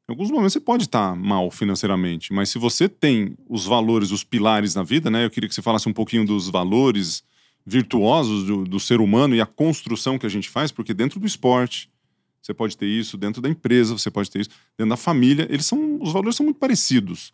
em 0.08 0.12
alguns 0.12 0.30
momentos 0.30 0.54
você 0.54 0.60
pode 0.60 0.84
estar 0.84 1.16
mal 1.16 1.50
financeiramente, 1.50 2.32
mas 2.32 2.50
se 2.50 2.60
você 2.60 2.88
tem 2.88 3.36
os 3.50 3.66
valores, 3.66 4.12
os 4.12 4.24
pilares 4.24 4.76
na 4.76 4.84
vida, 4.84 5.10
né, 5.10 5.26
eu 5.26 5.32
queria 5.32 5.50
que 5.50 5.56
você 5.56 5.64
falasse 5.64 5.90
um 5.90 5.94
pouquinho 5.94 6.28
dos 6.28 6.48
valores 6.48 7.24
virtuosos 7.66 8.44
do, 8.44 8.66
do 8.66 8.80
ser 8.80 9.02
humano 9.02 9.34
e 9.34 9.42
a 9.42 9.48
construção 9.48 10.20
que 10.20 10.28
a 10.28 10.30
gente 10.30 10.48
faz, 10.48 10.72
porque 10.72 10.94
dentro 10.94 11.20
do 11.20 11.26
esporte 11.26 11.90
você 12.40 12.54
pode 12.54 12.78
ter 12.78 12.86
isso, 12.86 13.18
dentro 13.18 13.42
da 13.42 13.50
empresa 13.50 13.98
você 13.98 14.12
pode 14.12 14.30
ter 14.30 14.42
isso, 14.42 14.52
dentro 14.78 14.92
da 14.92 14.98
família, 14.98 15.48
eles 15.50 15.66
são, 15.66 16.00
os 16.00 16.14
valores 16.14 16.36
são 16.36 16.44
muito 16.44 16.60
parecidos. 16.60 17.34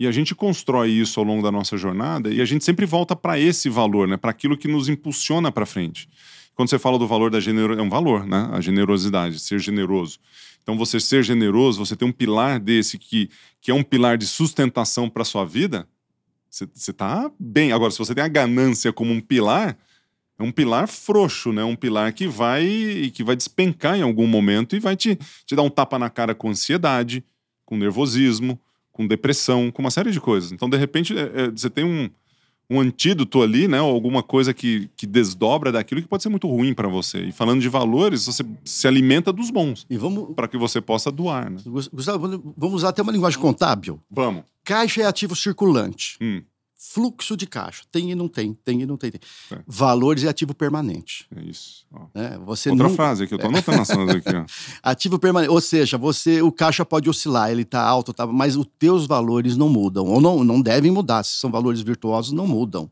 E 0.00 0.06
a 0.06 0.10
gente 0.10 0.34
constrói 0.34 0.88
isso 0.92 1.20
ao 1.20 1.26
longo 1.26 1.42
da 1.42 1.52
nossa 1.52 1.76
jornada 1.76 2.32
e 2.32 2.40
a 2.40 2.44
gente 2.46 2.64
sempre 2.64 2.86
volta 2.86 3.14
para 3.14 3.38
esse 3.38 3.68
valor, 3.68 4.08
né? 4.08 4.16
para 4.16 4.30
aquilo 4.30 4.56
que 4.56 4.66
nos 4.66 4.88
impulsiona 4.88 5.52
para 5.52 5.66
frente. 5.66 6.08
Quando 6.54 6.70
você 6.70 6.78
fala 6.78 6.98
do 6.98 7.06
valor 7.06 7.30
da 7.30 7.38
generosidade, 7.38 7.80
é 7.80 7.84
um 7.84 7.90
valor, 7.90 8.26
né? 8.26 8.48
A 8.50 8.60
generosidade, 8.62 9.38
ser 9.38 9.58
generoso. 9.58 10.18
Então, 10.62 10.76
você 10.76 11.00
ser 11.00 11.22
generoso, 11.22 11.84
você 11.84 11.96
ter 11.96 12.04
um 12.04 12.12
pilar 12.12 12.58
desse 12.58 12.98
que, 12.98 13.30
que 13.60 13.70
é 13.70 13.74
um 13.74 13.82
pilar 13.82 14.18
de 14.18 14.26
sustentação 14.26 15.08
para 15.08 15.24
sua 15.24 15.44
vida, 15.44 15.86
você 16.50 16.64
está 16.90 17.30
bem. 17.38 17.72
Agora, 17.72 17.90
se 17.90 17.98
você 17.98 18.14
tem 18.14 18.24
a 18.24 18.28
ganância 18.28 18.92
como 18.92 19.12
um 19.12 19.20
pilar, 19.20 19.76
é 20.38 20.42
um 20.42 20.52
pilar 20.52 20.88
frouxo, 20.88 21.52
né? 21.52 21.62
Um 21.64 21.76
pilar 21.76 22.12
que 22.12 22.26
vai 22.26 23.10
que 23.14 23.22
vai 23.22 23.36
despencar 23.36 23.96
em 23.96 24.02
algum 24.02 24.26
momento 24.26 24.76
e 24.76 24.80
vai 24.80 24.96
te, 24.96 25.18
te 25.46 25.54
dar 25.54 25.62
um 25.62 25.70
tapa 25.70 25.98
na 25.98 26.10
cara 26.10 26.34
com 26.34 26.50
ansiedade, 26.50 27.24
com 27.64 27.76
nervosismo, 27.76 28.60
com 29.00 29.06
depressão, 29.06 29.70
com 29.70 29.80
uma 29.80 29.90
série 29.90 30.10
de 30.10 30.20
coisas. 30.20 30.52
Então, 30.52 30.68
de 30.68 30.76
repente, 30.76 31.16
é, 31.16 31.44
é, 31.44 31.50
você 31.50 31.70
tem 31.70 31.84
um, 31.84 32.10
um 32.68 32.80
antídoto 32.80 33.40
ali, 33.40 33.66
né? 33.66 33.80
Ou 33.80 33.90
alguma 33.90 34.22
coisa 34.22 34.52
que, 34.52 34.90
que 34.94 35.06
desdobra 35.06 35.72
daquilo 35.72 36.02
que 36.02 36.08
pode 36.08 36.22
ser 36.22 36.28
muito 36.28 36.46
ruim 36.46 36.74
para 36.74 36.86
você. 36.86 37.24
E 37.24 37.32
falando 37.32 37.62
de 37.62 37.68
valores, 37.68 38.26
você 38.26 38.44
se 38.62 38.86
alimenta 38.86 39.32
dos 39.32 39.50
bons. 39.50 39.86
E 39.88 39.96
vamos 39.96 40.34
para 40.34 40.46
que 40.46 40.58
você 40.58 40.82
possa 40.82 41.10
doar, 41.10 41.50
né? 41.50 41.58
Gustavo, 41.64 42.52
vamos 42.54 42.76
usar 42.76 42.90
até 42.90 43.00
uma 43.00 43.10
linguagem 43.10 43.38
contábil. 43.38 43.98
Vamos. 44.10 44.44
Caixa 44.62 45.00
é 45.00 45.06
ativo 45.06 45.34
circulante. 45.34 46.18
Hum. 46.20 46.42
Fluxo 46.82 47.36
de 47.36 47.46
caixa. 47.46 47.82
Tem 47.92 48.10
e 48.10 48.14
não 48.14 48.26
tem, 48.26 48.54
tem 48.64 48.80
e 48.80 48.86
não 48.86 48.96
tem. 48.96 49.10
tem. 49.10 49.20
É. 49.52 49.58
Valores 49.66 50.22
e 50.22 50.28
ativo 50.28 50.54
permanente. 50.54 51.26
É 51.36 51.42
isso. 51.42 51.84
É, 52.14 52.38
você 52.38 52.70
Outra 52.70 52.84
nunca... 52.84 52.96
frase 52.96 53.24
aqui, 53.24 53.34
eu 53.34 53.38
tô 53.38 53.48
anotando 53.48 53.82
as 53.82 53.90
aqui. 54.16 54.34
Ó. 54.34 54.46
ativo 54.82 55.18
permanente. 55.18 55.52
Ou 55.52 55.60
seja, 55.60 55.98
você, 55.98 56.40
o 56.40 56.50
caixa 56.50 56.82
pode 56.82 57.10
oscilar, 57.10 57.50
ele 57.50 57.66
tá 57.66 57.82
alto, 57.82 58.14
tá, 58.14 58.26
mas 58.26 58.56
os 58.56 58.66
teus 58.78 59.06
valores 59.06 59.58
não 59.58 59.68
mudam. 59.68 60.06
Ou 60.06 60.22
não, 60.22 60.42
não 60.42 60.58
devem 60.62 60.90
mudar. 60.90 61.22
Se 61.22 61.34
são 61.34 61.50
valores 61.50 61.82
virtuosos, 61.82 62.32
não 62.32 62.46
mudam. 62.46 62.90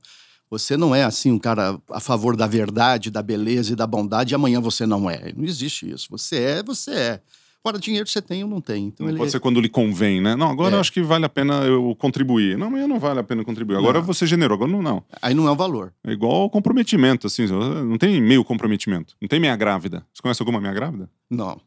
Você 0.50 0.76
não 0.76 0.94
é 0.94 1.04
assim 1.04 1.32
um 1.32 1.38
cara 1.38 1.80
a 1.90 1.98
favor 1.98 2.36
da 2.36 2.46
verdade, 2.46 3.10
da 3.10 3.22
beleza 3.22 3.72
e 3.72 3.76
da 3.76 3.86
bondade, 3.86 4.32
e 4.32 4.34
amanhã 4.34 4.60
você 4.60 4.84
não 4.84 5.08
é. 5.08 5.32
Não 5.34 5.46
existe 5.46 5.90
isso. 5.90 6.08
Você 6.10 6.36
é, 6.36 6.62
você 6.62 6.90
é. 6.90 7.20
Agora, 7.64 7.78
dinheiro 7.78 8.08
você 8.08 8.22
tem 8.22 8.42
ou 8.44 8.48
não 8.48 8.60
tem. 8.60 8.86
Então, 8.86 9.04
não 9.04 9.10
ele... 9.10 9.18
Pode 9.18 9.30
ser 9.30 9.40
quando 9.40 9.60
lhe 9.60 9.68
convém, 9.68 10.20
né? 10.20 10.36
Não, 10.36 10.48
agora 10.48 10.74
é. 10.74 10.76
eu 10.76 10.80
acho 10.80 10.92
que 10.92 11.02
vale 11.02 11.24
a 11.24 11.28
pena 11.28 11.64
eu 11.64 11.94
contribuir. 11.96 12.56
Não, 12.56 12.68
amanhã 12.68 12.86
não 12.86 12.98
vale 12.98 13.20
a 13.20 13.24
pena 13.24 13.44
contribuir. 13.44 13.76
Agora 13.76 14.00
não. 14.00 14.12
ser 14.14 14.26
generoso. 14.26 14.54
Agora 14.54 14.70
não, 14.70 14.80
não. 14.80 15.04
Aí 15.20 15.34
não 15.34 15.48
é 15.48 15.50
o 15.50 15.56
valor. 15.56 15.92
É 16.04 16.12
igual 16.12 16.48
comprometimento, 16.48 17.26
assim. 17.26 17.46
Não 17.46 17.98
tem 17.98 18.22
meio 18.22 18.44
comprometimento. 18.44 19.14
Não 19.20 19.28
tem 19.28 19.40
meia 19.40 19.56
grávida. 19.56 20.06
Você 20.14 20.22
conhece 20.22 20.40
alguma 20.40 20.60
meia 20.60 20.72
grávida? 20.72 21.10
Não. 21.28 21.60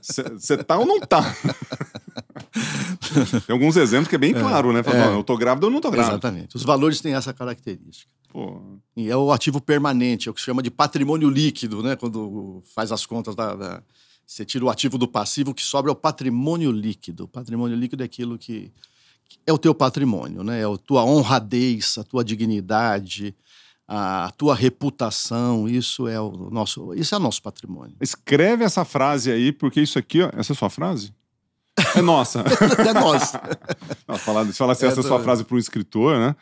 Você 0.00 0.58
tá 0.58 0.78
ou 0.78 0.86
não 0.86 1.00
tá? 1.00 1.22
tem 3.46 3.52
alguns 3.54 3.76
exemplos 3.76 4.08
que 4.08 4.14
é 4.14 4.18
bem 4.18 4.34
é, 4.34 4.38
claro, 4.38 4.72
né? 4.72 4.82
Fala, 4.82 5.12
é. 5.12 5.14
eu 5.14 5.24
tô 5.24 5.36
grávida 5.36 5.66
ou 5.66 5.72
não 5.72 5.80
tô 5.80 5.90
grávida. 5.90 6.14
Exatamente. 6.14 6.56
Os 6.56 6.62
valores 6.62 7.00
têm 7.00 7.14
essa 7.14 7.32
característica. 7.32 8.10
Pô. 8.28 8.78
E 8.96 9.10
é 9.10 9.16
o 9.16 9.32
ativo 9.32 9.60
permanente, 9.60 10.28
é 10.28 10.30
o 10.30 10.34
que 10.34 10.40
se 10.40 10.46
chama 10.46 10.62
de 10.62 10.70
patrimônio 10.70 11.28
líquido, 11.28 11.82
né? 11.82 11.96
Quando 11.96 12.62
faz 12.74 12.92
as 12.92 13.04
contas 13.04 13.34
da... 13.34 13.54
da 13.54 13.82
você 14.30 14.44
tira 14.44 14.64
o 14.64 14.70
ativo 14.70 14.96
do 14.96 15.08
passivo, 15.08 15.50
o 15.50 15.54
que 15.54 15.62
sobra 15.62 15.90
é 15.90 15.92
o 15.92 15.96
patrimônio 15.96 16.70
líquido. 16.70 17.24
O 17.24 17.28
patrimônio 17.28 17.76
líquido 17.76 18.04
é 18.04 18.06
aquilo 18.06 18.38
que, 18.38 18.70
é 19.44 19.52
o 19.52 19.58
teu 19.58 19.74
patrimônio, 19.74 20.44
né? 20.44 20.60
É 20.60 20.64
a 20.64 20.76
tua 20.76 21.04
honradez, 21.04 21.98
a 21.98 22.04
tua 22.04 22.22
dignidade, 22.22 23.34
a 23.88 24.32
tua 24.36 24.54
reputação, 24.54 25.68
isso 25.68 26.06
é 26.06 26.20
o 26.20 26.48
nosso, 26.48 26.94
isso 26.94 27.12
é 27.12 27.18
o 27.18 27.20
nosso 27.20 27.42
patrimônio. 27.42 27.96
Escreve 28.00 28.62
essa 28.62 28.84
frase 28.84 29.32
aí, 29.32 29.50
porque 29.50 29.80
isso 29.80 29.98
aqui, 29.98 30.22
ó, 30.22 30.30
essa 30.36 30.52
é 30.52 30.54
a 30.54 30.56
sua 30.56 30.70
frase? 30.70 31.12
É 31.96 32.00
nossa. 32.00 32.44
é 32.88 32.92
nossa. 32.92 33.42
Não, 34.06 34.16
falar, 34.16 34.46
se 34.46 34.52
falasse 34.52 34.84
é 34.84 34.88
essa 34.88 35.00
é 35.00 35.04
a 35.04 35.08
sua 35.08 35.18
frase 35.18 35.42
para 35.42 35.56
um 35.56 35.58
escritor, 35.58 36.20
né? 36.20 36.36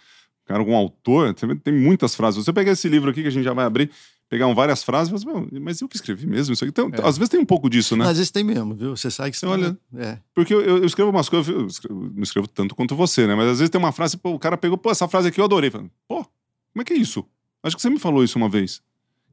Cara, 0.45 0.61
algum 0.61 0.77
autor, 0.77 1.33
tem 1.33 1.73
muitas 1.73 2.15
frases. 2.15 2.45
Você 2.45 2.53
pega 2.53 2.71
esse 2.71 2.87
livro 2.87 3.11
aqui 3.11 3.23
que 3.23 3.29
a 3.29 3.33
gente 3.33 3.45
já 3.45 3.55
vai 3.55 3.65
abrir, 3.65 3.91
pegar 4.29 4.53
várias 4.53 4.83
frases, 4.83 5.13
mas, 5.13 5.25
mas 5.61 5.81
eu 5.81 5.89
que 5.89 5.97
escrevi 5.97 6.27
mesmo 6.27 6.53
isso 6.53 6.65
aqui. 6.65 6.71
Então, 6.71 6.91
é. 6.93 7.07
Às 7.07 7.17
vezes 7.17 7.31
tem 7.31 7.41
um 7.41 7.47
pouco 7.47 7.69
disso, 7.71 7.97
né? 7.97 8.05
Às 8.05 8.19
vezes 8.19 8.31
tem 8.31 8.45
mesmo, 8.45 8.75
viu? 8.75 8.97
Você 8.97 9.11
sabe 9.11 9.31
que 9.31 9.39
você 9.39 9.47
olha. 9.47 9.77
É. 9.97 10.19
Porque 10.35 10.55
eu, 10.55 10.61
eu, 10.61 10.85
escrevo 10.85 11.11
umas 11.11 11.29
coisas, 11.29 11.49
eu 11.49 11.67
escrevo, 11.67 12.13
não 12.15 12.23
escrevo 12.23 12.47
tanto 12.47 12.75
quanto 12.75 12.95
você, 12.95 13.27
né? 13.27 13.35
Mas 13.35 13.49
às 13.49 13.59
vezes 13.59 13.71
tem 13.71 13.79
uma 13.79 13.93
frase, 13.93 14.17
pô, 14.17 14.33
o 14.33 14.39
cara 14.39 14.57
pegou, 14.57 14.77
pô, 14.77 14.91
essa 14.91 15.09
frase 15.09 15.29
aqui 15.29 15.41
eu 15.41 15.45
adorei. 15.45 15.71
Pô, 15.71 15.89
como 16.09 16.83
é 16.83 16.85
que 16.85 16.93
é 16.93 16.97
isso? 16.97 17.25
Acho 17.63 17.75
que 17.75 17.83
você 17.83 17.91
me 17.91 17.99
falou 17.99 18.23
isso 18.23 18.39
uma 18.39 18.49
vez. 18.49 18.83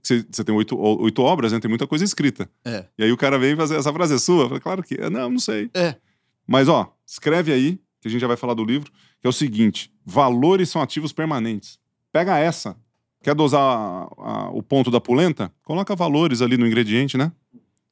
Você, 0.01 0.25
você 0.29 0.43
tem 0.43 0.53
oito, 0.53 0.77
oito 0.77 1.21
obras, 1.21 1.51
né? 1.51 1.59
Tem 1.59 1.69
muita 1.69 1.87
coisa 1.87 2.03
escrita. 2.03 2.49
É. 2.63 2.85
E 2.97 3.03
aí 3.03 3.11
o 3.11 3.17
cara 3.17 3.37
vem 3.39 3.55
fazer 3.55 3.75
essa 3.75 3.91
frase 3.91 4.13
é 4.13 4.17
sua. 4.17 4.43
Eu 4.43 4.47
falei, 4.47 4.61
claro 4.61 4.83
que 4.83 4.95
é. 4.95 5.09
Não, 5.09 5.29
não 5.29 5.39
sei. 5.39 5.69
É. 5.73 5.95
Mas, 6.47 6.67
ó, 6.67 6.95
escreve 7.05 7.51
aí, 7.51 7.79
que 7.99 8.07
a 8.07 8.11
gente 8.11 8.21
já 8.21 8.27
vai 8.27 8.37
falar 8.37 8.53
do 8.53 8.63
livro, 8.63 8.91
que 9.19 9.25
é 9.25 9.29
o 9.29 9.33
seguinte: 9.33 9.91
valores 10.05 10.69
são 10.69 10.81
ativos 10.81 11.11
permanentes. 11.11 11.79
Pega 12.11 12.37
essa. 12.37 12.77
Quer 13.25 13.33
dosar 13.33 13.59
a, 13.59 14.07
a, 14.19 14.49
o 14.51 14.61
ponto 14.61 14.91
da 14.91 15.01
polenta? 15.01 15.51
Coloca 15.63 15.95
valores 15.95 16.43
ali 16.43 16.57
no 16.57 16.67
ingrediente, 16.67 17.17
né? 17.17 17.31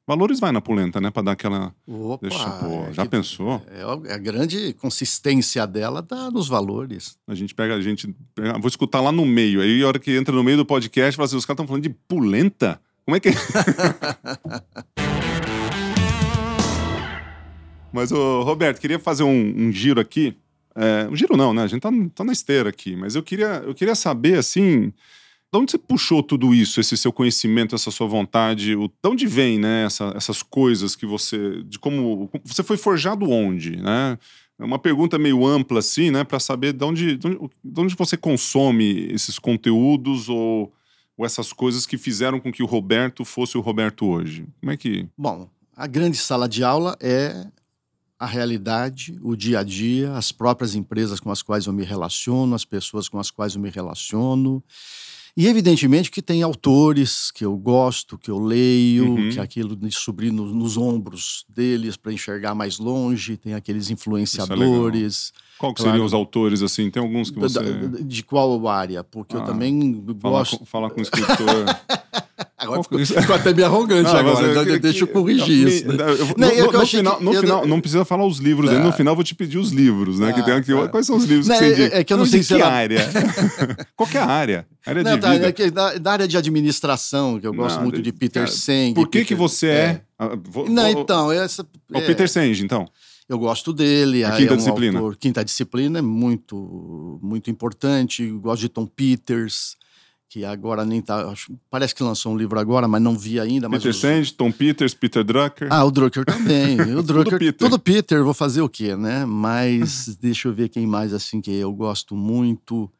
Valores 0.06 0.38
vai 0.38 0.52
na 0.52 0.60
polenta, 0.60 1.00
né? 1.00 1.10
Pra 1.10 1.24
dar 1.24 1.32
aquela. 1.32 1.74
Opa, 1.88 2.28
Deixa, 2.28 2.48
pô, 2.50 2.84
é 2.84 2.92
já 2.92 3.02
que- 3.02 3.08
pensou? 3.08 3.60
É, 3.66 3.82
a 4.14 4.16
grande 4.16 4.72
consistência 4.74 5.66
dela 5.66 6.04
tá 6.04 6.30
nos 6.30 6.46
valores. 6.46 7.18
A 7.26 7.34
gente 7.34 7.52
pega, 7.52 7.74
a 7.74 7.80
gente. 7.80 8.14
vou 8.60 8.68
escutar 8.68 9.00
lá 9.00 9.10
no 9.10 9.26
meio. 9.26 9.60
Aí, 9.60 9.82
a 9.82 9.88
hora 9.88 9.98
que 9.98 10.16
entra 10.16 10.32
no 10.32 10.44
meio 10.44 10.58
do 10.58 10.64
podcast, 10.64 11.16
fala 11.16 11.26
assim: 11.26 11.36
os 11.36 11.44
caras 11.44 11.56
estão 11.56 11.66
falando 11.66 11.82
de 11.82 11.90
polenta? 11.90 12.80
Como 13.04 13.16
é 13.16 13.18
que 13.18 13.30
é? 13.30 13.32
Mas, 17.92 18.12
ô, 18.12 18.42
Roberto, 18.44 18.80
queria 18.80 19.00
fazer 19.00 19.24
um, 19.24 19.66
um 19.66 19.72
giro 19.72 20.00
aqui. 20.00 20.36
É, 20.76 21.08
um 21.10 21.16
giro 21.16 21.36
não, 21.36 21.52
né? 21.52 21.64
A 21.64 21.66
gente 21.66 21.80
tá, 21.82 21.90
tá 22.14 22.22
na 22.22 22.32
esteira 22.32 22.68
aqui. 22.68 22.94
Mas 22.94 23.16
eu 23.16 23.22
queria, 23.24 23.64
eu 23.66 23.74
queria 23.74 23.96
saber, 23.96 24.38
assim. 24.38 24.92
De 25.54 25.58
onde 25.60 25.70
você 25.70 25.78
puxou 25.78 26.20
tudo 26.20 26.52
isso, 26.52 26.80
esse 26.80 26.96
seu 26.96 27.12
conhecimento, 27.12 27.76
essa 27.76 27.88
sua 27.92 28.08
vontade? 28.08 28.74
O, 28.74 28.88
de 28.88 29.08
onde 29.08 29.24
vem, 29.24 29.56
né, 29.56 29.84
essa- 29.84 30.12
essas 30.16 30.42
coisas 30.42 30.96
que 30.96 31.06
você. 31.06 31.62
De 31.62 31.78
como. 31.78 32.28
Você 32.44 32.64
foi 32.64 32.76
forjado 32.76 33.30
onde, 33.30 33.76
né? 33.76 34.18
É 34.58 34.64
uma 34.64 34.80
pergunta 34.80 35.16
meio 35.16 35.46
ampla, 35.46 35.78
assim, 35.78 36.10
né? 36.10 36.24
Para 36.24 36.40
saber 36.40 36.72
de 36.72 36.84
onde, 36.84 37.16
de, 37.16 37.28
onde, 37.28 37.38
de 37.62 37.80
onde 37.80 37.94
você 37.94 38.16
consome 38.16 39.06
esses 39.12 39.38
conteúdos 39.38 40.28
ou, 40.28 40.72
ou 41.16 41.24
essas 41.24 41.52
coisas 41.52 41.86
que 41.86 41.96
fizeram 41.96 42.40
com 42.40 42.50
que 42.50 42.62
o 42.62 42.66
Roberto 42.66 43.24
fosse 43.24 43.56
o 43.56 43.60
Roberto 43.60 44.06
hoje. 44.06 44.44
Como 44.58 44.72
é 44.72 44.76
que. 44.76 45.06
Bom, 45.16 45.48
a 45.76 45.86
grande 45.86 46.16
sala 46.16 46.48
de 46.48 46.64
aula 46.64 46.96
é 47.00 47.46
a 48.18 48.26
realidade, 48.26 49.16
o 49.22 49.36
dia 49.36 49.60
a 49.60 49.62
dia, 49.62 50.14
as 50.14 50.32
próprias 50.32 50.74
empresas 50.74 51.20
com 51.20 51.30
as 51.30 51.42
quais 51.42 51.66
eu 51.66 51.72
me 51.72 51.84
relaciono, 51.84 52.56
as 52.56 52.64
pessoas 52.64 53.08
com 53.08 53.20
as 53.20 53.30
quais 53.30 53.54
eu 53.54 53.60
me 53.60 53.70
relaciono. 53.70 54.60
E 55.36 55.48
evidentemente 55.48 56.12
que 56.12 56.22
tem 56.22 56.42
autores 56.44 57.32
que 57.32 57.44
eu 57.44 57.56
gosto, 57.56 58.16
que 58.16 58.30
eu 58.30 58.38
leio, 58.38 59.14
Uhum. 59.14 59.30
que 59.30 59.40
aquilo 59.40 59.74
de 59.74 59.90
subir 59.90 60.32
nos, 60.32 60.52
nos 60.52 60.76
ombros 60.76 61.44
deles 61.48 61.96
para 61.96 62.12
enxergar 62.12 62.54
mais 62.54 62.78
longe, 62.78 63.36
tem 63.36 63.52
aqueles 63.54 63.90
influenciadores. 63.90 65.32
Qual 65.58 65.74
que 65.74 65.78
Claro. 65.82 65.90
seriam 65.92 66.06
os 66.06 66.14
autores, 66.14 66.62
assim? 66.62 66.88
Tem 66.88 67.02
alguns 67.02 67.30
que 67.30 67.38
você. 67.40 67.60
da- 67.60 67.98
De 68.00 68.22
qual 68.22 68.66
área? 68.68 69.02
Porque 69.02 69.34
eu 69.34 69.40
Ah, 69.42 69.44
também 69.44 70.04
Falar 70.20 70.38
gosto. 70.38 70.58
com, 70.58 70.64
falar 70.64 70.90
com 70.90 71.00
o 71.00 71.02
escritor. 71.02 71.26
Agora 72.56 72.82
que- 72.84 73.04
ficou, 73.04 73.20
ficou 73.22 73.34
até 73.36 73.52
meio 73.52 73.66
arrogante 73.66 74.04
Não, 74.04 74.16
agora, 74.16 74.46
é 74.46 74.50
então 74.52 74.64
que- 74.64 74.78
deixa 74.78 75.02
eu 75.02 75.06
que- 75.08 75.12
corrigir 75.12 75.66
isso. 75.68 75.86
me- 75.88 75.94
eu- 75.94 75.98
Não, 75.98 76.06
no- 76.36 76.44
é 76.46 76.50
que 76.52 76.60
eu 76.60 76.72
no 76.72 76.86
final, 76.86 77.16
que- 77.18 77.24
no 77.24 77.34
eu 77.34 77.40
final, 77.40 77.66
não- 77.66 77.80
precisa 77.80 78.04
falar 78.04 78.24
os 78.26 78.38
livros, 78.38 78.70
aí 78.70 78.78
no 78.78 78.90
Ah. 78.90 78.92
final 78.92 79.12
eu 79.12 79.16
vou 79.16 79.24
te 79.24 79.34
pedir 79.34 79.58
os 79.58 79.72
livros, 79.72 80.20
né? 80.20 80.32
que 80.32 80.40
Ah, 80.40 80.44
tem 80.44 80.54
aqui. 80.54 80.72
tá. 80.72 80.88
Quais 80.88 81.04
são 81.06 81.16
os 81.16 81.24
livros 81.24 81.48
Não, 81.48 81.54
que 81.58 81.64
você 81.64 81.66
é- 81.68 81.72
indica? 81.72 81.96
é 81.98 82.04
que 82.04 82.12
eu 82.12 82.16
não 82.16 82.26
sei 82.26 82.42
se 82.44 82.54
que 82.54 82.60
era- 82.62 82.68
área? 82.72 82.98
Qualquer 83.96 84.22
área. 84.22 84.66
Área 84.86 85.02
Não, 85.02 85.14
de 85.16 85.20
tá, 85.20 85.32
vida. 85.32 85.46
é 85.48 85.52
que 85.52 85.70
da, 85.70 85.94
da 85.98 86.12
área 86.12 86.28
de 86.28 86.36
administração, 86.36 87.40
que 87.40 87.46
eu 87.46 87.52
gosto 87.54 87.80
muito 87.80 88.00
de 88.00 88.12
Peter 88.12 88.48
Senge. 88.48 88.94
Por 88.94 89.08
que, 89.08 89.18
que 89.20 89.24
Peter- 89.34 89.36
você 89.36 89.66
é? 89.68 90.00
Ah, 90.18 90.36
vou- 90.48 90.68
Não, 90.68 90.92
vou- 90.92 91.02
então, 91.02 91.32
essa. 91.32 91.62
O 91.92 91.98
é, 91.98 92.00
Peter 92.02 92.28
Senge, 92.28 92.64
então. 92.64 92.86
Eu 93.28 93.38
gosto 93.38 93.72
dele. 93.72 94.22
A 94.22 94.32
Quinta 94.32 94.52
é 94.52 94.54
um 94.54 94.56
Disciplina. 94.58 94.98
autor- 94.98 95.16
quinta 95.16 95.44
disciplina 95.44 95.98
é 95.98 96.02
muito, 96.02 97.18
muito 97.22 97.50
importante. 97.50 98.22
Eu 98.22 98.38
gosto 98.38 98.60
de 98.60 98.68
Tom 98.68 98.84
Peters, 98.86 99.76
que 100.34 100.44
agora 100.44 100.84
nem 100.84 101.00
tá. 101.00 101.30
acho- 101.30 101.52
parece 101.70 101.94
que 101.94 102.02
lançou 102.02 102.32
um 102.32 102.36
livro 102.36 102.58
agora, 102.58 102.88
mas 102.88 103.00
não 103.00 103.16
vi 103.16 103.38
ainda. 103.38 103.68
Mas 103.68 103.78
Peter 103.78 103.90
os- 103.92 104.00
Senge, 104.00 104.32
Tom 104.32 104.50
Peters, 104.50 104.92
Peter 104.92 105.22
Drucker. 105.22 105.68
Ah, 105.70 105.84
o 105.84 105.92
Drucker 105.92 106.24
também. 106.24 106.76
O 106.98 107.04
Drucker, 107.04 107.38
Peter. 107.38 107.54
Tudo 107.56 107.78
Peter, 107.78 108.24
vou 108.24 108.34
fazer 108.34 108.60
o 108.60 108.68
quê, 108.68 108.96
né? 108.96 109.24
Mas 109.24 110.16
deixa 110.20 110.48
eu 110.48 110.52
ver 110.52 110.68
quem 110.70 110.88
mais 110.88 111.14
assim 111.14 111.40
que 111.40 111.52
eu 111.54 111.72
gosto 111.72 112.16
muito 112.16 112.90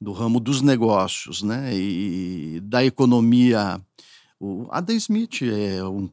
do 0.00 0.12
ramo 0.12 0.40
dos 0.40 0.62
negócios, 0.62 1.42
né? 1.42 1.70
E 1.74 2.60
da 2.64 2.82
economia. 2.82 3.78
O 4.40 4.66
Adam 4.70 4.96
Smith 4.96 5.42
é 5.42 5.84
um 5.84 6.08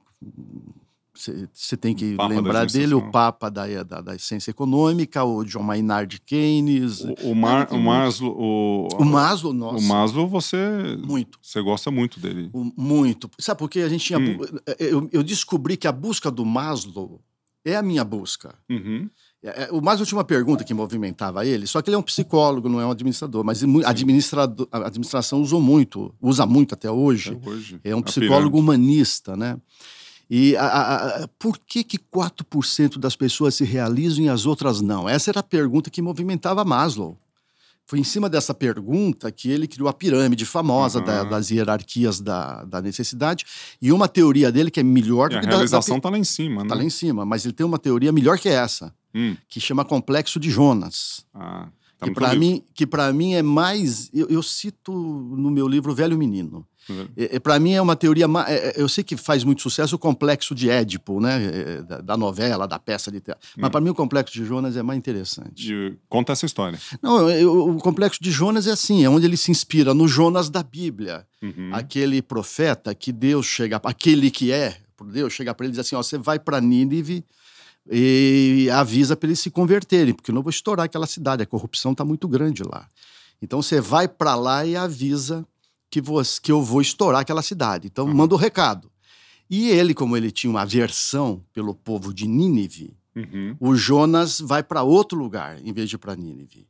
você 1.54 1.76
tem 1.78 1.96
que 1.96 2.16
lembrar 2.30 2.66
dele, 2.68 2.94
o 2.94 3.12
Papa 3.12 3.50
da, 3.50 3.66
da, 3.84 4.02
da 4.02 4.20
ciência 4.20 4.52
econômica, 4.52 5.24
o 5.24 5.44
John 5.44 5.64
Maynard 5.64 6.20
Keynes, 6.22 7.02
O, 7.02 7.32
o, 7.32 7.36
Mar, 7.36 7.66
tem 7.68 7.80
o. 7.80 7.82
Maslow. 7.84 8.36
O, 8.38 8.88
o 9.00 9.06
Maslow, 9.06 9.54
nossa, 9.54 9.78
o 9.84 9.88
Maslow, 9.88 10.28
você, 10.28 10.58
muito. 11.06 11.40
você 11.42 11.62
gosta 11.62 11.90
muito 11.92 12.20
dele. 12.20 12.50
O- 12.54 12.72
Muito. 12.78 13.30
Sabe 13.40 13.58
por 13.60 13.70
quê? 13.70 13.80
A 13.82 13.90
gente 13.90 14.06
tinha. 14.06 14.20
Hum. 14.20 14.38
bu- 14.38 14.48
Eu, 14.80 15.10
eu 15.12 15.24
descobri 15.24 15.76
que 15.78 15.88
a 15.88 15.92
busca 15.92 16.30
do 16.30 16.46
Maslow 16.46 17.20
é 17.66 17.76
a 17.76 17.82
minha 17.82 18.04
busca. 18.04 18.56
Uhum. 18.70 19.10
É, 19.44 19.64
é, 19.66 19.70
O 19.72 19.82
Maslow 19.82 20.06
tinha 20.06 20.18
uma 20.18 20.24
pergunta 20.24 20.64
que 20.64 20.74
movimentava 20.74 21.46
ele, 21.46 21.68
só 21.68 21.82
que 21.82 21.90
ele 21.90 21.96
é 21.96 22.00
um 22.00 22.04
psicólogo, 22.04 22.68
não 22.70 22.80
é 22.82 22.86
um 22.86 22.92
administrador, 22.92 23.44
mas 23.44 23.62
mu- 23.64 23.86
administrado- 23.86 24.68
a 24.72 24.88
administração 24.88 25.42
usou 25.42 25.62
muito, 25.62 26.14
usa 26.22 26.46
muito 26.46 26.74
até 26.74 26.90
hoje. 26.90 27.32
Até 27.32 27.50
hoje. 27.50 27.80
É 27.84 27.96
um 27.96 28.02
psicólogo 28.02 28.58
humanista, 28.58 29.36
né? 29.36 29.58
E 30.30 30.56
a- 30.58 30.62
a- 30.66 31.24
a- 31.24 31.28
por 31.40 31.58
que, 31.58 31.84
que 31.84 31.98
4% 31.98 32.98
das 33.00 33.16
pessoas 33.16 33.56
se 33.56 33.64
realizam 33.64 34.26
e 34.26 34.30
as 34.30 34.46
outras 34.46 34.82
não? 34.82 35.08
Essa 35.08 35.32
era 35.32 35.40
a 35.40 35.44
pergunta 35.44 35.90
que 35.90 36.02
movimentava 36.02 36.66
Maslow. 36.66 37.18
Foi 37.86 38.00
em 38.00 38.04
cima 38.04 38.28
dessa 38.30 38.54
pergunta 38.54 39.32
que 39.32 39.50
ele 39.50 39.66
criou 39.66 39.88
a 39.88 39.94
pirâmide 39.94 40.46
famosa 40.46 41.00
da- 41.00 41.22
Aham. 41.22 41.30
das 41.30 41.50
hierarquias 41.50 42.20
da, 42.20 42.66
da 42.66 42.82
necessidade 42.82 43.46
e 43.82 43.94
uma 43.94 44.10
teoria 44.10 44.52
dele 44.52 44.70
que 44.70 44.82
é 44.82 44.84
melhor 44.84 45.30
do 45.30 45.38
a 45.38 45.40
que 45.40 45.46
da- 45.46 45.52
da, 45.52 45.56
realização 45.58 45.96
está 45.96 46.10
lá 46.10 46.18
em 46.18 46.24
cima, 46.26 46.64
né? 46.64 46.68
tá 46.70 46.76
lá 46.76 46.84
em 46.84 46.90
cima, 46.90 47.26
mas 47.26 47.46
ele 47.46 47.54
tem 47.54 47.66
uma 47.66 47.80
teoria 47.80 48.12
melhor 48.12 48.38
que 48.38 48.50
essa, 48.50 48.94
Hum. 49.16 49.38
que 49.48 49.62
chama 49.62 49.86
complexo 49.86 50.38
de 50.38 50.50
Jonas. 50.52 51.26
Ah, 51.34 51.70
tá 51.98 52.08
que 52.08 52.12
para 52.12 52.36
mim, 52.36 52.62
que 52.74 52.86
mim 53.14 53.36
é 53.36 53.42
mais, 53.42 54.10
eu, 54.14 54.28
eu 54.28 54.44
cito 54.44 54.92
no 54.92 55.50
meu 55.50 55.66
livro 55.66 55.96
Velho 55.96 56.18
Menino. 56.18 56.68
Para 57.44 57.60
mim 57.60 57.74
é 57.74 57.82
uma 57.82 57.96
teoria, 57.96 58.26
é- 58.48 58.54
é- 58.70 58.74
eu 58.78 58.88
sei 58.90 59.04
que 59.04 59.16
faz 59.18 59.44
muito 59.44 59.62
sucesso 59.62 59.96
o 59.96 60.00
complexo 60.00 60.54
de 60.56 60.70
Édipo, 60.70 61.20
né, 61.20 61.44
é, 61.44 61.82
da, 61.84 62.02
da 62.02 62.18
novela, 62.18 62.68
da 62.68 62.80
peça 62.80 63.12
de 63.12 63.20
teatro. 63.20 63.48
Mas 63.58 63.68
Hum. 63.68 63.72
para 63.72 63.82
mim 63.82 63.90
o 63.90 63.96
complexo 63.96 64.34
de 64.34 64.46
Jonas 64.46 64.76
é 64.78 64.84
mais 64.84 64.98
interessante. 64.98 65.66
De- 65.68 65.98
Conta 66.10 66.32
essa 66.34 66.46
história. 66.46 66.80
Não, 67.02 67.30
eu- 67.30 67.76
o 67.76 67.78
complexo 67.80 68.22
de 68.22 68.32
Jonas 68.32 68.68
é 68.68 68.72
assim, 68.72 69.04
é 69.04 69.10
onde 69.10 69.26
ele 69.26 69.38
se 69.38 69.52
inspira 69.52 69.94
no 69.94 70.08
Jonas 70.08 70.50
da 70.50 70.64
Bíblia, 70.64 71.26
Uhum. 71.42 71.70
aquele 71.74 72.22
profeta 72.22 72.94
que 72.96 73.12
Deus 73.12 73.46
chega, 73.46 73.80
aquele 73.84 74.32
que 74.32 74.52
é, 74.52 74.78
por 74.96 75.08
Deus 75.12 75.32
chega 75.34 75.54
para 75.54 75.66
ele 75.66 75.72
e 75.72 75.76
diz 75.78 75.86
assim, 75.86 75.96
ó, 75.96 76.02
você 76.02 76.18
vai 76.18 76.40
para 76.40 76.60
Nínive 76.60 77.24
e 77.90 78.70
avisa 78.74 79.16
para 79.16 79.28
eles 79.30 79.40
se 79.40 79.50
converterem, 79.50 80.14
porque 80.14 80.32
eu 80.32 80.36
não 80.36 80.42
vou 80.44 80.50
estourar 80.50 80.86
aquela 80.86 81.08
cidade, 81.08 81.44
a 81.44 81.46
corrupção 81.46 81.92
está 81.94 82.04
muito 82.04 82.28
grande 82.28 82.64
lá. 82.64 82.88
Então 83.42 83.62
você 83.62 83.80
vai 83.80 84.08
para 84.08 84.36
lá 84.36 84.66
e 84.66 84.76
avisa 84.76 85.46
que, 85.90 86.02
você, 86.02 86.40
que 86.42 86.52
eu 86.52 86.62
vou 86.62 86.82
estourar 86.82 87.22
aquela 87.22 87.42
cidade. 87.42 87.88
Então 87.88 88.06
Uhum. 88.06 88.14
manda 88.14 88.36
o 88.36 88.38
recado. 88.38 88.92
E 89.50 89.70
ele, 89.70 89.94
como 89.94 90.18
ele 90.18 90.30
tinha 90.32 90.52
uma 90.52 90.62
aversão 90.64 91.44
pelo 91.54 91.74
povo 91.74 92.14
de 92.14 92.28
Nínive, 92.28 92.96
Uhum. 93.16 93.56
o 93.60 93.76
Jonas 93.76 94.40
vai 94.40 94.62
para 94.62 94.84
outro 94.84 95.18
lugar 95.18 95.60
em 95.66 95.72
vez 95.74 95.90
de 95.90 95.98
para 95.98 96.16
Nínive. 96.16 96.68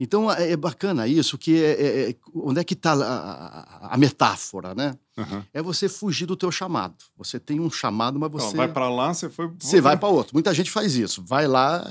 Então 0.00 0.28
é 0.32 0.50
é 0.52 0.56
bacana 0.56 1.06
isso, 1.06 1.38
que 1.38 1.54
é, 1.62 1.70
é- 1.70 2.10
é- 2.10 2.16
onde 2.34 2.58
é 2.58 2.64
que 2.64 2.74
está 2.74 2.94
a, 2.94 3.92
a- 3.92 3.96
metáfora, 3.96 4.74
né? 4.74 4.96
Aham. 5.16 5.46
É 5.54 5.62
você 5.62 5.88
fugir 5.88 6.26
do 6.26 6.34
teu 6.34 6.50
chamado. 6.50 6.96
Você 7.16 7.38
tem 7.38 7.60
um 7.60 7.70
chamado, 7.70 8.18
mas 8.18 8.28
Então, 8.34 8.40
você 8.50 8.56
vai 8.56 8.66
pra 8.72 8.88
lá, 8.90 9.14
você 9.14 9.30
foi. 9.30 9.48
você 9.56 9.80
vai 9.80 9.96
para 9.96 10.08
outro. 10.08 10.34
Muita 10.34 10.52
gente 10.52 10.68
faz 10.70 10.96
isso. 10.96 11.22
Vai 11.24 11.46
lá, 11.46 11.84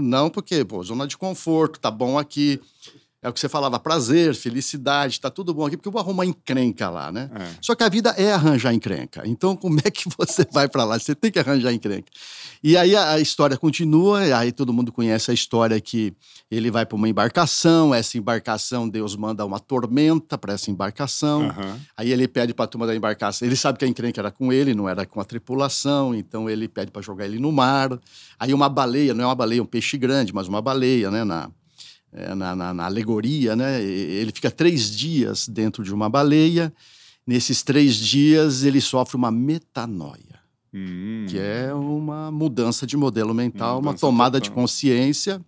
não 0.00 0.30
porque, 0.30 0.64
pô, 0.64 0.82
zona 0.82 1.06
de 1.06 1.18
conforto, 1.18 1.78
tá 1.78 1.90
bom 1.90 2.18
aqui. 2.18 2.58
É 3.22 3.28
o 3.28 3.34
que 3.34 3.38
você 3.38 3.50
falava, 3.50 3.78
prazer, 3.78 4.34
felicidade, 4.34 5.20
tá 5.20 5.28
tudo 5.28 5.52
bom 5.52 5.66
aqui, 5.66 5.76
porque 5.76 5.88
eu 5.88 5.92
vou 5.92 6.00
arrumar 6.00 6.24
encrenca 6.24 6.88
lá, 6.88 7.12
né? 7.12 7.30
É. 7.34 7.48
Só 7.60 7.74
que 7.74 7.84
a 7.84 7.88
vida 7.90 8.14
é 8.16 8.32
arranjar 8.32 8.72
encrenca. 8.72 9.22
Então, 9.26 9.54
como 9.54 9.78
é 9.84 9.90
que 9.90 10.04
você 10.16 10.46
vai 10.50 10.66
para 10.66 10.84
lá? 10.84 10.98
Você 10.98 11.14
tem 11.14 11.30
que 11.30 11.38
arranjar 11.38 11.70
encrenca. 11.70 12.10
E 12.64 12.78
aí 12.78 12.96
a, 12.96 13.20
história 13.20 13.58
continua, 13.58 14.24
e 14.24 14.32
aí 14.32 14.52
todo 14.52 14.72
mundo 14.72 14.90
conhece 14.90 15.30
a 15.30 15.34
história 15.34 15.78
que 15.82 16.14
ele 16.50 16.70
vai 16.70 16.86
para 16.86 16.96
uma 16.96 17.10
embarcação, 17.10 17.94
essa 17.94 18.16
embarcação, 18.16 18.88
Deus 18.88 19.14
manda 19.14 19.44
uma 19.44 19.60
tormenta 19.60 20.38
para 20.38 20.54
essa 20.54 20.70
embarcação. 20.70 21.42
Aham. 21.42 21.78
Aí 21.98 22.10
ele 22.10 22.26
pede 22.26 22.54
para 22.54 22.64
a 22.64 22.68
turma 22.68 22.86
da 22.86 22.96
embarcação. 22.96 23.46
Ele 23.46 23.56
sabe 23.56 23.78
que 23.78 23.84
a 23.84 23.88
encrenca 23.88 24.18
era 24.18 24.30
com 24.30 24.50
ele, 24.50 24.74
não 24.74 24.88
era 24.88 25.04
com 25.04 25.20
a 25.20 25.24
tripulação, 25.24 26.14
então 26.14 26.48
ele 26.48 26.66
pede 26.68 26.90
para 26.90 27.02
jogar 27.02 27.26
ele 27.26 27.38
no 27.38 27.52
mar. 27.52 27.90
Aí 28.38 28.54
uma 28.54 28.68
baleia, 28.70 29.12
não 29.12 29.24
é 29.24 29.26
uma 29.26 29.34
baleia, 29.34 29.60
é 29.60 29.62
um 29.62 29.66
peixe 29.66 29.98
grande, 29.98 30.34
mas 30.34 30.48
uma 30.48 30.62
baleia, 30.62 31.10
né? 31.10 31.22
Na, 31.22 31.50
é, 32.12 32.34
na, 32.34 32.54
na- 32.56 32.74
na 32.74 32.84
alegoria, 32.86 33.54
né? 33.54 33.82
Ele 33.82 34.32
fica 34.32 34.50
três 34.50 34.90
dias 34.90 35.46
dentro 35.48 35.82
de 35.84 35.92
uma 35.94 36.08
baleia. 36.08 36.72
Nesses 37.26 37.62
três 37.62 37.94
dias 37.96 38.64
ele 38.64 38.80
sofre 38.80 39.16
uma 39.16 39.30
metanoia, 39.30 40.40
Hum. 40.72 41.26
que 41.28 41.38
é 41.38 41.72
uma 41.74 42.30
mudança 42.30 42.86
de 42.86 42.96
modelo 42.96 43.34
mental, 43.34 43.76
uma 43.78 43.86
Mudança 43.90 44.00
tomada 44.00 44.40
de 44.40 44.48
total. 44.48 44.62
consciência. 44.62 45.40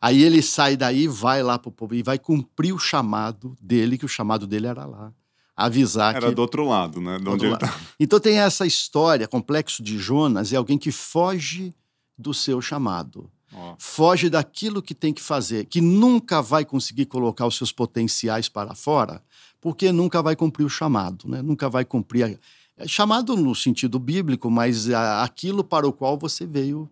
Aí 0.00 0.22
ele 0.22 0.42
sai 0.42 0.76
daí, 0.76 1.06
vai 1.08 1.42
lá 1.42 1.58
para 1.58 1.68
o 1.68 1.72
povo 1.72 1.94
e 1.94 2.02
vai 2.02 2.18
cumprir 2.18 2.72
o 2.74 2.78
chamado 2.78 3.56
dele, 3.60 3.96
que 3.96 4.04
o 4.04 4.08
chamado 4.08 4.46
dele 4.46 4.66
era 4.66 4.84
lá. 4.84 5.12
Avisar 5.56 6.16
Era 6.16 6.28
que 6.28 6.34
do 6.34 6.42
outro 6.42 6.66
lado, 6.68 7.00
né? 7.00 7.16
De 7.18 7.24
Do 7.24 7.30
onde 7.30 7.46
outro 7.46 7.46
ele 7.46 7.52
lado. 7.52 7.78
tá. 7.80 7.80
então 7.98 8.18
tem 8.20 8.38
essa 8.40 8.66
história, 8.66 9.26
complexo 9.28 9.82
de 9.82 9.96
Jonas, 9.98 10.52
é 10.52 10.56
alguém 10.56 10.76
que 10.76 10.90
foge 10.92 11.72
do 12.18 12.34
seu 12.34 12.60
chamado, 12.60 13.30
Foge 13.78 14.28
daquilo 14.30 14.82
que 14.82 14.94
tem 14.94 15.12
que 15.12 15.20
fazer, 15.22 15.66
que 15.66 15.80
nunca 15.80 16.40
vai 16.42 16.64
conseguir 16.64 17.06
colocar 17.06 17.46
os 17.46 17.56
seus 17.56 17.70
potenciais 17.72 18.48
para 18.48 18.74
fora, 18.74 19.22
porque 19.60 19.90
nunca 19.92 20.22
vai 20.22 20.34
cumprir 20.36 20.64
o 20.64 20.68
chamado, 20.70 21.28
né? 21.28 21.40
nunca 21.42 21.68
vai 21.68 21.84
cumprir. 21.84 22.24
a- 22.24 22.38
é 22.76 22.88
chamado 22.88 23.36
no 23.36 23.54
sentido 23.54 23.98
bíblico, 24.00 24.50
mas 24.50 24.90
a- 24.90 25.22
aquilo 25.22 25.62
para 25.62 25.86
o 25.86 25.92
qual 25.92 26.18
você 26.18 26.44
veio 26.44 26.90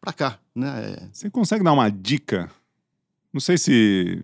para 0.00 0.12
cá. 0.12 0.38
Né? 0.54 0.68
É, 0.98 1.08
Você 1.12 1.30
consegue 1.30 1.64
dar 1.64 1.72
uma 1.72 1.88
dica? 1.90 2.50
Não 3.32 3.40
sei 3.40 3.56
se 3.56 4.22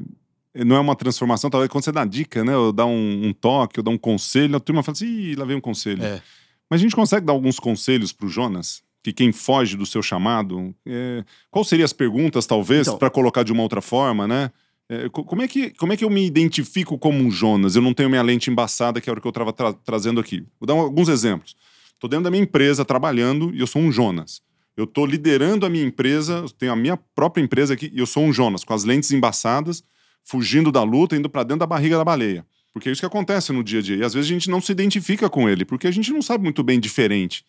não 0.55 0.77
é 0.77 0.81
uma 0.81 0.95
transformação, 0.95 1.49
talvez 1.49 1.71
quando 1.71 1.85
você 1.85 1.93
dá 1.93 2.05
dica, 2.05 2.45
né? 2.45 2.55
Ou 2.57 2.73
dá 2.73 2.85
um, 2.85 3.29
um 3.29 3.33
toque, 3.33 3.81
ou 3.81 3.85
dá 3.85 3.91
um 3.91 3.97
conselho, 3.97 4.57
a 4.57 4.61
turma 4.61 4.83
fala 4.83 4.93
assim, 4.97 5.07
Ih, 5.07 5.35
lá 5.37 5.45
vem 5.47 5.57
um 5.57 5.61
conselho. 5.61 6.03
É. 6.05 6.21
Mas 6.69 6.81
a 6.81 6.83
gente 6.83 6.95
consegue 6.95 7.25
dar 7.25 7.33
alguns 7.33 7.59
conselhos 7.59 8.13
pro 8.13 8.29
Jonas? 8.29 8.83
Que 9.03 9.13
quem 9.13 9.31
foge 9.33 9.77
do 9.77 9.87
seu 9.87 10.03
chamado, 10.03 10.75
é, 10.87 11.25
qual 11.51 11.65
seriam 11.65 11.85
as 11.85 11.93
perguntas, 11.93 12.47
talvez, 12.47 12.87
Então- 12.87 12.99
para 12.99 13.09
colocar 13.11 13.43
de 13.43 13.53
uma 13.53 13.63
outra 13.63 13.81
forma, 13.81 14.27
né? 14.27 14.51
É, 14.91 15.09
co- 15.09 15.23
como, 15.25 15.43
é 15.43 15.49
que, 15.49 15.71
como 15.71 15.93
é 15.93 15.97
que 15.97 16.05
eu 16.05 16.11
me 16.11 16.25
identifico 16.27 16.99
como 16.99 17.19
um 17.19 17.31
Jonas? 17.31 17.77
Eu 17.77 17.83
não 17.83 17.93
tenho 17.95 18.09
minha 18.09 18.23
lente 18.23 18.51
embaçada, 18.51 19.01
que 19.01 19.09
era 19.09 19.19
o 19.19 19.23
que 19.23 19.29
eu 19.29 19.31
estava 19.31 19.53
trazendo 19.85 20.19
aqui. 20.19 20.45
Vou 20.59 20.67
dar 20.67 20.73
alguns 20.75 21.09
exemplos. 21.09 21.55
Estou 21.95 22.09
dentro 22.09 22.25
da 22.25 22.31
minha 22.31 22.43
empresa, 22.43 22.85
trabalhando, 22.85 23.55
e 23.55 23.61
eu 23.61 23.67
sou 23.67 23.83
um 23.83 23.93
Jonas. 23.93 24.41
Eu 24.77 24.85
estou 24.85 25.05
liderando 25.05 25.67
a 25.67 25.69
minha 25.69 25.85
empresa, 25.85 26.45
tenho 26.59 26.73
a 26.73 26.77
minha 26.77 26.97
própria 26.97 27.43
empresa 27.43 27.75
aqui, 27.75 27.91
e 27.93 27.99
eu 27.99 28.07
sou 28.07 28.23
um 28.25 28.33
Jonas, 28.33 28.65
com 28.65 28.73
as 28.73 28.85
lentes 28.85 29.11
embaçadas, 29.13 29.83
fugindo 30.25 30.71
da 30.73 30.83
luta, 30.83 31.17
indo 31.17 31.29
para 31.29 31.43
dentro 31.43 31.61
da 31.61 31.67
barriga 31.67 31.97
da 31.99 32.05
baleia. 32.05 32.47
Porque 32.73 32.89
é 32.89 32.93
isso 32.93 33.01
que 33.01 33.07
acontece 33.07 33.53
no 33.53 33.63
dia 33.65 33.81
a 33.81 33.83
dia. 33.83 33.97
E 33.97 34.03
às 34.05 34.15
vezes 34.15 34.31
a 34.31 34.33
gente 34.33 34.49
não 34.51 34.61
se 34.61 34.71
identifica 34.73 35.29
com 35.29 35.49
ele, 35.49 35.65
porque 35.65 35.87
a 35.87 35.91
gente 35.91 36.13
não 36.13 36.23
sabe 36.23 36.45
muito 36.45 36.63
bem 36.63 36.79
diferente. 36.79 37.45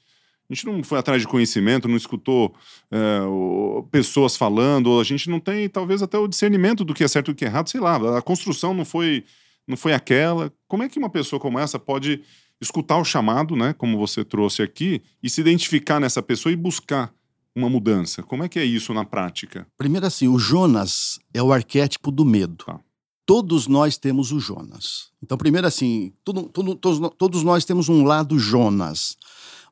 A 0.50 0.54
gente 0.54 0.66
não 0.66 0.84
foi 0.84 0.98
atrás 0.98 1.22
de 1.22 1.28
conhecimento, 1.28 1.88
não 1.88 1.96
escutou 1.98 2.56
é, 2.92 3.22
o- 3.22 3.88
pessoas 3.92 4.36
falando, 4.36 5.00
a 5.00 5.04
gente 5.04 5.30
não 5.30 5.40
tem, 5.40 5.70
talvez, 5.70 6.02
até 6.02 6.18
o 6.18 6.28
discernimento 6.28 6.84
do 6.84 6.94
que 6.94 7.04
é 7.04 7.08
certo 7.08 7.30
e 7.30 7.34
do 7.34 7.38
que 7.38 7.46
é 7.46 7.48
errado, 7.48 7.70
sei 7.70 7.80
lá. 7.80 8.18
A 8.18 8.22
construção 8.22 8.74
não 8.74 8.84
foi, 8.84 9.24
não 9.68 9.78
foi 9.78 9.94
aquela. 9.94 10.52
Como 10.68 10.82
é 10.84 10.90
que 10.90 10.98
uma 10.98 11.10
pessoa 11.10 11.40
como 11.40 11.60
essa 11.60 11.78
pode 11.78 12.22
escutar 12.60 12.98
o 12.98 13.06
chamado, 13.06 13.56
né, 13.56 13.74
como 13.74 13.98
você 13.98 14.26
trouxe 14.26 14.62
aqui, 14.64 15.02
e 15.22 15.30
se 15.30 15.40
identificar 15.40 16.00
nessa 16.00 16.22
pessoa 16.22 16.52
e 16.52 16.56
buscar 16.56 17.14
uma 17.56 17.70
mudança? 17.70 18.24
Como 18.24 18.44
é 18.44 18.50
que 18.50 18.58
é 18.60 18.66
isso 18.66 18.92
na 18.94 19.06
prática? 19.06 19.68
Primeiro 19.78 20.06
assim, 20.08 20.28
o 20.28 20.40
Jonas 20.40 21.20
é 21.34 21.42
o 21.44 21.54
arquétipo 21.54 22.10
do 22.12 22.26
medo. 22.26 22.66
Tá. 22.66 22.80
Todos 23.26 23.68
nós 23.68 23.98
temos 23.98 24.32
o 24.32 24.40
Jonas. 24.40 25.12
Então, 25.22 25.38
primeiro 25.38 25.68
assim, 25.68 26.12
tudo- 26.26 26.50
tudo- 26.50 26.74
todos, 26.76 27.12
todos 27.18 27.44
nós 27.44 27.64
temos 27.64 27.88
um 27.88 28.04
lado 28.04 28.40
Jonas, 28.40 29.16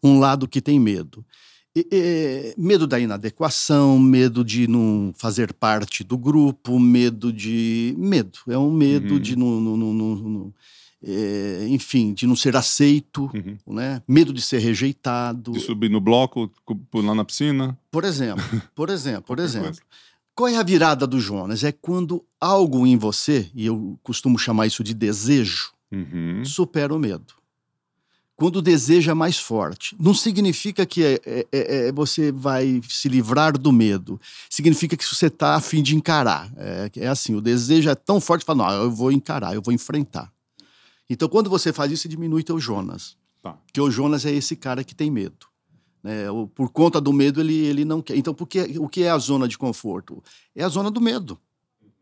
um 0.03 0.19
lado 0.19 0.47
que 0.47 0.61
tem 0.61 0.79
medo. 0.79 1.25
E- 1.75 1.87
e- 1.91 2.55
medo 2.57 2.87
da 2.87 2.99
inadequação, 2.99 3.99
medo 3.99 4.43
de 4.43 4.67
não 4.67 5.13
fazer 5.15 5.53
parte 5.53 6.03
do 6.03 6.17
grupo, 6.17 6.79
medo 6.79 7.31
de. 7.31 7.93
Medo. 7.97 8.39
É 8.47 8.57
um 8.57 8.71
medo 8.71 9.13
Uhum. 9.15 9.19
de 9.19 9.35
não. 9.35 9.61
não- 9.61 9.77
não- 9.77 10.15
não- 10.15 10.53
é, 11.03 11.67
enfim, 11.69 12.11
de 12.13 12.25
não 12.25 12.35
ser 12.35 12.55
aceito, 12.55 13.29
Uhum. 13.31 13.75
né? 13.75 14.01
medo 14.07 14.33
de 14.33 14.41
ser 14.41 14.57
rejeitado. 14.57 15.51
De 15.51 15.59
subir 15.59 15.89
no 15.91 16.01
bloco, 16.01 16.51
pular 16.89 17.13
na 17.13 17.23
piscina? 17.23 17.77
Por 17.91 18.03
exemplo, 18.03 18.43
por 18.73 18.89
exemplo, 18.89 19.21
por 19.23 19.37
exemplo. 19.39 19.67
coisa. 19.67 19.81
Qual 20.33 20.47
é 20.49 20.55
a 20.57 20.63
virada 20.63 21.05
do 21.05 21.19
Jonas? 21.19 21.63
É 21.63 21.71
quando 21.71 22.23
algo 22.41 22.85
em 22.87 22.97
você, 22.97 23.49
e 23.53 23.67
eu 23.67 23.97
costumo 24.01 24.37
chamar 24.39 24.65
isso 24.65 24.83
de 24.83 24.93
desejo, 24.95 25.71
Uhum. 25.91 26.43
supera 26.43 26.93
o 26.93 26.99
medo. 26.99 27.33
Quando 28.37 28.57
o 28.57 28.61
desejo 28.61 29.09
é 29.09 29.13
mais 29.15 29.37
forte. 29.39 29.95
Não 29.99 30.13
significa 30.13 30.85
que 30.85 31.03
é, 31.03 31.13
é- 31.25 31.47
é- 31.51 31.87
é- 31.87 31.91
você 31.91 32.31
vai 32.31 32.79
se 32.87 33.09
livrar 33.09 33.57
do 33.57 33.71
medo. 33.73 34.21
Significa 34.47 34.95
que 34.95 35.03
você 35.03 35.25
está 35.25 35.55
a 35.55 35.59
fim 35.59 35.81
de 35.81 35.95
encarar. 35.95 36.49
É, 36.55 36.89
é 36.97 37.07
assim, 37.07 37.33
o 37.33 37.41
desejo 37.41 37.89
é 37.89 37.95
tão 37.95 38.21
forte 38.21 38.41
que 38.41 38.45
fala, 38.45 38.65
não, 38.71 38.83
eu 38.83 38.91
vou 38.91 39.11
encarar, 39.11 39.55
eu 39.55 39.61
vou 39.61 39.73
enfrentar. 39.73 40.31
Então, 41.09 41.27
quando 41.27 41.49
você 41.49 41.73
faz 41.73 41.91
isso, 41.91 42.03
você 42.03 42.07
diminui 42.09 42.43
teu 42.43 42.59
Jonas. 42.59 43.17
Tá. 43.41 43.53
Porque 43.53 43.81
o 43.81 43.89
Jonas 43.89 44.23
é 44.25 44.31
esse 44.31 44.55
cara 44.55 44.83
que 44.83 44.93
tem 44.93 45.09
medo. 45.09 45.47
né? 46.03 46.25
Por 46.53 46.69
conta 46.69 47.01
do 47.01 47.11
medo, 47.11 47.41
ele, 47.41 47.55
ele 47.55 47.83
não 47.83 48.01
quer. 48.03 48.15
Então, 48.17 48.33
por 48.35 48.45
que- 48.45 48.77
o 48.77 48.87
que 48.87 49.01
é 49.03 49.09
a 49.09 49.17
zona 49.17 49.47
de 49.47 49.57
conforto? 49.57 50.23
É 50.55 50.63
a 50.63 50.69
zona 50.69 50.91
do 50.91 51.01
medo. 51.01 51.39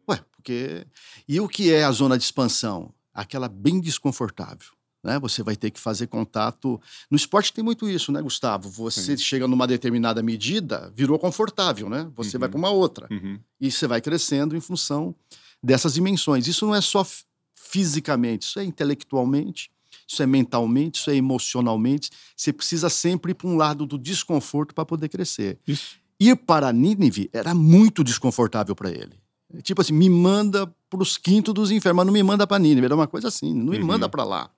Ué, 0.10 0.20
porque. 0.36 0.86
E 1.28 1.40
o 1.40 1.48
que 1.48 1.72
é 1.72 1.86
a 1.86 1.92
zona 1.94 2.18
de 2.18 2.24
expansão? 2.26 2.94
Aquela 3.14 3.48
bem 3.48 3.80
desconfortável. 3.80 4.75
Né? 5.06 5.20
Você 5.20 5.44
vai 5.44 5.56
ter 5.56 5.70
que 5.70 5.80
fazer 5.80 6.08
contato. 6.08 6.82
No 7.12 7.16
esporte 7.16 7.54
tem 7.54 7.64
muito 7.64 7.88
isso, 7.88 8.12
né, 8.12 8.20
Gustavo? 8.24 8.68
Você 8.72 9.16
Sim. 9.16 9.24
chega 9.24 9.48
numa 9.48 9.68
determinada 9.68 10.24
medida, 10.24 10.92
virou 10.96 11.20
confortável, 11.20 11.88
né? 11.88 12.10
Você 12.16 12.40
vai 12.40 12.48
Uhum. 12.48 12.52
para 12.52 12.58
uma 12.58 12.70
outra. 12.72 13.08
Uhum. 13.12 13.40
E 13.62 13.70
você 13.70 13.86
vai 13.88 14.02
crescendo 14.02 14.58
em 14.58 14.60
função 14.60 15.14
dessas 15.62 15.94
dimensões. 15.94 16.48
Isso 16.48 16.66
não 16.66 16.74
é 16.74 16.82
só 16.82 17.06
fisicamente, 17.54 18.44
isso 18.44 18.60
é 18.60 18.64
intelectualmente, 18.64 19.70
isso 20.08 20.22
é 20.22 20.26
mentalmente, 20.26 21.00
isso 21.00 21.10
é 21.10 21.16
emocionalmente. 21.16 22.10
Você 22.36 22.52
precisa 22.52 22.90
sempre 22.90 23.32
ir 23.32 23.36
para 23.36 23.48
um 23.48 23.56
lado 23.56 23.86
do 23.86 23.98
desconforto 23.98 24.74
para 24.74 24.86
poder 24.86 25.10
crescer. 25.10 25.58
Isso. 25.68 25.98
Ir 26.20 26.36
para 26.36 26.72
Nínive 26.72 27.30
era 27.34 27.54
muito 27.54 28.04
desconfortável 28.04 28.76
para 28.76 28.90
ele. 28.90 29.14
Tipo 29.62 29.82
assim, 29.82 29.94
me 29.94 30.10
manda 30.10 30.66
para 30.90 31.02
os 31.02 31.18
quintos 31.18 31.54
dos 31.54 31.72
infernos, 31.72 31.98
mas 31.98 32.06
não 32.06 32.14
me 32.14 32.24
manda 32.24 32.48
para 32.48 32.58
Nínive. 32.60 32.86
Era 32.86 32.96
uma 32.96 33.08
coisa 33.08 33.28
assim, 33.28 33.54
não 33.54 33.66
me 33.72 33.78
Uhum. 33.80 33.86
manda 33.86 34.08
para 34.10 34.24
lá. 34.24 34.50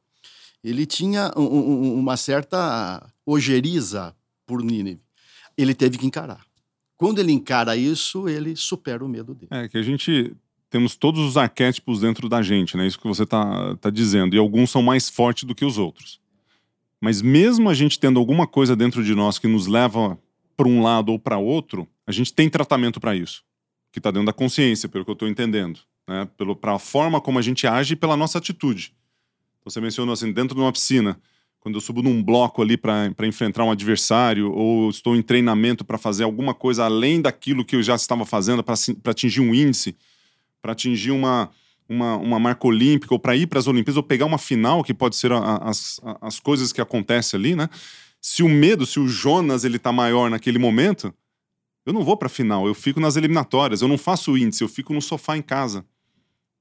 Ele 0.67 0.85
tinha 0.85 1.31
um- 1.37 1.43
um- 1.43 1.99
uma 1.99 2.17
certa 2.17 3.07
ojeriza 3.25 4.15
por 4.45 4.61
Nínive. 4.63 5.01
Ele 5.57 5.73
teve 5.73 5.97
que 5.97 6.05
encarar. 6.05 6.45
Quando 6.97 7.19
ele 7.19 7.31
encara 7.31 7.75
isso, 7.77 8.27
ele 8.27 8.55
supera 8.55 9.03
o 9.05 9.07
medo 9.07 9.33
dele. 9.33 9.47
É 9.51 9.67
que 9.67 9.77
a 9.77 9.81
gente 9.81 10.35
temos 10.69 10.95
todos 10.95 11.21
os 11.21 11.37
arquétipos 11.37 12.01
dentro 12.01 12.27
da 12.27 12.41
gente, 12.41 12.75
né? 12.75 12.85
Isso 12.85 12.99
que 12.99 13.07
você 13.07 13.25
tá, 13.25 13.75
tá 13.77 13.89
dizendo. 13.89 14.35
E 14.35 14.39
alguns 14.39 14.69
são 14.69 14.81
mais 14.81 15.09
fortes 15.09 15.43
do 15.45 15.55
que 15.55 15.63
os 15.63 15.77
outros. 15.77 16.19
Mas 16.99 17.21
mesmo 17.21 17.69
a 17.69 17.73
gente 17.73 17.99
tendo 17.99 18.19
alguma 18.19 18.45
coisa 18.47 18.75
dentro 18.75 19.03
de 19.03 19.13
nós 19.15 19.37
que 19.39 19.47
nos 19.47 19.67
leva 19.67 20.19
para 20.57 20.67
um 20.67 20.81
lado 20.81 21.11
ou 21.11 21.19
para 21.19 21.37
outro, 21.37 21.87
a 22.05 22.11
gente 22.11 22.33
tem 22.33 22.49
tratamento 22.49 22.99
para 22.99 23.15
isso. 23.15 23.43
Que 23.91 23.99
está 23.99 24.11
dentro 24.11 24.25
da 24.25 24.33
consciência, 24.33 24.89
pelo 24.89 25.05
que 25.05 25.11
eu 25.11 25.13
estou 25.13 25.27
entendendo. 25.29 25.79
Né? 26.07 26.27
Para 26.59 26.73
a 26.75 26.79
forma 26.79 27.21
como 27.21 27.37
a 27.39 27.41
gente 27.41 27.65
age 27.67 27.93
e 27.93 27.97
pela 27.97 28.17
nossa 28.17 28.37
atitude. 28.39 28.93
Você 29.67 29.81
mencionou 29.81 30.13
assim, 30.13 30.31
dentro 30.31 30.55
de 30.55 30.61
uma 30.61 30.71
piscina, 30.71 31.19
quando 31.59 31.75
eu 31.75 31.81
subo 31.81 32.01
num 32.01 32.23
bloco 32.23 32.61
ali 32.61 32.77
para 32.77 33.11
enfrentar 33.27 33.65
um 33.65 33.71
adversário, 33.71 34.49
ou 34.53 34.89
estou 34.89 35.13
em 35.13 35.21
treinamento 35.21 35.83
para 35.83 35.97
fazer 35.97 36.23
alguma 36.23 36.53
coisa 36.53 36.85
além 36.85 37.21
daquilo 37.21 37.65
que 37.65 37.75
eu 37.75 37.83
já 37.83 37.93
estava 37.95 38.25
fazendo 38.25 38.63
para 38.63 38.75
atingir 39.11 39.41
um 39.41 39.53
índice, 39.53 39.97
para 40.61 40.71
atingir 40.71 41.11
uma, 41.11 41.49
uma, 41.89 42.15
uma 42.15 42.39
marca 42.39 42.65
olímpica, 42.65 43.13
ou 43.13 43.19
para 43.19 43.35
ir 43.35 43.47
para 43.47 43.59
as 43.59 43.67
Olimpíadas, 43.67 43.97
ou 43.97 44.03
pegar 44.03 44.25
uma 44.25 44.37
final, 44.37 44.81
que 44.85 44.93
pode 44.93 45.17
ser 45.17 45.33
a- 45.33 45.37
a- 45.37 45.69
as, 45.69 45.99
a- 46.01 46.17
as 46.21 46.39
coisas 46.39 46.71
que 46.71 46.79
acontecem 46.79 47.37
ali, 47.37 47.53
né? 47.53 47.69
Se 48.21 48.43
o 48.43 48.47
medo, 48.49 48.85
se 48.85 49.01
o 49.01 49.07
Jonas 49.09 49.65
ele 49.65 49.77
tá 49.77 49.91
maior 49.91 50.29
naquele 50.29 50.57
momento, 50.57 51.13
eu 51.85 51.91
não 51.91 52.05
vou 52.05 52.15
para 52.15 52.27
a 52.27 52.29
final, 52.29 52.67
eu 52.67 52.73
fico 52.73 53.01
nas 53.01 53.17
eliminatórias, 53.17 53.81
eu 53.81 53.87
não 53.89 53.97
faço 53.97 54.37
índice, 54.37 54.63
eu 54.63 54.69
fico 54.69 54.93
no 54.93 55.01
sofá 55.01 55.35
em 55.35 55.41
casa. 55.41 55.85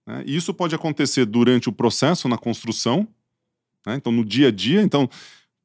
Né? 0.06 0.22
E 0.26 0.36
isso 0.36 0.54
pode 0.54 0.74
acontecer 0.74 1.24
durante 1.24 1.68
o 1.68 1.72
processo, 1.72 2.28
na 2.28 2.38
construção, 2.38 3.08
né? 3.86 3.96
então 3.96 4.12
no 4.12 4.24
dia 4.24 4.48
a 4.48 4.50
dia. 4.50 4.82
Então, 4.82 5.08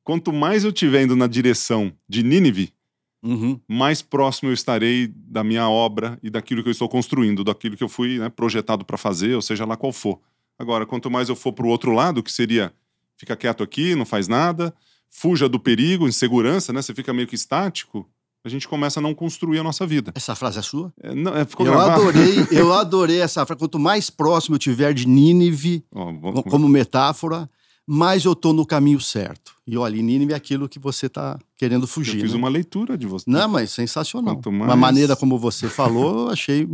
quanto 0.03 0.33
mais 0.33 0.63
eu 0.63 0.71
estiver 0.71 1.03
indo 1.03 1.15
na 1.15 1.27
direção 1.27 1.91
de 2.07 2.23
Nínive, 2.23 2.73
Uhum. 3.23 3.59
mais 3.67 4.01
próximo 4.01 4.49
eu 4.49 4.53
estarei 4.53 5.05
da 5.07 5.43
minha 5.43 5.69
obra 5.69 6.17
e 6.23 6.29
daquilo 6.31 6.63
que 6.63 6.69
eu 6.69 6.71
estou 6.71 6.89
construindo, 6.89 7.43
daquilo 7.43 7.77
que 7.77 7.83
eu 7.83 7.89
fui 7.89 8.17
né, 8.17 8.29
projetado 8.29 8.83
para 8.83 8.97
fazer, 8.97 9.35
ou 9.35 9.43
seja 9.43 9.63
lá 9.63 9.77
qual 9.77 9.93
for. 9.93 10.19
Agora, 10.57 10.87
quanto 10.87 11.09
mais 11.11 11.29
eu 11.29 11.35
for 11.35 11.53
para 11.53 11.65
o 11.65 11.69
outro 11.69 11.91
lado, 11.91 12.23
que 12.23 12.31
seria 12.31 12.73
fica 13.15 13.35
quieto 13.35 13.61
aqui, 13.61 13.93
não 13.93 14.05
faz 14.05 14.27
nada, 14.27 14.73
fuja 15.07 15.47
do 15.47 15.59
perigo, 15.59 16.07
insegurança, 16.07 16.73
né? 16.73 16.81
Você 16.81 16.95
fica 16.95 17.13
meio 17.13 17.27
que 17.27 17.35
estático. 17.35 18.09
A 18.43 18.49
gente 18.49 18.67
começa 18.67 18.99
a 18.99 19.03
não 19.03 19.13
construir 19.13 19.59
a 19.59 19.63
nossa 19.63 19.85
vida. 19.85 20.11
Essa 20.15 20.33
frase 20.33 20.57
é 20.57 20.61
sua? 20.63 20.91
É, 21.01 21.13
não, 21.13 21.35
é, 21.35 21.45
ficou 21.45 21.63
Eu 21.65 21.73
gravado? 21.73 22.01
adorei, 22.01 22.35
eu 22.51 22.73
adorei 22.73 23.21
essa 23.21 23.45
frase. 23.45 23.59
Quanto 23.59 23.77
mais 23.77 24.09
próximo 24.09 24.55
eu 24.55 24.59
tiver 24.59 24.93
de 24.93 25.07
Nínive, 25.07 25.83
Ó, 25.93 26.05
vamos- 26.11 26.43
como 26.49 26.67
metáfora, 26.67 27.47
mais 27.85 28.25
eu 28.25 28.33
tô 28.35 28.51
no 28.51 28.65
caminho 28.65 28.99
certo. 28.99 29.53
E 29.67 29.77
olha, 29.77 30.01
Nínive 30.01 30.33
é 30.33 30.35
aquilo 30.35 30.67
que 30.67 30.79
você 30.79 31.07
tá 31.07 31.37
querendo 31.55 31.83
eu 31.83 31.87
fugir. 31.87 32.19
fiz 32.19 32.31
né? 32.31 32.37
uma 32.37 32.49
leitura 32.49 32.97
de 32.97 33.05
você. 33.05 33.25
Não, 33.29 33.47
mas 33.47 33.69
sensacional. 33.71 34.35
Quanto 34.35 34.51
mais- 34.51 34.79
maneira 34.79 35.15
como 35.15 35.37
você 35.37 35.69
falou, 35.69 36.21
eu 36.25 36.29
achei 36.29 36.67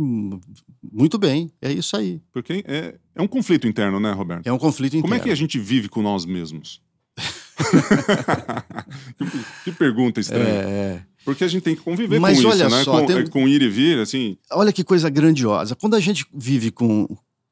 muito 0.90 1.18
bem. 1.18 1.50
É 1.60 1.70
isso 1.70 1.96
aí. 1.96 2.20
Porque 2.32 2.64
é, 2.66 2.94
é 3.14 3.20
um 3.22 3.28
conflito 3.28 3.68
interno, 3.68 4.00
né, 4.00 4.12
Roberto? 4.12 4.46
É 4.46 4.52
um 4.52 4.58
conflito 4.58 4.94
interno. 4.96 5.02
Como 5.02 5.14
é 5.14 5.20
que 5.20 5.30
a 5.30 5.34
gente 5.36 5.58
vive 5.58 5.88
com 5.90 6.00
nós 6.00 6.24
mesmos? 6.24 6.80
que, 9.18 9.24
que 9.64 9.72
pergunta 9.72 10.20
estranha. 10.20 10.44
É, 10.48 11.02
Porque 11.28 11.44
a 11.44 11.48
gente 11.48 11.60
tem 11.62 11.76
que 11.76 11.82
conviver 11.82 12.18
Mas 12.18 12.40
com 12.40 12.48
olha 12.48 12.64
isso, 12.64 12.74
né? 12.74 12.84
só, 12.84 13.00
com, 13.00 13.06
tem- 13.06 13.18
é, 13.18 13.26
com 13.26 13.46
ir 13.46 13.60
e 13.60 13.68
vir, 13.68 13.98
assim. 13.98 14.38
olha 14.50 14.72
que 14.72 14.82
coisa 14.82 15.10
grandiosa. 15.10 15.76
Quando 15.76 15.94
a 15.94 16.00
gente 16.00 16.24
vive 16.32 16.70
com, 16.70 17.06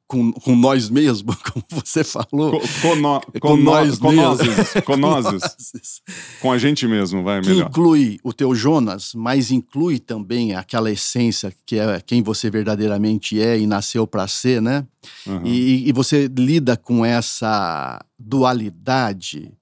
com, 0.07 0.33
com 0.33 0.57
nós 0.57 0.89
mesmos, 0.89 1.37
como 1.53 1.62
você 1.68 2.03
falou. 2.03 2.59
Com 2.81 3.55
nós 3.59 3.99
mesmos. 3.99 3.99
conoses, 3.99 4.41
nós, 4.99 6.03
com 6.41 6.51
a 6.51 6.57
gente 6.57 6.87
mesmo, 6.87 7.22
vai, 7.22 7.43
que 7.43 7.51
melhor. 7.51 7.68
inclui 7.68 8.18
o 8.24 8.33
teu 8.33 8.55
Jonas, 8.55 9.12
mas 9.14 9.51
inclui 9.51 9.99
também 9.99 10.55
aquela 10.55 10.91
essência 10.91 11.53
que 11.66 11.79
é 11.79 12.01
quem 12.01 12.22
você 12.22 12.49
verdadeiramente 12.49 13.39
é 13.39 13.59
e 13.59 13.66
nasceu 13.66 14.07
para 14.07 14.27
ser, 14.27 14.62
né? 14.62 14.87
Aham. 15.27 15.43
E, 15.45 15.87
e 15.87 15.93
você 15.93 16.31
lida 16.35 16.79
com 16.79 17.05
essa 17.05 18.03
dualidade, 18.18 19.53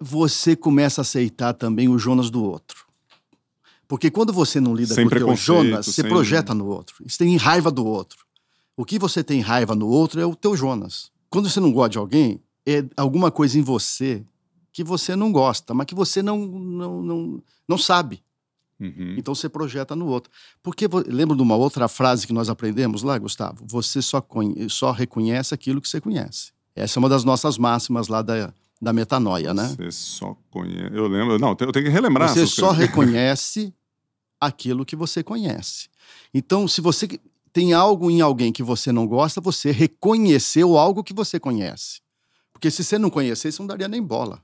você 0.00 0.56
começa 0.56 1.00
a 1.00 1.02
aceitar 1.02 1.52
também 1.52 1.88
o 1.88 1.96
Jonas 2.00 2.30
do 2.30 2.42
outro. 2.42 2.85
Porque 3.88 4.10
quando 4.10 4.32
você 4.32 4.60
não 4.60 4.74
lida 4.74 4.94
Sem 4.94 5.08
com 5.08 5.14
o 5.14 5.18
teu 5.18 5.36
Jonas, 5.36 5.86
você 5.86 6.02
sem- 6.02 6.10
projeta 6.10 6.52
no 6.54 6.66
outro. 6.66 6.96
Você 7.06 7.18
tem 7.18 7.36
raiva 7.36 7.70
do 7.70 7.86
outro. 7.86 8.18
O 8.76 8.84
que 8.84 8.98
você 8.98 9.22
tem 9.22 9.40
raiva 9.40 9.74
no 9.74 9.86
outro 9.88 10.20
é 10.20 10.26
o 10.26 10.34
teu 10.34 10.56
Jonas. 10.56 11.10
Quando 11.30 11.48
você 11.48 11.60
não 11.60 11.72
gosta 11.72 11.90
de 11.90 11.98
alguém, 11.98 12.40
é 12.66 12.84
alguma 12.96 13.30
coisa 13.30 13.58
em 13.58 13.62
você 13.62 14.24
que 14.72 14.82
você 14.84 15.16
não 15.16 15.32
gosta, 15.32 15.72
mas 15.72 15.86
que 15.86 15.94
você 15.94 16.20
não, 16.22 16.38
não, 16.46 17.02
não, 17.02 17.42
não 17.66 17.78
sabe. 17.78 18.22
Uhum. 18.78 19.14
Então 19.16 19.34
você 19.34 19.48
projeta 19.48 19.96
no 19.96 20.06
outro. 20.06 20.30
Porque 20.62 20.86
lembra 21.06 21.34
de 21.34 21.42
uma 21.42 21.56
outra 21.56 21.88
frase 21.88 22.26
que 22.26 22.32
nós 22.32 22.50
aprendemos 22.50 23.02
lá, 23.02 23.16
Gustavo? 23.18 23.64
Você 23.70 24.02
só, 24.02 24.20
conhe- 24.20 24.68
só 24.68 24.90
reconhece 24.90 25.54
aquilo 25.54 25.80
que 25.80 25.88
você 25.88 25.98
conhece. 26.00 26.50
Essa 26.74 26.98
é 26.98 27.00
uma 27.00 27.08
das 27.08 27.24
nossas 27.24 27.56
máximas 27.56 28.08
lá 28.08 28.20
da, 28.20 28.52
da 28.82 28.92
metanoia, 28.92 29.54
né? 29.54 29.74
Você 29.78 29.90
só 29.90 30.36
conhece. 30.50 30.94
Eu 30.94 31.06
lembro. 31.08 31.38
Não, 31.38 31.56
eu 31.58 31.72
tenho 31.72 31.86
que 31.86 31.88
relembrar. 31.90 32.28
Você 32.28 32.46
só 32.46 32.66
coisas. 32.66 32.76
reconhece 32.86 33.72
aquilo 34.40 34.84
que 34.84 34.96
você 34.96 35.22
conhece. 35.22 35.88
Então, 36.32 36.68
se 36.68 36.80
você 36.80 37.08
tem 37.52 37.72
algo 37.72 38.10
em 38.10 38.20
alguém 38.20 38.52
que 38.52 38.62
você 38.62 38.92
não 38.92 39.06
gosta, 39.06 39.40
você 39.40 39.70
reconheceu 39.70 40.76
algo 40.76 41.02
que 41.02 41.14
você 41.14 41.40
conhece. 41.40 42.00
Porque 42.52 42.70
se 42.70 42.84
você 42.84 42.98
não 42.98 43.10
conhecesse, 43.10 43.58
não 43.60 43.66
daria 43.66 43.88
nem 43.88 44.02
bola. 44.02 44.42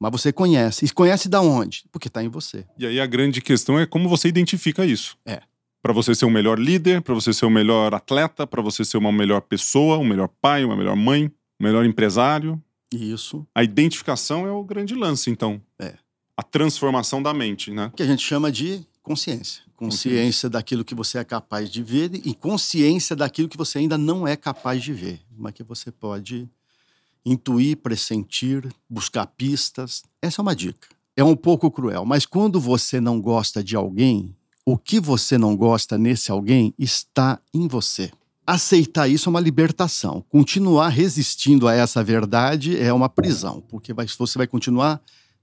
Mas 0.00 0.10
você 0.10 0.32
conhece. 0.32 0.84
E 0.84 0.90
conhece 0.90 1.28
da 1.28 1.40
onde? 1.40 1.84
Porque 1.92 2.08
está 2.08 2.22
em 2.22 2.28
você. 2.28 2.66
E 2.76 2.84
aí 2.84 3.00
a 3.00 3.06
grande 3.06 3.40
questão 3.40 3.78
é 3.78 3.86
como 3.86 4.08
você 4.08 4.26
identifica 4.26 4.84
isso. 4.84 5.16
É. 5.24 5.42
Para 5.80 5.92
você 5.92 6.12
ser 6.12 6.24
um 6.24 6.30
melhor 6.30 6.58
líder, 6.58 7.02
para 7.02 7.14
você 7.14 7.32
ser 7.32 7.46
um 7.46 7.50
melhor 7.50 7.94
atleta, 7.94 8.46
para 8.46 8.60
você 8.60 8.84
ser 8.84 8.96
uma 8.96 9.12
melhor 9.12 9.40
pessoa, 9.40 9.98
um 9.98 10.04
melhor 10.04 10.28
pai, 10.40 10.64
uma 10.64 10.76
melhor 10.76 10.96
mãe, 10.96 11.26
um 11.60 11.64
melhor 11.64 11.84
empresário. 11.84 12.60
Isso. 12.92 13.46
A 13.54 13.62
identificação 13.62 14.44
é 14.44 14.50
o 14.50 14.64
grande 14.64 14.94
lance, 14.94 15.30
então. 15.30 15.62
É. 15.78 15.94
A 16.36 16.42
transformação 16.42 17.22
da 17.22 17.34
mente, 17.34 17.70
né? 17.70 17.92
que 17.94 18.02
a 18.02 18.06
gente 18.06 18.22
chama 18.22 18.50
de 18.50 18.84
consciência. 19.02 19.62
Consciência 19.76 20.48
daquilo 20.48 20.84
que 20.84 20.94
você 20.94 21.18
é 21.18 21.24
capaz 21.24 21.68
de 21.68 21.82
ver 21.82 22.12
e 22.24 22.34
consciência 22.34 23.16
daquilo 23.16 23.48
que 23.48 23.56
você 23.56 23.78
ainda 23.78 23.98
não 23.98 24.26
é 24.26 24.36
capaz 24.36 24.82
de 24.82 24.92
ver, 24.92 25.20
mas 25.36 25.52
que 25.52 25.62
você 25.62 25.90
pode 25.90 26.48
intuir, 27.24 27.76
pressentir, 27.76 28.72
buscar 28.88 29.26
pistas. 29.26 30.02
Essa 30.20 30.40
é 30.40 30.42
uma 30.42 30.54
dica. 30.54 30.88
É 31.16 31.22
um 31.22 31.36
pouco 31.36 31.70
cruel, 31.70 32.04
mas 32.04 32.24
quando 32.24 32.60
você 32.60 33.00
não 33.00 33.20
gosta 33.20 33.62
de 33.62 33.76
alguém, 33.76 34.34
o 34.64 34.78
que 34.78 35.00
você 35.00 35.36
não 35.36 35.56
gosta 35.56 35.98
nesse 35.98 36.30
alguém 36.30 36.72
está 36.78 37.38
em 37.52 37.66
você. 37.66 38.10
Aceitar 38.46 39.08
isso 39.08 39.28
é 39.28 39.30
uma 39.30 39.40
libertação. 39.40 40.24
Continuar 40.28 40.88
resistindo 40.88 41.68
a 41.68 41.74
essa 41.74 42.02
verdade 42.02 42.78
é 42.78 42.92
uma 42.92 43.08
prisão, 43.08 43.60
porque 43.68 43.92
você 43.92 44.38
vai 44.38 44.46
continuar 44.46 45.00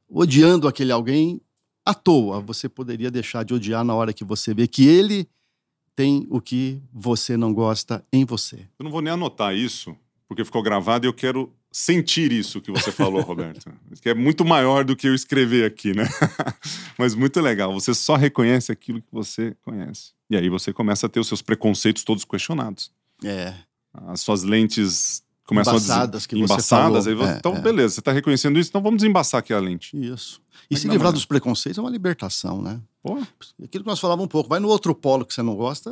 odiando 0.09 0.67
aquele 0.67 0.91
alguém 0.91 1.41
à 1.85 1.93
toa. 1.93 2.41
Você 2.41 2.67
poderia 2.67 3.11
deixar 3.11 3.43
de 3.43 3.53
odiar 3.53 3.83
na 3.83 3.93
hora 3.93 4.13
que 4.13 4.23
você 4.23 4.53
vê 4.53 4.67
que 4.67 4.85
ele 4.87 5.27
tem 5.95 6.25
o 6.29 6.39
que 6.39 6.81
você 6.93 7.35
não 7.35 7.53
gosta 7.53 8.05
em 8.11 8.23
você. 8.25 8.67
Eu 8.79 8.83
não 8.85 8.91
vou 8.91 9.01
nem 9.01 9.11
anotar 9.13 9.53
isso, 9.53 9.95
porque 10.27 10.45
ficou 10.45 10.63
gravado 10.63 11.05
e 11.05 11.09
eu 11.09 11.13
quero 11.13 11.53
sentir 11.71 12.31
isso 12.31 12.61
que 12.61 12.71
você 12.71 12.91
falou, 12.91 13.21
Roberto. 13.21 13.71
Que 14.01 14.09
é 14.09 14.13
muito 14.13 14.45
maior 14.45 14.83
do 14.83 14.95
que 14.95 15.07
eu 15.07 15.13
escrever 15.13 15.65
aqui, 15.65 15.93
né? 15.93 16.05
Mas 16.97 17.15
muito 17.15 17.39
legal. 17.41 17.73
Você 17.73 17.93
só 17.93 18.15
reconhece 18.15 18.71
aquilo 18.71 19.01
que 19.01 19.11
você 19.11 19.55
conhece. 19.61 20.13
E 20.29 20.37
aí 20.37 20.49
você 20.49 20.71
começa 20.71 21.05
a 21.05 21.09
ter 21.09 21.19
os 21.19 21.27
seus 21.27 21.41
preconceitos 21.41 22.03
todos 22.03 22.23
questionados. 22.23 22.91
É, 23.23 23.53
As 23.93 24.21
suas 24.21 24.43
lentes 24.43 25.23
começam 25.49 25.73
Embaçadas 25.73 26.23
a 26.23 26.27
que 26.27 26.35
des... 26.35 26.47
você 26.47 26.53
embaçadas. 26.53 27.05
falou. 27.05 27.23
Aí. 27.25 27.29
É, 27.33 27.37
então, 27.37 27.55
é. 27.55 27.61
beleza, 27.61 27.95
você 27.95 27.99
está 27.99 28.11
reconhecendo 28.11 28.57
isso, 28.59 28.69
então 28.69 28.81
vamos 28.81 28.97
desembaçar 29.01 29.39
aqui 29.39 29.53
a 29.53 29.59
lente. 29.59 29.95
isso. 29.99 30.39
E 30.69 30.75
Mas 30.75 30.81
se 30.81 30.87
livrar 30.87 31.11
dos 31.11 31.25
preconceitos 31.25 31.77
é 31.79 31.81
uma 31.81 31.89
libertação, 31.89 32.61
né? 32.61 32.79
Pô, 33.01 33.17
Aquilo 33.63 33.83
que 33.83 33.89
nós 33.89 33.99
falávamos 33.99 34.25
um 34.25 34.27
pouco. 34.27 34.47
Vai 34.49 34.59
no 34.59 34.67
outro 34.67 34.93
polo 34.93 35.25
que 35.25 35.33
você 35.33 35.41
não 35.41 35.55
gosta, 35.55 35.89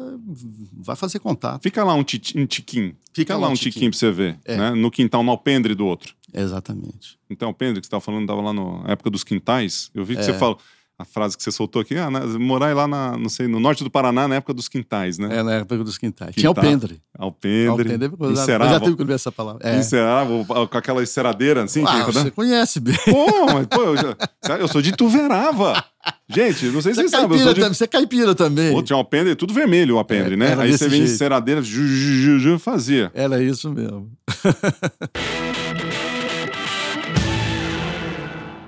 vai 0.74 0.95
fazer 0.95 1.20
contato. 1.20 1.62
fica 1.64 1.84
lá 1.84 1.93
um, 1.95 2.03
titi- 2.03 2.38
um 2.38 2.45
tiquinho. 2.45 2.95
Fica, 3.14 3.36
lá 3.38 3.47
um 3.49 3.53
tiquinho, 3.55 3.89
pra 3.89 3.97
você 3.97 4.12
ver, 4.12 4.38
É. 4.45 4.55
né? 4.58 4.72
No 4.72 4.91
quintal, 4.91 5.24
no 5.24 5.32
alpendre 5.32 5.74
do 5.74 5.86
outro. 5.86 6.14
Exatamente. 6.34 7.18
Então, 7.30 7.51
Pedro, 7.53 7.76
que 7.82 7.86
você 7.86 7.88
estava 7.88 8.01
falando, 8.01 8.24
estava 8.24 8.41
lá 8.41 8.53
na 8.53 8.91
época 8.91 9.10
dos 9.10 9.24
quintais. 9.24 9.89
Eu 9.95 10.03
vi 10.05 10.16
que 10.16 10.22
É. 10.22 10.24
você 10.26 10.34
falou, 10.34 10.60
a 11.00 11.06
frase 11.06 11.38
que 11.38 11.43
você 11.43 11.52
soltou 11.52 11.82
aqui, 11.82 11.95
ah, 11.95 12.10
né, 12.10 12.20
morar 12.39 12.76
lá 12.76 12.88
na, 12.88 13.16
não 13.18 13.30
sei, 13.30 13.48
no 13.48 13.60
norte 13.60 13.84
do 13.84 13.89
Paraná, 13.91 14.28
na 14.28 14.36
época 14.36 14.54
dos 14.54 14.68
quintais, 14.68 15.20
né? 15.20 15.38
É 15.38 15.43
na 15.43 15.54
época 15.56 15.84
dos 15.84 15.98
quintais. 15.98 16.34
Quintal. 16.34 16.54
Tinha 16.56 16.70
alpendre. 16.70 17.00
Alpendre, 17.18 17.68
Alpendre, 17.68 18.12
eu 18.20 18.36
já- 18.36 18.54
eu 18.54 18.70
já 18.70 18.80
tive 18.80 18.95
que 18.95 19.02
ouvir 19.04 19.14
essa 19.14 19.32
palavra. 19.32 19.68
É. 19.68 19.78
encerava 19.78 20.43
com 20.45 20.78
aquela 20.78 21.04
enceradeira, 21.04 21.64
assim. 21.64 21.84
Ah, 21.86 22.04
você 22.06 22.32
conhece 22.32 22.80
bem. 22.80 22.95
Pô, 23.06 23.45
mas, 23.54 23.68
pô, 23.68 23.82
eu, 23.82 23.95
já- 23.98 24.58
eu 24.58 24.68
sou 24.68 24.82
de 24.82 24.91
Tuverava. 24.91 25.84
Gente, 26.30 26.66
não 26.68 26.82
sei 26.82 26.93
se 26.95 27.02
Você 27.02 27.16
é 27.16 27.20
sabem, 27.20 27.38
sou 27.39 27.54
de... 27.54 27.62
você 27.62 27.84
é 27.84 27.88
caipira 27.88 28.34
também. 28.34 28.74
Pô, 28.74 28.82
tinha 28.82 28.95
um 28.95 29.00
alpendre, 29.00 29.36
tudo 29.36 29.54
vermelho 29.54 29.95
o 29.95 29.98
alpendre, 30.00 30.34
É, 30.34 30.38
né? 30.38 30.56
Aí 30.58 30.76
você 30.76 30.89
vem 30.89 31.04
enceradeira, 31.04 31.62
ju, 31.62 31.86
ju, 31.86 32.39
ju, 32.39 32.58
fazia. 32.60 33.12
Era 33.14 33.41
isso 33.41 33.70
mesmo. 33.72 34.10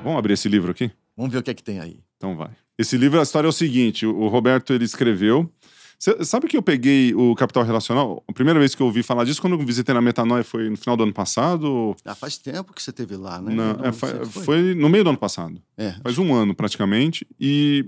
Vamos 0.03 0.17
abrir 0.19 0.33
esse 0.33 0.47
livro 0.47 0.71
aqui? 0.71 0.91
Vamos 1.15 1.31
ver 1.31 1.39
o 1.39 1.43
que 1.43 1.51
é 1.51 1.53
que 1.53 1.63
tem 1.63 1.79
aí. 1.79 1.99
Então 2.19 2.35
vai. 2.35 2.51
Esse 2.77 2.97
livro, 2.97 3.17
a 3.19 3.23
história 3.23 3.47
é 3.47 3.49
o 3.49 3.53
seguinte: 3.53 4.05
o 4.05 4.27
Roberto 4.27 4.73
ele 4.73 4.83
escreveu. 4.83 5.49
Cê- 5.97 6.23
sabe 6.23 6.47
que 6.47 6.55
eu 6.55 6.61
peguei 6.61 7.13
o 7.15 7.33
Capital 7.35 7.63
Relacional? 7.63 8.23
A 8.27 8.31
primeira 8.33 8.59
vez 8.59 8.75
que 8.75 8.81
eu 8.81 8.85
ouvi 8.87 9.01
falar 9.03 9.23
disso, 9.25 9.41
quando 9.41 9.53
eu 9.53 9.65
visitei 9.65 9.93
na 9.95 10.01
Metanoia, 10.01 10.43
foi 10.43 10.69
no 10.69 10.77
final 10.77 10.95
do 10.95 11.03
ano 11.03 11.13
passado? 11.13 11.95
Ah, 12.05 12.15
faz 12.15 12.37
tempo 12.37 12.73
que 12.73 12.81
você 12.81 12.91
teve 12.93 13.15
lá, 13.17 13.41
né? 13.41 13.53
Não, 13.53 13.85
é, 13.85 13.91
fa- 13.91 14.25
foi. 14.25 14.43
foi 14.43 14.75
no 14.75 14.87
meio 14.89 15.03
do 15.03 15.09
ano 15.11 15.19
passado. 15.19 15.61
É, 15.77 15.91
Faz 16.03 16.17
um 16.17 16.33
ano 16.33 16.53
praticamente. 16.55 17.25
E 17.39 17.85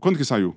quando 0.00 0.16
que 0.16 0.24
saiu? 0.24 0.56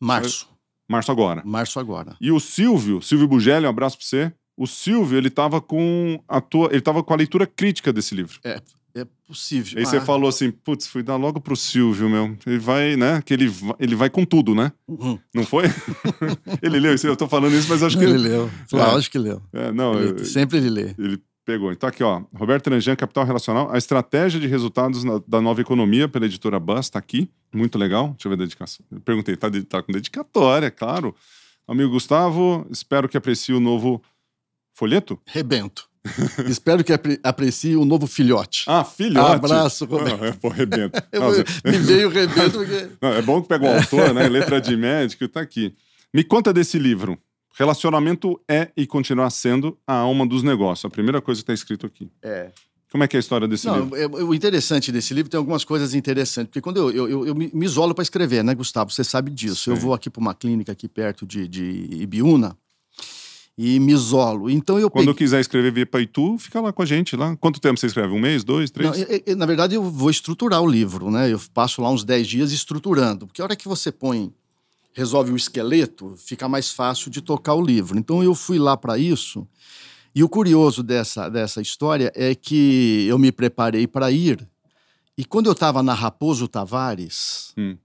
março. 0.00 0.48
Março 0.88 1.10
agora. 1.10 1.42
Março 1.44 1.80
agora. 1.80 2.14
E 2.20 2.30
o 2.30 2.38
Silvio, 2.38 3.00
Silvio 3.02 3.26
Bugelli, 3.26 3.66
um 3.66 3.70
abraço 3.70 3.96
pra 3.98 4.06
você. 4.06 4.32
O 4.56 4.66
Silvio, 4.66 5.18
ele 5.18 5.28
tava 5.30 5.60
com 5.60 6.18
a 6.26 6.40
tua, 6.40 6.68
ele 6.72 6.80
tava 6.80 7.02
com 7.02 7.12
a 7.12 7.16
leitura 7.16 7.46
crítica 7.46 7.92
desse 7.92 8.14
livro. 8.14 8.38
É 8.44 9.04
possível. 9.26 9.78
Aí 9.78 9.84
você 9.84 9.98
Ah, 9.98 10.00
falou 10.00 10.26
assim, 10.26 10.50
putz, 10.50 10.86
fui 10.86 11.02
dar 11.02 11.16
logo 11.16 11.38
pro 11.38 11.54
Silvio, 11.54 12.08
meu. 12.08 12.34
Ele 12.46 12.58
vai, 12.58 12.96
né? 12.96 13.20
Que 13.20 13.34
ele, 13.34 13.46
va- 13.48 13.76
ele 13.78 13.94
vai 13.94 14.08
com 14.08 14.24
tudo, 14.24 14.54
né? 14.54 14.72
uhum. 14.88 15.18
Não 15.34 15.44
foi? 15.44 15.64
ele 16.62 16.80
leu 16.80 16.94
isso, 16.94 17.06
eu 17.06 17.14
tô 17.16 17.28
falando 17.28 17.54
isso, 17.54 17.68
mas 17.68 17.82
acho 17.82 17.98
que 17.98 18.04
Ele 18.04 18.14
ele. 18.14 18.28
leu. 18.28 18.50
É. 18.72 18.76
Lógico 18.76 19.12
que 19.12 19.18
leu. 19.18 19.42
É, 19.52 19.70
não, 19.70 20.00
Ele- 20.00 20.22
eu- 20.22 20.24
sempre 20.24 20.56
ele 20.56 20.70
lê. 20.70 20.94
ele 20.98 21.20
pegou. 21.44 21.70
Então 21.72 21.88
aqui, 21.88 22.02
ó. 22.02 22.22
Roberto 22.34 22.64
Tranjan, 22.64 22.96
Capital 22.96 23.26
Relacional, 23.26 23.70
a 23.70 23.76
estratégia 23.76 24.40
de 24.40 24.46
resultados 24.46 25.04
na- 25.04 25.20
da 25.28 25.42
nova 25.42 25.60
economia 25.60 26.08
pela 26.08 26.24
editora 26.24 26.58
Buzz, 26.58 26.88
tá 26.88 26.98
aqui. 26.98 27.28
Muito 27.54 27.76
legal. 27.78 28.08
Deixa 28.10 28.28
eu 28.28 28.30
ver 28.30 28.36
a 28.36 28.44
dedicação. 28.46 28.84
Eu 28.90 29.00
perguntei, 29.00 29.36
tá, 29.36 29.48
de- 29.50 29.62
tá 29.64 29.82
com 29.82 29.92
dedicatória, 29.92 30.70
claro. 30.70 31.14
Amigo 31.68 31.90
Gustavo, 31.90 32.66
espero 32.70 33.08
que 33.08 33.16
aprecie 33.18 33.54
o 33.54 33.60
novo 33.60 34.00
folheto. 34.76 35.18
Rebento. 35.26 35.88
Espero 36.46 36.84
que 36.84 36.92
apre 36.92 37.18
aprecie 37.24 37.74
o 37.76 37.84
novo 37.84 38.06
filhote. 38.06 38.62
Ah, 38.68 38.84
filhote. 38.84 39.34
Abraço, 39.34 39.84
Roberto. 39.86 40.18
Não, 40.18 40.24
é, 40.26 40.32
pô, 40.32 40.48
rebento. 40.48 41.02
Nossa. 41.12 41.44
Me 41.64 41.78
veio 41.78 42.08
rebento 42.10 42.52
porque... 42.58 42.88
Não, 43.02 43.12
é 43.12 43.22
bom 43.22 43.42
que 43.42 43.48
pega 43.48 43.64
o 43.64 43.76
autor, 43.76 44.14
né? 44.14 44.28
Letra 44.28 44.60
de 44.60 44.76
médico, 44.76 45.26
tá 45.26 45.40
aqui. 45.40 45.74
Me 46.14 46.22
conta 46.22 46.52
desse 46.52 46.78
livro. 46.78 47.18
Relacionamento 47.58 48.40
é 48.48 48.70
e 48.76 48.86
continuar 48.86 49.30
sendo 49.30 49.76
a 49.86 49.94
alma 49.94 50.26
dos 50.26 50.42
negócios. 50.42 50.84
A 50.84 50.90
primeira 50.90 51.20
coisa 51.20 51.40
que 51.40 51.42
está 51.44 51.54
escrito 51.54 51.86
aqui. 51.86 52.08
É. 52.22 52.50
Como 52.92 53.02
é 53.02 53.08
que 53.08 53.16
é 53.16 53.18
a 53.18 53.20
história 53.20 53.48
desse 53.48 53.66
Não, 53.66 53.80
livro? 53.80 53.96
é- 53.96 54.06
o 54.06 54.32
interessante 54.32 54.92
desse 54.92 55.12
livro 55.12 55.28
tem 55.30 55.38
algumas 55.38 55.64
coisas 55.64 55.92
interessantes, 55.92 56.48
porque 56.50 56.60
quando 56.60 56.76
eu, 56.76 56.90
eu, 56.90 57.08
eu- 57.08 57.26
eu 57.26 57.34
me 57.34 57.50
me 57.52 57.64
isolo 57.66 57.94
para 57.94 58.02
escrever, 58.02 58.44
né, 58.44 58.54
Gustavo? 58.54 58.92
Você 58.92 59.02
sabe 59.02 59.30
disso. 59.30 59.70
Eu 59.70 59.76
Sim. 59.76 59.82
vou 59.82 59.92
aqui 59.94 60.08
para 60.08 60.20
uma 60.20 60.34
clínica 60.34 60.70
aqui 60.70 60.86
perto 60.86 61.26
de, 61.26 61.48
de 61.48 61.88
Ibiúna 62.02 62.56
e 63.58 63.80
me 63.80 63.92
isolo. 63.92 64.50
Então 64.50 64.78
eu 64.78 64.90
Quando 64.90 65.06
peguei... 65.06 65.18
quiser 65.26 65.40
escrever 65.40 65.72
via 65.72 65.86
Paitu, 65.86 66.36
fica 66.38 66.60
lá 66.60 66.72
com 66.72 66.82
a 66.82 66.86
gente 66.86 67.16
lá. 67.16 67.34
Quanto 67.36 67.58
tempo 67.60 67.78
você 67.80 67.86
escreve? 67.86 68.12
Um 68.12 68.20
mês, 68.20 68.44
dois, 68.44 68.70
três? 68.70 68.90
Não, 68.90 68.96
eu- 68.96 69.22
eu- 69.26 69.36
na 69.36 69.46
verdade, 69.46 69.74
eu 69.74 69.82
vou 69.82 70.10
estruturar 70.10 70.60
o 70.60 70.66
livro, 70.68 71.10
né? 71.10 71.32
Eu 71.32 71.40
passo 71.54 71.80
lá 71.80 71.90
uns 71.90 72.04
10 72.04 72.26
dias 72.26 72.52
estruturando, 72.52 73.26
porque 73.26 73.40
a 73.40 73.44
hora 73.44 73.56
que 73.56 73.66
você 73.68 73.90
põe, 73.90 74.30
resolve 74.92 75.32
o 75.32 75.36
esqueleto, 75.36 76.14
fica 76.16 76.48
mais 76.48 76.70
fácil 76.70 77.10
de 77.10 77.20
tocar 77.20 77.54
o 77.54 77.62
livro. 77.64 77.98
Então 77.98 78.22
eu 78.22 78.34
fui 78.34 78.58
lá 78.58 78.76
para 78.76 78.98
isso. 78.98 79.46
E 80.14 80.22
o 80.24 80.28
curioso 80.28 80.82
dessa, 80.82 81.28
dessa 81.28 81.60
história 81.60 82.10
é 82.14 82.34
que 82.34 83.04
eu 83.08 83.18
me 83.18 83.30
preparei 83.30 83.86
para 83.86 84.10
ir. 84.10 84.46
E 85.18 85.24
quando 85.24 85.46
eu 85.46 85.52
estava 85.52 85.82
na 85.82 85.92
Raposo 85.94 86.46
Tavares, 86.48 87.52
Hum. 87.56 87.76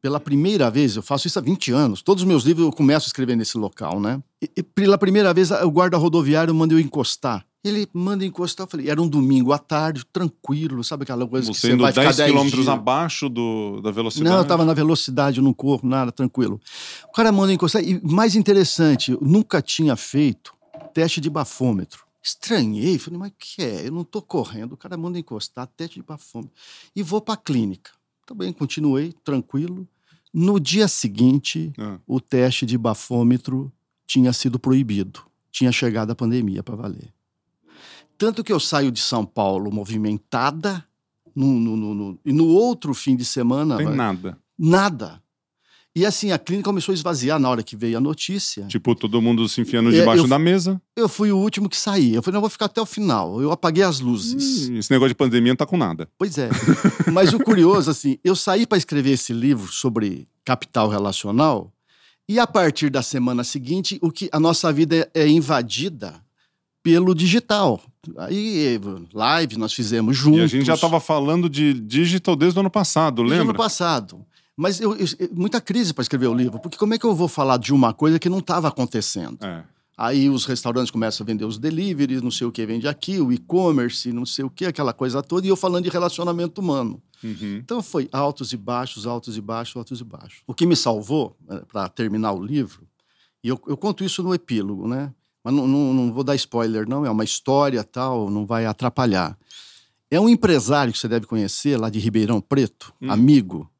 Pela 0.00 0.20
primeira 0.20 0.70
vez, 0.70 0.96
eu 0.96 1.02
faço 1.02 1.26
isso 1.26 1.38
há 1.38 1.42
20 1.42 1.72
anos, 1.72 2.02
todos 2.02 2.22
os 2.22 2.28
meus 2.28 2.44
livros 2.44 2.66
eu 2.66 2.72
começo 2.72 3.06
a 3.06 3.08
escrever 3.08 3.36
nesse 3.36 3.58
local, 3.58 4.00
né? 4.00 4.22
E, 4.42 4.50
e 4.56 4.62
pela 4.62 4.96
primeira 4.98 5.32
vez, 5.34 5.50
o 5.50 5.70
guarda 5.70 5.96
rodoviário 5.96 6.54
manda 6.54 6.74
eu 6.74 6.80
encostar. 6.80 7.44
Ele 7.64 7.88
manda 7.92 8.24
encostar, 8.24 8.66
eu 8.66 8.70
falei, 8.70 8.88
era 8.88 9.02
um 9.02 9.08
domingo 9.08 9.52
à 9.52 9.58
tarde, 9.58 10.04
tranquilo, 10.12 10.84
sabe 10.84 11.02
aquela 11.02 11.26
coisa 11.26 11.50
que 11.50 11.58
Você 11.58 11.68
você 11.68 11.72
indo 11.72 11.82
vai 11.82 11.92
ficar 11.92 12.04
10 12.04 12.16
10 12.16 12.30
quilômetros 12.30 12.68
abaixo 12.68 13.28
do, 13.28 13.80
da 13.80 13.90
velocidade? 13.90 14.30
Não, 14.30 14.36
eu 14.36 14.42
estava 14.42 14.64
na 14.64 14.72
velocidade, 14.72 15.40
no 15.40 15.52
corpo, 15.52 15.84
nada, 15.84 16.12
tranquilo. 16.12 16.60
O 17.08 17.12
cara 17.12 17.32
manda 17.32 17.52
encostar. 17.52 17.82
E 17.82 18.00
mais 18.04 18.36
interessante, 18.36 19.10
eu 19.10 19.18
nunca 19.20 19.60
tinha 19.60 19.96
feito 19.96 20.54
teste 20.94 21.20
de 21.20 21.28
bafômetro. 21.28 22.06
Estranhei, 22.22 22.98
falei, 22.98 23.18
mas 23.18 23.30
o 23.30 23.34
que 23.38 23.62
é? 23.62 23.86
Eu 23.86 23.92
não 23.92 24.02
estou 24.02 24.22
correndo. 24.22 24.72
O 24.72 24.76
cara 24.76 24.96
manda 24.96 25.18
encostar, 25.18 25.66
teste 25.76 26.00
de 26.00 26.06
bafômetro. 26.06 26.54
E 26.94 27.02
vou 27.02 27.20
para 27.20 27.34
a 27.34 27.36
clínica. 27.36 27.90
Também 28.26 28.52
continuei, 28.52 29.14
tranquilo. 29.24 29.86
No 30.34 30.58
dia 30.60 30.88
seguinte, 30.88 31.72
Ah, 31.78 31.98
o 32.06 32.20
teste 32.20 32.66
de 32.66 32.76
bafômetro 32.76 33.72
tinha 34.06 34.32
sido 34.32 34.58
proibido. 34.58 35.20
Tinha 35.50 35.70
chegado 35.72 36.10
a 36.10 36.14
pandemia 36.14 36.62
para 36.62 36.76
valer. 36.76 37.14
Tanto 38.18 38.42
que 38.44 38.52
eu 38.52 38.58
saio 38.60 38.90
de 38.90 39.00
São 39.00 39.24
Paulo 39.24 39.70
movimentada, 39.72 40.84
no, 41.34 41.46
no- 41.60 41.76
no- 41.76 41.94
no- 41.94 42.18
e 42.24 42.32
no 42.32 42.46
outro 42.46 42.92
fim 42.94 43.14
de 43.16 43.24
semana, 43.24 43.76
tem 43.76 43.86
vai- 43.86 43.94
nada. 43.96 44.38
nada. 44.58 45.22
E 45.96 46.04
assim, 46.04 46.30
a 46.30 46.38
clínica 46.38 46.68
começou 46.68 46.92
a 46.92 46.94
esvaziar 46.94 47.38
na 47.40 47.48
hora 47.48 47.62
que 47.62 47.74
veio 47.74 47.96
a 47.96 48.00
notícia. 48.00 48.66
Tipo, 48.66 48.94
todo 48.94 49.22
mundo 49.22 49.48
se 49.48 49.62
enfiando 49.62 49.90
debaixo 49.90 50.24
eu- 50.24 50.28
da 50.28 50.38
mesa. 50.38 50.78
Eu 50.94 51.08
fui 51.08 51.32
o 51.32 51.38
último 51.38 51.70
que 51.70 51.76
saí. 51.76 52.14
Eu 52.14 52.22
falei, 52.22 52.34
não, 52.34 52.38
eu 52.38 52.42
vou 52.42 52.50
ficar 52.50 52.66
até 52.66 52.82
o 52.82 52.84
final. 52.86 53.40
Eu 53.40 53.50
apaguei 53.50 53.82
as 53.82 53.98
luzes. 53.98 54.68
Hum, 54.68 54.76
Esse 54.76 54.90
negócio 54.90 55.08
de 55.08 55.14
pandemia 55.14 55.52
não 55.52 55.56
tá 55.56 55.64
com 55.64 55.78
nada. 55.78 56.06
Pois 56.18 56.36
é. 56.36 56.50
Mas 57.10 57.32
o 57.32 57.38
curioso, 57.38 57.90
assim, 57.90 58.18
eu 58.22 58.36
saí 58.36 58.66
para 58.66 58.76
escrever 58.76 59.12
esse 59.12 59.32
livro 59.32 59.72
sobre 59.72 60.28
capital 60.44 60.90
relacional 60.90 61.72
e 62.28 62.38
a 62.38 62.46
partir 62.46 62.90
da 62.90 63.00
semana 63.02 63.42
seguinte, 63.42 63.98
o 64.02 64.10
que 64.10 64.28
a 64.32 64.38
nossa 64.38 64.70
vida 64.70 65.10
é, 65.14 65.26
invadida 65.26 66.14
pelo 66.82 67.14
digital. 67.14 67.80
Aí, 68.18 68.78
live 69.14 69.56
nós 69.58 69.72
fizemos 69.72 70.16
juntos. 70.16 70.40
E 70.40 70.42
a 70.42 70.46
gente 70.46 70.66
já 70.66 70.76
tava 70.76 71.00
falando 71.00 71.48
de 71.48 71.72
digital 71.74 72.36
desde 72.36 72.58
o 72.58 72.60
ano 72.60 72.70
passado, 72.70 73.22
Desde 73.22 73.34
o 73.34 73.38
lembra? 73.38 73.50
ano 73.52 73.58
passado. 73.58 74.24
Mas 74.56 74.80
eu, 74.80 74.96
eu- 74.96 75.06
muita 75.32 75.60
crise 75.60 75.92
para 75.92 76.02
escrever 76.02 76.28
o 76.28 76.34
livro, 76.34 76.58
porque 76.58 76.78
como 76.78 76.94
é 76.94 76.98
que 76.98 77.04
eu 77.04 77.14
vou 77.14 77.28
falar 77.28 77.58
de 77.58 77.72
uma 77.74 77.92
coisa 77.92 78.18
que 78.18 78.28
não 78.28 78.38
estava 78.38 78.68
acontecendo? 78.68 79.38
É. 79.44 79.62
Aí 79.98 80.28
os 80.28 80.44
restaurantes 80.44 80.90
começam 80.90 81.24
a 81.24 81.26
vender 81.26 81.44
os 81.44 81.58
deliveries, 81.58 82.20
não 82.22 82.30
sei 82.30 82.46
o 82.46 82.52
que 82.52 82.64
vende 82.66 82.86
aqui, 82.86 83.18
o 83.18 83.32
e-commerce, 83.32 84.12
não 84.12 84.26
sei 84.26 84.44
o 84.44 84.50
que, 84.50 84.66
aquela 84.66 84.92
coisa 84.92 85.22
toda, 85.22 85.46
e 85.46 85.50
eu 85.50 85.56
falando 85.56 85.84
de 85.84 85.90
relacionamento 85.90 86.60
humano. 86.60 87.02
Uhum. 87.24 87.56
Então 87.62 87.82
foi 87.82 88.08
altos 88.12 88.52
e 88.52 88.56
baixos, 88.58 89.06
altos 89.06 89.36
e 89.38 89.40
baixos, 89.40 89.76
altos 89.76 90.00
e 90.00 90.04
baixos. 90.04 90.42
O 90.46 90.52
que 90.54 90.66
me 90.66 90.76
salvou 90.76 91.34
para 91.72 91.88
terminar 91.88 92.32
o 92.32 92.42
livro, 92.44 92.86
e 93.42 93.48
eu, 93.48 93.58
eu 93.66 93.76
conto 93.76 94.04
isso 94.04 94.22
no 94.22 94.34
epílogo, 94.34 94.86
né? 94.86 95.12
Mas 95.42 95.54
não, 95.54 95.66
não, 95.66 95.94
não 95.94 96.12
vou 96.12 96.24
dar 96.24 96.34
spoiler, 96.34 96.86
não, 96.88 97.06
é 97.06 97.10
uma 97.10 97.24
história 97.24 97.82
tal, 97.84 98.28
não 98.28 98.44
vai 98.44 98.66
atrapalhar. 98.66 99.38
É 100.10 100.20
um 100.20 100.28
empresário 100.28 100.92
que 100.92 100.98
você 100.98 101.08
deve 101.08 101.26
conhecer, 101.26 101.78
lá 101.80 101.88
de 101.88 101.98
Ribeirão 101.98 102.40
Preto, 102.40 102.92
Hum. 103.00 103.10
amigo, 103.10 103.70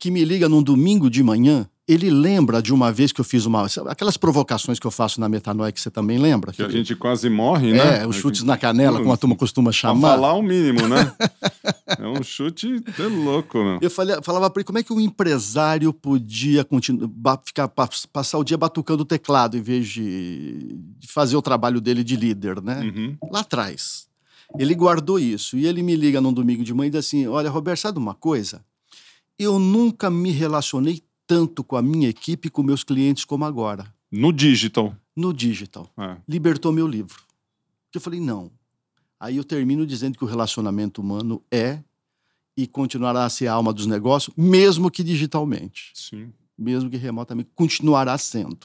que 0.00 0.10
me 0.10 0.24
liga 0.24 0.48
num 0.48 0.62
domingo 0.62 1.08
de 1.08 1.22
manhã. 1.22 1.68
Ele 1.86 2.08
lembra 2.08 2.62
de 2.62 2.72
uma 2.72 2.92
vez 2.92 3.10
que 3.10 3.20
eu 3.20 3.24
fiz 3.24 3.46
uma. 3.46 3.66
Aquelas 3.88 4.16
provocações 4.16 4.78
que 4.78 4.86
eu 4.86 4.92
faço 4.92 5.20
na 5.20 5.28
Metanoia 5.28 5.72
que 5.72 5.80
você 5.80 5.90
também 5.90 6.18
lembra? 6.18 6.52
Que 6.52 6.62
a 6.62 6.68
gente 6.68 6.94
quase 6.94 7.28
morre, 7.28 7.72
né? 7.72 8.02
É, 8.02 8.06
os 8.06 8.14
chutes 8.14 8.44
na 8.44 8.56
canela, 8.56 8.98
como 9.00 9.12
a 9.12 9.16
turma 9.16 9.34
costuma 9.34 9.70
Pra 9.70 9.72
chamar. 9.72 10.10
falar 10.10 10.34
o 10.34 10.42
mínimo, 10.42 10.86
né? 10.86 11.12
é 11.98 12.06
um 12.06 12.22
chute 12.22 12.80
é 12.96 13.02
louco, 13.02 13.58
meu. 13.58 13.78
Eu 13.82 13.90
falei, 13.90 14.16
falava 14.22 14.48
para 14.48 14.60
ele 14.60 14.66
como 14.66 14.78
é 14.78 14.84
que 14.84 14.92
um 14.92 15.00
empresário 15.00 15.92
podia 15.92 16.64
continu- 16.64 17.08
ba- 17.08 17.40
ficar, 17.44 17.66
pa- 17.66 17.88
passar 18.12 18.38
o 18.38 18.44
dia 18.44 18.56
batucando 18.56 19.02
o 19.02 19.06
teclado 19.06 19.56
em 19.58 19.60
vez 19.62 19.88
de, 19.88 20.76
de 20.96 21.08
fazer 21.08 21.36
o 21.36 21.42
trabalho 21.42 21.80
dele 21.80 22.04
de 22.04 22.14
líder, 22.14 22.62
né? 22.62 22.82
Uhum. 22.82 23.16
Lá 23.32 23.40
atrás. 23.40 24.06
Ele 24.58 24.74
guardou 24.76 25.18
isso. 25.18 25.56
E 25.56 25.66
ele 25.66 25.82
me 25.82 25.96
liga 25.96 26.20
num 26.20 26.32
domingo 26.32 26.62
de 26.62 26.72
manhã 26.72 26.86
e 26.86 26.90
diz 26.90 27.00
assim: 27.00 27.26
Olha, 27.26 27.50
Roberto, 27.50 27.80
sabe 27.80 27.98
uma 27.98 28.14
coisa? 28.14 28.62
Eu 29.42 29.58
nunca 29.58 30.10
me 30.10 30.30
relacionei 30.30 31.02
tanto 31.26 31.64
com 31.64 31.74
a 31.76 31.80
minha 31.82 32.08
equipe 32.08 32.48
e 32.48 32.50
com 32.50 32.62
meus 32.62 32.84
clientes 32.84 33.24
como 33.24 33.44
agora, 33.46 33.90
No 34.12 34.32
digital. 34.32 34.94
no 35.16 35.32
digital. 35.32 35.88
É. 35.96 36.16
Libertou 36.28 36.70
meu 36.72 36.86
livro. 36.86 37.22
Eu 37.94 38.00
falei: 38.00 38.20
Não. 38.20 38.50
Aí 39.18 39.36
eu 39.38 39.44
termino 39.44 39.86
dizendo 39.86 40.18
que 40.18 40.24
o 40.24 40.26
relacionamento 40.26 41.00
humano 41.00 41.42
é 41.50 41.82
e 42.56 42.66
continuará 42.66 43.24
a 43.24 43.30
ser 43.30 43.46
a 43.46 43.52
alma 43.54 43.72
dos 43.72 43.86
negócios, 43.86 44.34
mesmo 44.36 44.90
que 44.90 45.02
digitalmente, 45.02 45.90
Sim. 45.94 46.32
mesmo 46.58 46.90
que 46.90 46.96
remotamente, 46.98 47.50
continuará 47.54 48.16
sendo. 48.18 48.58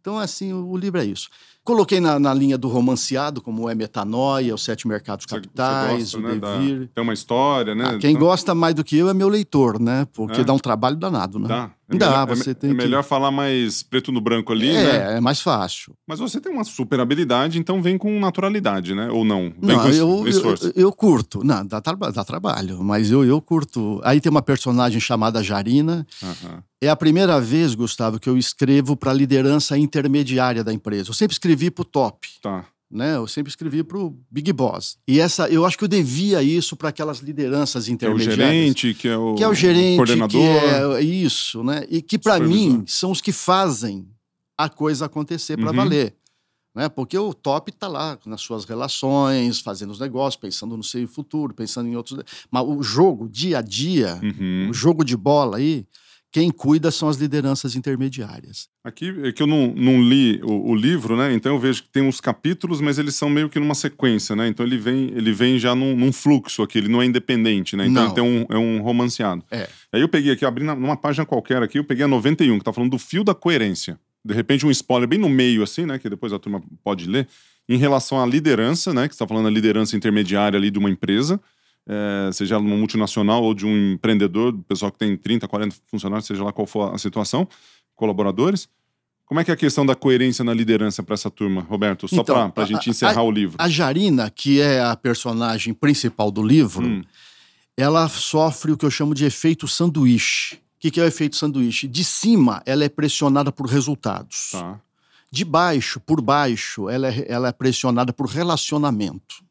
Então, 0.00 0.18
assim, 0.18 0.52
o, 0.52 0.68
o 0.68 0.76
livro 0.76 1.00
é 1.00 1.04
isso. 1.04 1.28
Coloquei 1.64 1.98
na, 1.98 2.18
na 2.18 2.34
linha 2.34 2.58
do 2.58 2.68
romanceado, 2.68 3.40
como 3.40 3.70
é 3.70 3.74
Metanoia, 3.74 4.54
Os 4.54 4.62
Sete 4.62 4.86
Mercados 4.86 5.24
Você- 5.26 5.36
você 5.36 5.40
Capitais, 5.40 6.12
gosta, 6.12 6.18
o 6.18 6.20
né, 6.20 6.34
da- 6.34 6.58
Devir. 6.58 6.90
Tem 6.94 7.02
uma 7.02 7.14
história, 7.14 7.74
né? 7.74 7.84
Ah, 7.94 7.98
quem 7.98 8.10
Então, 8.10 8.20
gosta 8.26 8.54
mais 8.54 8.74
do 8.74 8.84
que 8.84 8.96
eu 8.98 9.08
é 9.08 9.14
meu 9.14 9.28
leitor, 9.30 9.80
né? 9.80 10.06
Porque 10.12 10.42
É? 10.42 10.44
dá 10.44 10.52
um 10.52 10.58
trabalho 10.58 10.96
danado, 10.96 11.38
né? 11.38 11.48
Dá. 11.48 11.70
É 11.86 11.96
Dá, 11.98 12.06
melhor, 12.08 12.22
é 12.30 12.34
você 12.36 12.50
me- 12.50 12.54
tem 12.54 12.70
é 12.70 12.72
que- 12.72 12.78
melhor 12.78 13.02
falar 13.04 13.30
mais 13.30 13.82
preto 13.82 14.10
no 14.10 14.18
branco 14.18 14.50
ali, 14.52 14.72
né? 14.72 15.12
É, 15.14 15.16
é 15.18 15.20
mais 15.20 15.40
fácil. 15.42 15.94
Mas 16.08 16.18
você 16.18 16.40
tem 16.40 16.50
uma 16.50 16.64
super 16.64 16.98
habilidade, 16.98 17.58
então 17.58 17.82
vem 17.82 17.98
com 17.98 18.18
naturalidade, 18.18 18.94
né? 18.94 19.10
Ou 19.10 19.22
não? 19.22 19.52
Vem 19.60 19.76
Não, 19.76 19.88
eu, 19.90 20.08
eu, 20.20 20.28
esforço. 20.28 20.72
eu 20.74 20.90
curto. 20.92 21.44
Não, 21.44 21.64
dá, 21.64 21.82
traba- 21.82 22.10
dá 22.10 22.24
trabalho, 22.24 22.82
mas 22.82 23.10
eu, 23.10 23.22
eu 23.22 23.38
curto. 23.40 24.00
Aí 24.02 24.18
tem 24.18 24.30
uma 24.30 24.40
personagem 24.40 24.98
chamada 24.98 25.42
Jarina. 25.42 26.06
Aham. 26.22 26.62
É 26.80 26.88
a 26.88 26.96
primeira 26.96 27.38
vez, 27.40 27.74
Gustavo, 27.74 28.18
que 28.18 28.28
eu 28.30 28.36
escrevo 28.36 28.94
para 28.96 29.10
a 29.10 29.14
liderança 29.14 29.76
intermediária 29.76 30.62
da 30.64 30.72
empresa. 30.72 31.10
Eu 31.10 31.14
sempre 31.14 31.34
escrevi 31.34 31.53
para 31.70 31.82
o 31.82 31.84
top. 31.84 32.28
Tá. 32.42 32.66
Né? 32.90 33.16
Eu 33.16 33.26
sempre 33.26 33.50
escrevi 33.50 33.82
para 33.82 33.98
o 33.98 34.16
Big 34.30 34.52
Boss. 34.52 34.98
E 35.08 35.18
essa, 35.18 35.48
eu 35.48 35.64
acho 35.66 35.76
que 35.76 35.82
eu 35.84 35.88
devia 35.88 36.42
isso 36.42 36.76
para 36.76 36.90
aquelas 36.90 37.18
lideranças 37.18 37.84
Que 37.86 37.90
é 37.90 37.92
o 37.92 37.94
intermediárias. 37.94 38.36
gerente, 38.36 38.94
que 38.94 39.08
é 39.08 39.16
o, 39.16 39.34
que 39.34 39.42
é 39.42 39.48
o 39.48 39.54
gerente, 39.54 39.96
coordenador. 39.96 40.30
que 40.30 40.36
é 40.38 41.00
isso, 41.02 41.64
né? 41.64 41.84
E 41.90 42.00
que 42.00 42.18
para 42.18 42.38
mim 42.38 42.84
são 42.86 43.10
os 43.10 43.20
que 43.20 43.32
fazem 43.32 44.06
a 44.56 44.68
coisa 44.68 45.06
acontecer 45.06 45.56
para 45.56 45.70
Uhum. 45.70 45.76
valer, 45.76 46.14
né? 46.72 46.88
Porque 46.88 47.18
o 47.18 47.34
top 47.34 47.72
está 47.72 47.88
lá 47.88 48.16
nas 48.26 48.40
suas 48.42 48.64
relações, 48.64 49.58
fazendo 49.60 49.90
os 49.90 49.98
negócios, 49.98 50.40
pensando 50.40 50.76
no 50.76 50.84
seu 50.84 51.08
futuro, 51.08 51.52
pensando 51.52 51.88
em 51.88 51.96
outros. 51.96 52.20
Mas 52.48 52.64
o 52.64 52.80
jogo 52.80 53.28
dia 53.28 53.58
a 53.58 53.62
dia, 53.62 54.20
Uhum. 54.22 54.68
o 54.70 54.74
jogo 54.74 55.04
de 55.04 55.16
bola 55.16 55.56
aí, 55.56 55.84
quem 56.34 56.50
cuida 56.50 56.90
são 56.90 57.08
as 57.08 57.16
lideranças 57.16 57.76
intermediárias. 57.76 58.68
Aqui 58.82 59.14
é 59.22 59.30
que 59.30 59.40
eu 59.40 59.46
não, 59.46 59.72
não 59.72 60.02
li 60.02 60.40
o, 60.42 60.72
o 60.72 60.74
livro, 60.74 61.16
né? 61.16 61.32
Então 61.32 61.54
eu 61.54 61.60
vejo 61.60 61.84
que 61.84 61.88
tem 61.88 62.02
uns 62.02 62.20
capítulos, 62.20 62.80
mas 62.80 62.98
eles 62.98 63.14
são 63.14 63.30
meio 63.30 63.48
que 63.48 63.60
numa 63.60 63.72
sequência, 63.76 64.34
né? 64.34 64.48
Então 64.48 64.66
ele 64.66 64.76
vem, 64.76 65.12
ele 65.14 65.32
vem 65.32 65.60
já 65.60 65.76
num, 65.76 65.94
num 65.94 66.12
fluxo 66.12 66.60
aqui, 66.60 66.78
ele 66.78 66.88
não 66.88 67.00
é 67.00 67.06
independente, 67.06 67.76
né? 67.76 67.86
Então 68.10 68.26
um, 68.26 68.46
é 68.50 68.58
um 68.58 68.82
romanceado. 68.82 69.44
É. 69.48 69.68
Aí 69.92 70.00
eu 70.00 70.08
peguei 70.08 70.32
aqui, 70.32 70.44
abri 70.44 70.64
numa 70.64 70.96
página 70.96 71.24
qualquer 71.24 71.62
aqui, 71.62 71.78
eu 71.78 71.84
peguei 71.84 72.04
a 72.04 72.08
91, 72.08 72.58
que 72.58 72.64
tá 72.64 72.72
falando 72.72 72.90
do 72.90 72.98
fio 72.98 73.22
da 73.22 73.32
coerência. 73.32 73.96
De 74.24 74.34
repente 74.34 74.66
um 74.66 74.72
spoiler 74.72 75.08
bem 75.08 75.20
no 75.20 75.28
meio, 75.28 75.62
assim, 75.62 75.86
né? 75.86 76.00
Que 76.00 76.10
depois 76.10 76.32
a 76.32 76.38
turma 76.40 76.60
pode 76.82 77.08
ler. 77.08 77.28
Em 77.68 77.76
relação 77.76 78.20
à 78.20 78.26
liderança, 78.26 78.92
né? 78.92 79.06
Que 79.06 79.14
você 79.14 79.20
tá 79.20 79.28
falando 79.28 79.44
da 79.44 79.50
liderança 79.50 79.96
intermediária 79.96 80.58
ali 80.58 80.68
de 80.68 80.80
uma 80.80 80.90
empresa. 80.90 81.40
É, 81.88 82.30
seja 82.32 82.54
ela 82.54 82.64
uma 82.64 82.76
multinacional 82.76 83.42
ou 83.42 83.54
de 83.54 83.66
um 83.66 83.92
empreendedor, 83.92 84.52
pessoal 84.68 84.90
que 84.92 84.98
tem 84.98 85.16
30, 85.16 85.46
40 85.48 85.76
funcionários, 85.86 86.26
seja 86.26 86.42
lá 86.44 86.52
qual 86.52 86.66
for 86.66 86.94
a 86.94 86.98
situação, 86.98 87.46
colaboradores. 87.94 88.68
Como 89.26 89.40
é 89.40 89.44
que 89.44 89.50
é 89.50 89.54
a 89.54 89.56
questão 89.56 89.86
da 89.86 89.94
coerência 89.94 90.44
na 90.44 90.52
liderança 90.52 91.02
para 91.02 91.14
essa 91.14 91.30
turma, 91.30 91.62
Roberto? 91.62 92.06
Só 92.06 92.20
Então, 92.20 92.50
para 92.50 92.64
a 92.64 92.66
gente 92.66 92.90
encerrar 92.90 93.20
a- 93.20 93.22
o 93.22 93.30
livro. 93.30 93.56
A 93.58 93.68
Jarina, 93.68 94.30
que 94.30 94.60
é 94.60 94.82
a 94.82 94.94
personagem 94.94 95.72
principal 95.72 96.30
do 96.30 96.42
livro, 96.42 96.86
Hum. 96.86 97.02
ela 97.76 98.06
sofre 98.08 98.72
o 98.72 98.76
que 98.76 98.84
eu 98.84 98.90
chamo 98.90 99.14
de 99.14 99.24
efeito 99.24 99.66
sanduíche. 99.66 100.56
O 100.56 100.58
que, 100.84 100.90
que 100.90 101.00
é 101.00 101.04
o 101.04 101.06
efeito 101.06 101.36
sanduíche? 101.36 101.88
De 101.88 102.04
cima, 102.04 102.62
ela 102.66 102.84
é 102.84 102.88
pressionada 102.90 103.50
por 103.50 103.66
resultados. 103.66 104.50
Tá. 104.52 104.78
De 105.30 105.42
baixo, 105.44 105.98
por 106.00 106.20
baixo, 106.20 106.88
ela 106.90 107.08
é, 107.08 107.24
ela 107.26 107.48
é 107.48 107.52
pressionada 107.52 108.12
por 108.12 108.26
relacionamento. 108.26 109.42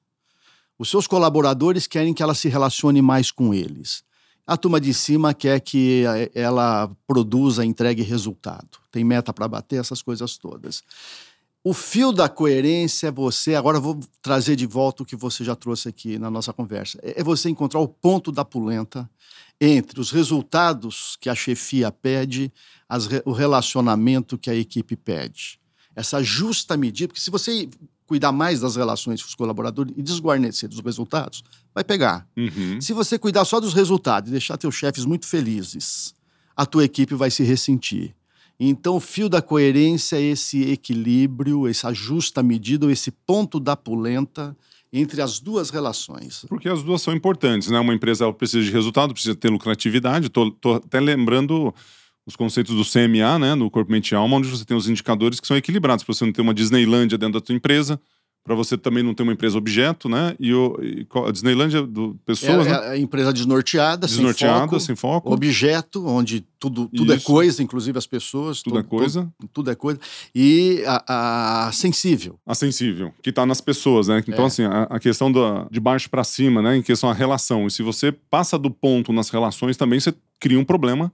Os 0.77 0.89
seus 0.89 1.07
colaboradores 1.07 1.87
querem 1.87 2.13
que 2.13 2.23
ela 2.23 2.33
se 2.33 2.49
relacione 2.49 3.01
mais 3.01 3.31
com 3.31 3.53
eles. 3.53 4.03
A 4.45 4.57
turma 4.57 4.79
de 4.81 4.93
cima 4.93 5.33
quer 5.33 5.59
que 5.61 6.03
eh, 6.05 6.31
ela 6.35 6.91
produza, 7.07 7.63
entregue 7.63 8.01
resultado. 8.01 8.79
Tem 8.91 9.03
meta 9.03 9.31
para 9.31 9.47
bater, 9.47 9.79
essas 9.79 10.01
coisas 10.01 10.37
todas. 10.37 10.83
O 11.63 11.73
fio 11.73 12.11
da 12.11 12.27
coerência 12.27 13.07
é 13.07 13.11
você. 13.11 13.55
Agora 13.55 13.79
vou 13.79 13.97
trazer 14.21 14.57
de 14.57 14.65
volta 14.65 15.01
o 15.01 15.05
que 15.05 15.15
você 15.15 15.45
já 15.45 15.55
trouxe 15.55 15.87
aqui 15.87 16.19
na 16.19 16.29
nossa 16.29 16.51
conversa. 16.51 16.99
É 17.01 17.21
é 17.21 17.23
você 17.23 17.49
encontrar 17.49 17.79
o 17.79 17.87
ponto 17.87 18.33
da 18.33 18.43
polenta 18.43 19.09
entre 19.61 20.01
os 20.01 20.11
resultados 20.11 21.17
que 21.21 21.29
a 21.29 21.35
chefia 21.35 21.89
pede, 21.89 22.51
as 22.89 23.07
o 23.23 23.31
relacionamento 23.31 24.37
que 24.37 24.49
a 24.49 24.55
equipe 24.55 24.97
pede. 24.97 25.57
Essa 25.95 26.21
justa 26.21 26.75
medida, 26.75 27.07
porque 27.07 27.21
se 27.21 27.31
você 27.31 27.69
cuidar 28.05 28.31
mais 28.31 28.59
das 28.59 28.75
relações 28.75 29.21
com 29.21 29.27
os 29.27 29.35
colaboradores 29.35 29.93
e 29.97 30.01
desguarnecer 30.01 30.69
dos 30.69 30.79
resultados, 30.79 31.43
vai 31.73 31.83
pegar. 31.83 32.27
Uhum. 32.37 32.79
Se 32.79 32.93
você 32.93 33.17
cuidar 33.17 33.45
só 33.45 33.59
dos 33.59 33.73
resultados 33.73 34.29
e 34.29 34.31
deixar 34.31 34.57
teus 34.57 34.75
chefes 34.75 35.05
muito 35.05 35.25
felizes, 35.25 36.13
a 36.55 36.65
tua 36.65 36.83
equipe 36.83 37.15
vai 37.15 37.31
se 37.31 37.43
ressentir. 37.43 38.13
Então, 38.59 38.97
o 38.97 38.99
fio 38.99 39.27
da 39.27 39.41
coerência 39.41 40.17
é 40.17 40.21
esse 40.21 40.61
equilíbrio, 40.71 41.67
essa 41.67 41.91
justa 41.93 42.43
medida, 42.43 42.85
ou 42.85 42.91
esse 42.91 43.11
ponto 43.11 43.59
da 43.59 43.75
polenta 43.75 44.55
entre 44.91 45.21
as 45.21 45.39
duas 45.39 45.71
relações. 45.71 46.45
Porque 46.47 46.69
as 46.69 46.83
duas 46.83 47.01
são 47.01 47.15
importantes, 47.15 47.69
né? 47.69 47.79
Uma 47.79 47.95
empresa 47.95 48.25
ela 48.25 48.33
precisa 48.33 48.63
de 48.63 48.71
resultado, 48.71 49.11
precisa 49.11 49.35
ter 49.35 49.49
lucratividade. 49.49 50.29
Tô 50.29 50.53
até 50.75 50.99
lembrando 50.99 51.73
os 52.25 52.35
conceitos 52.35 52.75
do 52.75 52.83
CMA, 52.83 53.37
né? 53.39 53.55
No 53.55 53.69
Corpo 53.69 53.91
Mente 53.91 54.15
Alma, 54.15 54.37
onde 54.37 54.47
você 54.49 54.63
tem 54.65 54.75
os 54.77 54.87
indicadores 54.87 55.39
que 55.39 55.47
são 55.47 55.57
equilibrados. 55.57 56.03
Para 56.03 56.13
você 56.13 56.25
não 56.25 56.31
ter 56.33 56.41
uma 56.41 56.53
Disneylândia 56.53 57.17
dentro 57.17 57.39
da 57.39 57.45
tua 57.45 57.55
empresa, 57.55 57.99
para 58.45 58.55
você 58.55 58.77
também 58.77 59.01
não 59.03 59.13
ter 59.13 59.23
uma 59.23 59.31
empresa 59.31 59.57
objeto, 59.57 60.09
né? 60.09 60.35
E, 60.37 60.53
o, 60.53 60.77
e 60.81 61.07
a 61.27 61.31
Disneylândia 61.31 61.81
do 61.81 62.11
É, 62.11 62.25
pessoas, 62.25 62.67
é 62.67 62.71
né? 62.71 62.87
a 62.89 62.97
empresa 62.97 63.31
desnorteada, 63.31 64.05
Desnorteada, 64.05 64.59
sem 64.59 64.67
foco, 64.67 64.79
sem 64.81 64.95
foco. 64.97 65.33
objeto, 65.33 66.05
onde 66.05 66.45
tudo, 66.59 66.89
tudo 66.93 67.13
é 67.13 67.19
coisa, 67.19 67.63
inclusive 67.63 67.97
as 67.97 68.05
pessoas. 68.07 68.61
Tudo 68.61 68.79
é 68.79 68.83
coisa. 68.83 69.31
todo- 69.39 69.49
tudo 69.53 69.71
é 69.71 69.75
coisa. 69.75 69.99
E 70.35 70.83
a, 70.85 71.67
a 71.67 71.71
sensível. 71.71 72.37
A 72.45 72.53
sensível, 72.55 73.13
que 73.21 73.29
está 73.29 73.45
nas 73.45 73.61
pessoas, 73.61 74.07
né? 74.09 74.21
Então, 74.27 74.43
É. 74.43 74.47
assim, 74.47 74.63
a, 74.63 74.83
a 74.83 74.99
questão 74.99 75.31
da, 75.31 75.65
de 75.71 75.79
baixo 75.79 76.09
para 76.09 76.23
cima, 76.25 76.61
né? 76.61 76.75
Em 76.77 76.81
questão 76.81 77.09
da 77.09 77.15
relação. 77.15 77.65
E 77.67 77.71
se 77.71 77.81
você 77.83 78.11
passa 78.11 78.57
do 78.57 78.69
ponto 78.69 79.13
nas 79.13 79.29
relações, 79.29 79.77
também 79.77 79.99
você 80.01 80.13
cria 80.39 80.59
um 80.59 80.65
problema 80.65 81.11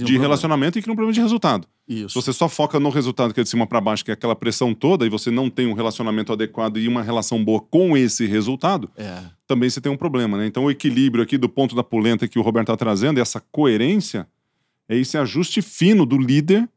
de 0.00 0.04
problema. 0.04 0.24
relacionamento 0.24 0.78
e 0.78 0.82
cria 0.82 0.92
um 0.92 0.96
problema 0.96 1.12
de 1.12 1.20
resultado. 1.20 1.66
Se 1.88 2.04
Isso. 2.04 2.20
você 2.20 2.32
só 2.32 2.48
foca 2.48 2.80
no 2.80 2.88
resultado 2.88 3.34
que 3.34 3.40
é 3.40 3.42
de 3.42 3.48
cima 3.48 3.66
para 3.66 3.80
baixo, 3.80 4.04
que 4.04 4.10
é 4.10 4.14
aquela 4.14 4.34
pressão 4.34 4.72
toda, 4.74 5.04
e 5.04 5.08
você 5.10 5.30
não 5.30 5.50
tem 5.50 5.66
um 5.66 5.74
relacionamento 5.74 6.32
adequado 6.32 6.78
e 6.78 6.88
uma 6.88 7.02
relação 7.02 7.44
boa 7.44 7.60
com 7.60 7.96
esse 7.96 8.26
resultado, 8.26 8.90
É. 8.96 9.20
também 9.46 9.68
você 9.68 9.80
tem 9.80 9.92
um 9.92 9.96
problema, 9.96 10.38
né? 10.38 10.46
Então, 10.46 10.64
o 10.64 10.70
equilíbrio 10.70 11.22
aqui 11.22 11.36
do 11.36 11.48
ponto 11.48 11.74
da 11.76 11.82
polenta 11.84 12.26
que 12.26 12.38
o 12.38 12.42
Roberto 12.42 12.68
está 12.72 12.76
trazendo, 12.76 13.20
essa 13.20 13.40
coerência, 13.52 14.26
é 14.88 14.96
esse 14.96 15.18
ajuste 15.18 15.60
fino 15.60 16.06
do 16.06 16.16
líder, 16.16 16.68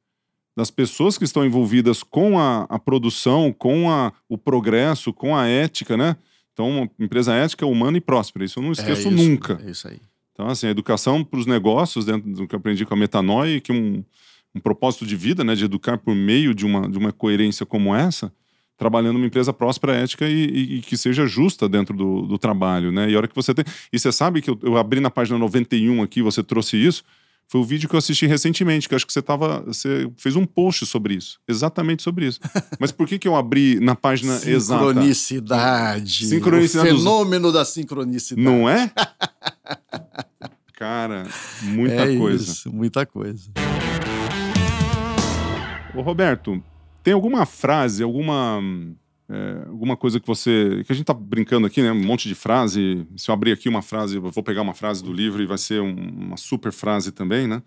das 0.57 0.71
pessoas 0.71 1.17
que 1.17 1.23
estão 1.25 1.45
envolvidas 1.45 2.01
com 2.01 2.39
a, 2.39 2.63
a 2.69 2.79
produção, 2.79 3.51
com 3.51 3.89
a, 3.91 4.11
o 4.29 4.37
progresso, 4.37 5.11
com 5.13 5.35
a 5.35 5.45
ética, 5.47 5.95
né? 5.97 6.15
Então, 6.53 6.69
uma 6.69 6.89
empresa 6.99 7.33
ética, 7.33 7.65
humana 7.65 7.97
e 7.97 8.01
próspera. 8.01 8.45
Isso 8.45 8.59
eu 8.59 8.63
não 8.63 8.71
esqueço 8.71 9.09
é 9.09 9.11
isso, 9.11 9.29
nunca. 9.29 9.59
É 9.65 9.69
isso 9.71 9.87
aí. 9.87 9.99
Então, 10.35 10.47
assim, 10.49 10.67
a 10.67 10.69
educação 10.69 11.23
para 11.23 11.39
os 11.39 11.45
negócios, 11.45 12.03
dentro 12.03 12.29
do 12.29 12.45
que 12.45 12.53
eu 12.53 12.59
aprendi 12.59 12.85
com 12.85 12.93
a 12.93 12.97
Metanoia, 12.97 13.61
que 13.61 13.71
um, 13.71 14.03
um 14.53 14.59
propósito 14.59 15.05
de 15.05 15.15
vida, 15.15 15.45
né, 15.45 15.55
de 15.55 15.63
educar 15.63 15.97
por 15.97 16.13
meio 16.13 16.53
de 16.53 16.65
uma, 16.65 16.89
de 16.89 16.97
uma 16.97 17.13
coerência 17.13 17.65
como 17.65 17.95
essa, 17.95 18.33
trabalhando 18.77 19.13
numa 19.13 19.27
empresa 19.27 19.53
próspera, 19.53 19.95
ética 19.95 20.27
e, 20.27 20.33
e- 20.45 20.75
e 20.75 20.81
que 20.81 20.97
seja 20.97 21.25
justa 21.25 21.69
dentro 21.69 21.95
do, 21.95 22.23
do 22.23 22.37
trabalho, 22.37 22.91
né? 22.91 23.09
E 23.09 23.15
a 23.15 23.17
hora 23.17 23.27
que 23.29 23.35
você 23.35 23.53
tem... 23.53 23.63
E 23.93 23.97
você 23.97 24.11
sabe 24.11 24.41
que 24.41 24.49
eu, 24.49 24.59
eu 24.61 24.75
abri 24.75 24.99
na 24.99 25.09
página 25.09 25.39
91 25.39 26.03
aqui, 26.03 26.21
você 26.21 26.43
trouxe 26.43 26.75
isso, 26.75 27.01
foi 27.47 27.61
o 27.61 27.63
vídeo 27.63 27.87
que 27.87 27.95
eu 27.95 27.99
assisti 27.99 28.25
recentemente, 28.25 28.89
que 28.89 28.93
eu 28.93 28.97
acho 28.97 29.07
que 29.07 29.13
você 29.13 29.21
tava, 29.21 29.61
você 29.61 30.11
fez 30.17 30.35
um 30.35 30.45
post 30.45 30.85
sobre 30.85 31.13
isso, 31.13 31.39
exatamente 31.47 32.03
sobre 32.03 32.25
isso. 32.27 32.41
Mas 32.77 32.91
por 32.91 33.07
que 33.07 33.17
que 33.17 33.27
eu 33.29 33.37
abri 33.37 33.79
na 33.79 33.95
página 33.95 34.33
exata? 34.45 34.87
Sincronicidade. 34.87 36.25
Sincronicidade 36.25 36.89
O 36.89 36.93
dos- 36.95 37.03
fenômeno 37.03 37.51
da 37.53 37.63
sincronicidade. 37.63 38.41
Não 38.45 38.67
é? 38.67 38.91
Cara, 40.73 41.23
muita 41.61 41.93
é 42.11 42.17
coisa. 42.17 42.51
Isso, 42.51 42.71
muita 42.73 43.05
coisa. 43.05 43.49
Ô, 45.93 46.01
Roberto, 46.01 46.61
tem 47.01 47.13
alguma 47.13 47.45
frase, 47.45 48.03
alguma, 48.03 48.61
é, 49.29 49.65
alguma 49.67 49.95
coisa 49.95 50.19
que 50.19 50.27
você. 50.27 50.83
que 50.85 50.91
a 50.91 50.95
gente 50.95 51.05
tá 51.05 51.13
brincando 51.13 51.65
aqui, 51.65 51.81
né? 51.81 51.91
Um 51.91 52.03
monte 52.03 52.27
de 52.27 52.35
frase. 52.35 53.07
Se 53.15 53.29
eu 53.29 53.33
abrir 53.33 53.53
aqui 53.53 53.69
uma 53.69 53.81
frase, 53.81 54.17
eu 54.17 54.21
vou 54.21 54.43
pegar 54.43 54.61
uma 54.61 54.73
frase 54.73 55.01
do 55.03 55.13
livro 55.13 55.41
e 55.41 55.45
vai 55.45 55.57
ser 55.57 55.81
um- 55.81 55.95
uma 56.25 56.37
super 56.37 56.73
frase 56.73 57.11
também, 57.11 57.47
né? 57.47 57.63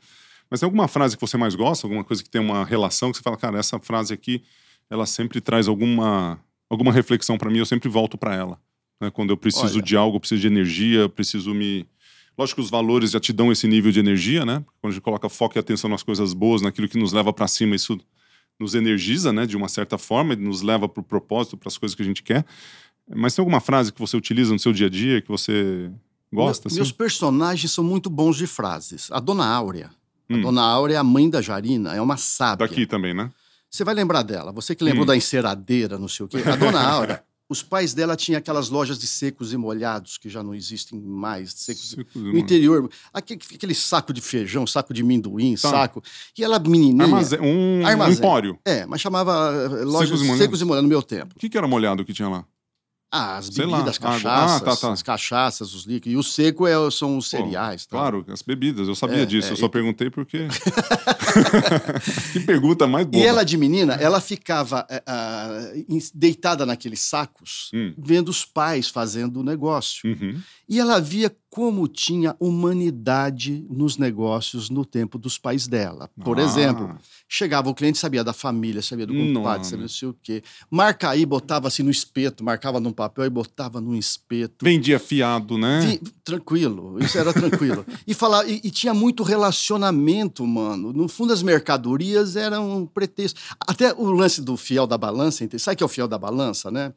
Mas 0.50 0.60
tem 0.60 0.66
alguma 0.66 0.88
frase 0.88 1.16
que 1.16 1.20
você 1.20 1.36
mais 1.36 1.54
gosta, 1.54 1.86
alguma 1.86 2.04
coisa 2.04 2.22
que 2.22 2.28
tem 2.30 2.40
uma 2.40 2.64
relação 2.64 3.10
que 3.10 3.16
você 3.18 3.22
fala, 3.22 3.36
cara, 3.36 3.58
essa 3.58 3.78
frase 3.78 4.12
aqui, 4.12 4.42
ela 4.90 5.04
sempre 5.06 5.40
traz 5.40 5.68
alguma, 5.68 6.38
alguma 6.70 6.92
reflexão 6.92 7.36
para 7.36 7.50
mim, 7.50 7.58
eu 7.58 7.66
sempre 7.66 7.88
volto 7.88 8.16
para 8.16 8.34
ela. 8.34 8.58
Né? 9.00 9.10
Quando 9.10 9.30
eu 9.30 9.36
preciso 9.36 9.74
Olha. 9.74 9.82
de 9.82 9.96
algo, 9.96 10.18
preciso 10.20 10.40
de 10.40 10.46
energia, 10.46 11.08
preciso 11.08 11.54
me. 11.54 11.86
Lógico 12.36 12.60
que 12.60 12.64
os 12.64 12.70
valores 12.70 13.10
já 13.10 13.18
te 13.20 13.32
dão 13.32 13.50
esse 13.50 13.66
nível 13.66 13.90
de 13.90 13.98
energia, 13.98 14.44
né? 14.46 14.64
Quando 14.80 14.92
a 14.92 14.94
gente 14.94 15.02
coloca 15.02 15.28
foco 15.28 15.56
e 15.56 15.60
atenção 15.60 15.90
nas 15.90 16.02
coisas 16.04 16.32
boas, 16.32 16.62
naquilo 16.62 16.88
que 16.88 16.96
nos 16.98 17.12
leva 17.12 17.32
para 17.32 17.48
cima, 17.48 17.74
isso 17.74 17.98
nos 18.60 18.74
energiza, 18.74 19.32
né, 19.32 19.46
de 19.46 19.56
uma 19.56 19.68
certa 19.68 19.96
forma, 19.96 20.34
nos 20.34 20.62
leva 20.62 20.88
para 20.88 21.00
o 21.00 21.04
propósito, 21.04 21.56
para 21.56 21.68
as 21.68 21.78
coisas 21.78 21.94
que 21.94 22.02
a 22.02 22.04
gente 22.04 22.22
quer. 22.24 22.44
Mas 23.14 23.34
tem 23.34 23.40
alguma 23.42 23.60
frase 23.60 23.92
que 23.92 24.00
você 24.00 24.16
utiliza 24.16 24.52
no 24.52 24.58
seu 24.58 24.72
dia 24.72 24.86
a 24.86 24.90
dia 24.90 25.22
que 25.22 25.28
você 25.28 25.90
gosta? 26.32 26.64
Me- 26.66 26.72
assim? 26.72 26.76
Meus 26.76 26.90
personagens 26.92 27.70
são 27.72 27.82
muito 27.84 28.10
bons 28.10 28.36
de 28.36 28.46
frases. 28.48 29.08
A 29.12 29.20
Dona 29.20 29.46
Áurea. 29.46 29.90
A 30.30 30.34
Hum. 30.34 30.40
Dona 30.42 30.62
Áurea 30.62 30.94
é 30.94 30.98
a 30.98 31.04
mãe 31.04 31.30
da 31.30 31.40
Jarina, 31.40 31.94
é 31.94 32.02
uma 32.02 32.16
sábia. 32.16 32.66
Daqui 32.68 32.84
também, 32.84 33.14
né? 33.14 33.30
Você 33.70 33.82
vai 33.84 33.94
lembrar 33.94 34.22
dela. 34.22 34.50
Você 34.52 34.74
que 34.74 34.82
lembrou 34.84 35.04
Hum. 35.04 35.06
da 35.06 35.16
enceradeira, 35.16 35.96
não 35.98 36.08
sei 36.08 36.26
o 36.26 36.28
quê. 36.28 36.38
A 36.44 36.56
Dona 36.56 36.82
Áurea, 36.82 37.22
os 37.48 37.62
pais 37.62 37.94
dela 37.94 38.14
tinham 38.14 38.38
aquelas 38.38 38.68
lojas 38.68 38.98
de 38.98 39.06
secos 39.06 39.52
e 39.52 39.56
molhados 39.56 40.18
que 40.18 40.28
já 40.28 40.42
não 40.42 40.54
existem 40.54 41.00
mais. 41.00 41.52
Secos 41.54 41.96
no 42.14 42.36
interior, 42.38 42.88
aquele, 43.12 43.40
aquele 43.54 43.74
saco 43.74 44.12
de 44.12 44.20
feijão, 44.20 44.66
saco 44.66 44.92
de 44.92 45.02
minduim, 45.02 45.54
Tá. 45.54 45.70
saco. 45.70 46.02
E 46.36 46.44
ela 46.44 46.58
menininha. 46.58 47.04
Armazém, 47.04 47.40
um, 47.40 47.86
Armazém. 47.86 48.14
empório. 48.18 48.58
É, 48.64 48.84
mas 48.86 49.00
chamava 49.00 49.32
eh, 49.54 49.84
loja 49.84 50.16
Secos 50.16 50.38
secos 50.38 50.60
e 50.60 50.64
molhados 50.64 50.82
no 50.84 50.88
meu 50.88 51.02
tempo. 51.02 51.34
O 51.36 51.38
que, 51.38 51.48
que 51.48 51.56
era 51.56 51.66
molhado 51.66 52.04
que 52.04 52.12
tinha 52.12 52.28
lá? 52.28 52.44
Ah, 53.10 53.38
as 53.38 53.46
Sei 53.46 53.64
lá, 53.64 53.78
bebidas, 53.78 53.96
água. 53.96 54.10
cachaças, 54.12 54.56
Ah, 54.62 54.64
tá, 54.64 54.76
tá. 54.76 54.92
as 54.92 55.02
cachaças, 55.02 55.74
os 55.74 55.84
líquidos. 55.84 56.12
E 56.12 56.16
o 56.16 56.22
seco 56.22 56.66
é, 56.66 56.90
são 56.90 57.16
os 57.16 57.28
cereais. 57.30 57.86
tá? 57.86 57.96
Claro, 57.96 58.24
as 58.28 58.42
bebidas. 58.42 58.86
Eu 58.86 58.94
sabia 58.94 59.22
É, 59.22 59.26
disso. 59.26 59.48
é, 59.48 59.52
eu 59.52 59.56
só 59.56 59.66
perguntei 59.68 60.10
porque. 60.10 60.46
que 62.32 62.40
pergunta 62.40 62.86
mais 62.86 63.06
boa. 63.06 63.22
E 63.22 63.26
ela 63.26 63.44
de 63.44 63.56
menina, 63.56 63.94
ela 63.94 64.20
ficava 64.20 64.86
ah, 65.06 65.72
em- 65.88 65.98
deitada 66.14 66.66
naqueles 66.66 67.00
sacos, 67.00 67.70
Hum. 67.74 67.94
vendo 67.96 68.28
os 68.28 68.44
pais 68.44 68.88
fazendo 68.88 69.40
o 69.40 69.44
negócio. 69.44 70.08
Uhum. 70.10 70.40
E 70.68 70.78
ela 70.78 71.00
via 71.00 71.34
como 71.50 71.88
tinha 71.88 72.36
humanidade 72.38 73.64
nos 73.70 73.96
negócios 73.96 74.68
no 74.68 74.84
tempo 74.84 75.18
dos 75.18 75.38
pais 75.38 75.66
dela. 75.66 76.10
Por 76.22 76.38
Ah, 76.38 76.42
exemplo, 76.42 76.94
chegava 77.28 77.68
o 77.68 77.74
cliente, 77.74 77.98
sabia 77.98 78.24
da 78.24 78.32
família, 78.32 78.80
sabia 78.80 79.06
do 79.06 79.12
compadre, 79.12 79.66
sabia 79.66 79.82
não 79.82 79.88
sei 79.88 80.08
o 80.08 80.16
quê. 80.22 80.42
Marca 80.70 81.10
aí, 81.10 81.26
botava 81.26 81.68
assim 81.68 81.82
no 81.82 81.90
espeto, 81.90 82.42
marcava 82.42 82.80
num 82.80 82.92
papel 82.92 83.26
e 83.26 83.30
botava 83.30 83.80
num 83.80 83.94
espeto. 83.94 84.64
Vendia 84.64 84.98
fiado, 84.98 85.58
né? 85.58 85.98
Tranquilo, 86.24 86.96
isso 87.00 87.18
era 87.18 87.32
tranquilo. 87.32 87.84
e, 88.06 88.14
falar, 88.14 88.48
e, 88.48 88.60
e 88.64 88.70
tinha 88.70 88.94
muito 88.94 89.22
relacionamento, 89.22 90.46
mano. 90.46 90.92
No 90.92 91.06
fundo, 91.08 91.32
as 91.32 91.42
mercadorias 91.42 92.34
eram 92.34 92.78
um 92.78 92.86
pretexto. 92.86 93.38
Até 93.60 93.92
o 93.92 94.10
lance 94.10 94.40
do 94.40 94.56
fiel 94.56 94.86
da 94.86 94.96
balança, 94.96 95.46
sabe 95.58 95.74
o 95.74 95.76
que 95.76 95.82
é 95.82 95.86
o 95.86 95.88
fiel 95.88 96.08
da 96.08 96.18
balança, 96.18 96.70
né? 96.70 96.94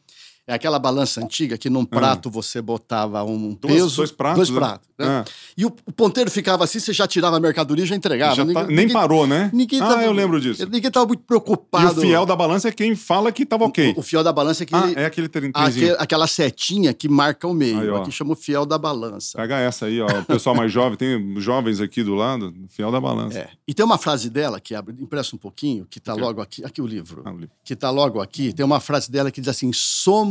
É 0.48 0.54
aquela 0.56 0.80
balança 0.80 1.24
antiga 1.24 1.56
que 1.58 1.70
num 1.70 1.86
prato 1.86 2.30
você 2.30 2.62
botava 2.62 3.24
um 3.24 3.54
Duas- 3.54 3.74
peso. 3.74 3.96
dois 3.98 4.12
pratos, 4.12 4.38
Dois 4.38 4.50
né? 4.50 4.56
pratos. 4.58 4.90
né? 4.98 5.24
É. 5.26 5.32
E 5.56 5.66
o, 5.66 5.72
o 5.86 5.92
ponteiro 5.92 6.32
ficava 6.32 6.64
assim, 6.64 6.80
você 6.80 6.92
já 6.92 7.08
tirava 7.08 7.38
a 7.38 7.40
mercadoria 7.40 7.84
e 7.86 7.88
já 7.88 7.96
entregava. 7.96 8.34
Já 8.36 8.42
tá- 8.44 8.48
Ninguém- 8.48 8.66
nem 8.68 8.76
ninguém- 8.78 8.94
parou, 8.94 9.28
né? 9.28 9.52
Ninguém 9.54 9.80
ah, 9.80 9.88
tava- 9.88 10.04
eu 10.04 10.12
lembro 10.12 10.42
disso. 10.42 10.64
Ninguém 10.66 10.88
estava 10.88 11.06
muito 11.06 11.22
E 11.22 11.26
preocupado. 11.26 12.00
o 12.00 12.02
fiel 12.02 12.26
da 12.26 12.36
balança 12.36 12.68
é 12.70 12.72
quem 12.72 12.96
fala 12.96 13.32
que 13.32 13.46
tava 13.46 13.66
ok. 13.66 13.94
O, 13.96 14.00
o 14.00 14.04
fiel 14.04 14.24
da 14.24 14.34
balança 14.34 14.64
é 14.64 14.68
Ah, 14.72 14.80
aquele, 14.80 15.00
é 15.00 15.06
aquele 15.06 15.30
trenzinho. 15.30 15.92
aque- 15.94 16.04
aquela 16.04 16.26
setinha 16.28 16.92
que 16.94 17.08
marca 17.08 17.48
o 17.48 17.54
meio. 17.54 17.80
Aí, 17.80 17.90
ó. 17.90 18.02
Aqui 18.02 18.12
chama 18.12 18.34
o 18.34 18.36
fiel 18.36 18.66
da 18.66 18.80
balança. 18.80 19.38
Pega 19.38 19.58
essa 19.60 19.86
aí, 19.86 20.02
ó. 20.02 20.08
O 20.08 20.26
pessoal 20.26 20.56
mais 20.56 20.72
jovem, 20.72 20.98
tem 20.98 21.40
jovens 21.40 21.80
aqui 21.80 22.04
do 22.04 22.16
lado, 22.16 22.52
fiel 22.68 22.92
da 22.92 23.00
balança. 23.00 23.38
É. 23.38 23.50
E 23.68 23.74
tem 23.76 23.86
uma 23.86 23.98
frase 24.00 24.28
dela, 24.30 24.60
que 24.60 24.74
abre, 24.74 24.96
impressa 25.00 25.36
um 25.36 25.40
pouquinho, 25.40 25.86
que 25.90 26.00
está 26.00 26.14
logo 26.16 26.42
aqui. 26.42 26.66
Aqui 26.66 26.82
o 26.82 26.88
livro. 26.88 27.22
Ah, 27.26 27.30
ali. 27.30 27.48
Que 27.64 27.74
está 27.74 27.92
logo 27.92 28.20
aqui. 28.20 28.52
Tem 28.52 28.66
uma 28.66 28.80
frase 28.80 29.10
dela 29.12 29.30
que 29.32 29.40
diz 29.40 29.48
assim: 29.50 29.72
somos 29.72 30.31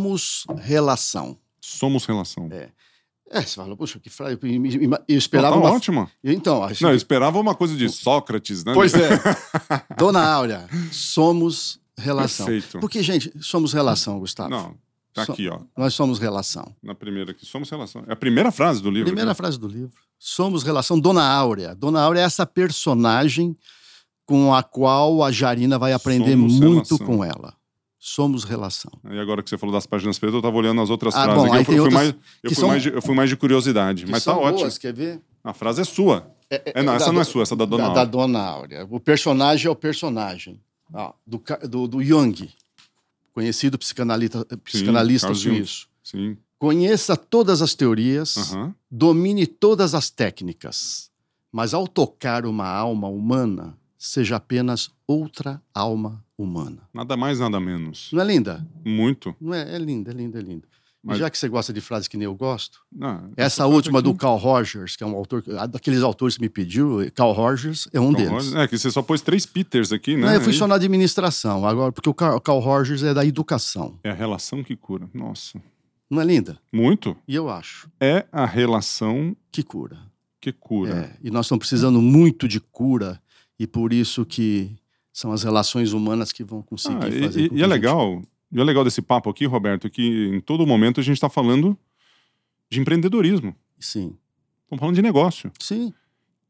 relação. 0.58 1.36
Somos 1.60 2.04
relação. 2.04 2.48
É, 3.32 3.42
você 3.42 3.54
fala, 3.54 3.76
puxa, 3.76 4.00
que 4.00 4.10
frase. 4.10 4.36
Eu, 4.42 4.48
eu 4.50 4.88
Não, 4.88 4.98
esperava 5.08 5.54
tá 5.54 5.60
uma. 5.60 5.70
ótima. 5.70 6.10
Então, 6.22 6.64
acho 6.64 6.82
Não, 6.82 6.90
eu 6.90 6.96
esperava 6.96 7.38
uma 7.38 7.54
coisa 7.54 7.76
de 7.76 7.88
Sócrates, 7.88 8.64
né? 8.64 8.72
Pois 8.74 8.92
é. 8.92 9.08
Dona 9.96 10.20
Áurea, 10.20 10.68
somos 10.90 11.80
relação. 11.96 12.46
Perfeito. 12.46 12.80
Porque, 12.80 13.00
gente, 13.04 13.32
somos 13.40 13.72
relação, 13.72 14.18
Gustavo. 14.18 14.50
Não, 14.50 14.74
tá 15.14 15.22
aqui, 15.22 15.48
ó. 15.48 15.60
Nós 15.76 15.94
somos 15.94 16.18
relação. 16.18 16.74
Na 16.82 16.92
primeira 16.92 17.30
aqui. 17.30 17.46
Somos 17.46 17.70
relação. 17.70 18.02
É 18.08 18.12
a 18.12 18.16
primeira 18.16 18.50
frase 18.50 18.82
do 18.82 18.90
livro. 18.90 19.06
Primeira 19.06 19.30
né? 19.30 19.34
frase 19.34 19.60
do 19.60 19.68
livro. 19.68 19.92
Somos 20.18 20.64
relação. 20.64 20.98
Dona 20.98 21.22
Áurea. 21.24 21.72
Dona 21.72 22.02
Áurea 22.02 22.22
é 22.22 22.24
essa 22.24 22.44
personagem 22.44 23.56
com 24.26 24.52
a 24.52 24.62
qual 24.62 25.22
a 25.22 25.30
Jarina 25.30 25.78
vai 25.78 25.92
aprender 25.92 26.32
Somos 26.32 26.58
muito 26.58 26.96
relação. 26.96 27.06
com 27.06 27.24
ela. 27.24 27.54
Somos 28.02 28.44
relação. 28.44 28.90
E 29.10 29.18
agora 29.18 29.42
que 29.42 29.50
você 29.50 29.58
falou 29.58 29.74
das 29.74 29.84
páginas 29.84 30.18
pretas, 30.18 30.36
eu 30.36 30.40
tava 30.42 30.56
olhando 30.56 30.80
as 30.80 30.88
outras 30.88 31.14
Ah, 31.14 31.22
frases 31.24 31.42
bom, 31.50 31.54
Eu 31.54 31.64
fui, 31.66 31.78
outras 31.80 31.94
mais, 31.94 32.08
eu 32.42 32.50
fui 32.50 32.54
são- 32.54 32.68
mais 32.68 32.82
de, 32.82 32.88
eu 32.88 33.02
fui 33.02 33.14
mais 33.14 33.28
de 33.28 33.36
curiosidade. 33.36 34.04
Que 34.06 34.10
mas 34.10 34.24
tá 34.24 34.32
são 34.32 34.40
ótimo. 34.42 34.60
boas, 34.60 34.78
quer 34.78 34.94
ver? 34.94 35.20
A 35.44 35.52
frase 35.52 35.82
é 35.82 35.84
sua. 35.84 36.26
É, 36.48 36.82
não, 36.82 36.94
essa 36.94 37.06
da- 37.06 37.12
não 37.12 37.20
é 37.20 37.24
sua, 37.24 37.42
essa 37.42 37.52
é 37.54 37.56
da 37.58 37.64
Dona 37.66 37.82
da, 37.84 37.88
Áurea. 37.90 38.04
da 38.06 38.10
Dona 38.10 38.40
Áurea. 38.40 38.86
O 38.90 38.98
personagem 38.98 39.66
é 39.68 39.70
o 39.70 39.76
personagem. 39.76 40.58
Ó, 40.92 41.12
do, 41.26 41.42
do, 41.68 41.86
do 41.86 42.02
Jung, 42.02 42.48
conhecido 43.32 43.78
psicanalista, 43.78 44.44
psicanalista 44.64 45.32
Jung. 45.34 45.56
suíço. 45.56 45.88
Sim. 46.02 46.36
Conheça 46.58 47.16
todas 47.16 47.62
as 47.62 47.74
teorias, 47.74 48.36
Aham. 48.52 48.74
domine 48.90 49.46
todas 49.46 49.94
as 49.94 50.10
técnicas, 50.10 51.10
mas 51.52 51.72
ao 51.74 51.86
tocar 51.86 52.44
uma 52.46 52.66
alma 52.66 53.08
humana, 53.08 53.76
seja 53.96 54.36
apenas 54.36 54.90
outra 55.06 55.60
alma 55.74 56.24
humana. 56.42 56.78
Nada 56.92 57.16
mais, 57.16 57.38
nada 57.40 57.58
menos. 57.60 58.10
Não 58.12 58.20
é 58.22 58.24
linda? 58.24 58.66
Muito. 58.84 59.34
Não 59.40 59.54
é? 59.54 59.74
É 59.74 59.78
linda, 59.78 60.10
é 60.10 60.14
linda, 60.14 60.38
é 60.38 60.42
linda. 60.42 60.68
Mas- 61.02 61.16
Já 61.18 61.30
que 61.30 61.38
você 61.38 61.48
gosta 61.48 61.72
de 61.72 61.80
frases 61.80 62.06
que 62.08 62.16
nem 62.18 62.26
eu 62.26 62.34
gosto, 62.34 62.80
Não, 62.92 63.30
essa 63.34 63.66
última 63.66 64.02
do 64.02 64.14
Carl 64.14 64.36
Rogers, 64.36 64.96
que 64.96 65.02
é 65.02 65.06
um 65.06 65.14
autor, 65.16 65.42
daqueles 65.68 66.02
autores 66.02 66.36
que 66.36 66.42
me 66.42 66.48
pediu, 66.50 66.98
Carl 67.14 67.32
Rogers 67.32 67.88
é 67.90 67.98
um 67.98 68.12
Carl 68.12 68.16
deles. 68.16 68.30
Rogers- 68.32 68.54
É, 68.54 68.68
que 68.68 68.76
você 68.78 68.90
só 68.90 69.00
pôs 69.00 69.22
três 69.22 69.46
Peters 69.46 69.92
aqui, 69.92 70.14
né? 70.14 70.26
Não, 70.26 70.34
eu 70.34 70.40
fui 70.42 70.52
Aí- 70.52 70.58
só 70.58 70.66
na 70.66 70.74
administração, 70.74 71.66
agora, 71.66 71.90
porque 71.90 72.10
o 72.10 72.12
Carl, 72.12 72.38
Carl 72.38 72.58
Rogers 72.58 73.02
é 73.02 73.14
da 73.14 73.24
educação. 73.24 73.98
É 74.04 74.10
a 74.10 74.14
relação 74.14 74.62
que 74.62 74.76
cura. 74.76 75.08
Nossa. 75.14 75.58
Não 76.10 76.20
é 76.20 76.24
linda? 76.24 76.58
Muito. 76.70 77.16
E 77.26 77.34
eu 77.34 77.48
acho 77.48 77.88
É 77.98 78.26
a 78.30 78.44
relação 78.44 79.34
que 79.50 79.62
cura. 79.62 79.96
que 80.38 80.52
cura. 80.52 80.94
É, 80.94 81.16
e 81.26 81.30
nós 81.30 81.46
estamos 81.46 81.60
precisando 81.66 82.00
muito 82.02 82.46
de 82.46 82.60
cura, 82.60 83.18
e 83.58 83.66
por 83.66 83.90
isso 83.92 84.26
que 84.26 84.70
são 85.20 85.32
as 85.32 85.42
relações 85.42 85.92
humanas 85.92 86.32
que 86.32 86.42
vão 86.42 86.62
conseguir 86.62 86.96
Ah, 86.96 87.20
fazer. 87.26 87.40
e, 87.42 87.48
com 87.50 87.56
e 87.56 87.62
é 87.62 87.66
legal, 87.66 88.22
e 88.50 88.58
é 88.60 88.64
legal 88.64 88.82
desse 88.84 89.02
papo 89.02 89.28
aqui, 89.28 89.44
Roberto, 89.44 89.90
que 89.90 90.28
em 90.34 90.40
todo 90.40 90.66
momento 90.66 90.98
a 90.98 91.02
gente 91.02 91.16
está 91.16 91.28
falando 91.28 91.76
de 92.70 92.80
empreendedorismo. 92.80 93.54
Sim, 93.78 94.16
Estamos 94.64 94.80
falando 94.80 94.94
de 94.96 95.02
negócio. 95.02 95.50
sim. 95.58 95.92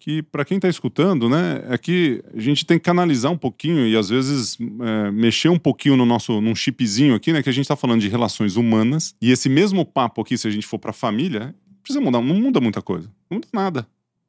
Que 0.03 0.23
para 0.23 0.47
quem 0.47 0.57
está 0.57 0.67
escutando, 0.67 1.29
né, 1.29 1.63
é 1.69 1.77
que 1.77 2.25
a 2.35 2.41
gente 2.41 2.65
tem 2.65 2.79
que 2.79 2.85
canalizar 2.85 3.31
um 3.31 3.37
pouquinho 3.37 3.87
e 3.87 3.95
às 3.95 4.09
vezes 4.09 4.57
é, 4.81 5.11
mexer 5.11 5.51
um 5.51 5.59
pouquinho 5.59 5.95
no 5.95 6.07
nosso 6.07 6.41
num 6.41 6.55
chipzinho 6.55 7.15
aqui, 7.15 7.35
né, 7.35 7.43
que 7.43 7.51
a 7.51 7.53
gente 7.53 7.65
está 7.67 7.77
falando 7.77 8.01
de 8.01 8.09
relações 8.09 8.57
humanas. 8.57 9.15
E 9.21 9.31
esse 9.31 9.51
mesmo 9.51 9.85
papo 9.85 10.23
aqui, 10.23 10.39
se 10.39 10.49
a 10.49 10.51
gente 10.51 10.67
for 10.67 10.79
para 10.79 10.91
a 10.91 10.95
família, 10.95 11.55
precisa 11.83 12.01
mudar, 12.01 12.23
não 12.23 12.35
muda 12.35 12.61
muita 12.63 12.81
coisa, 12.81 13.11
não 13.31 13.37
muda 13.37 13.49
nada. 13.53 13.87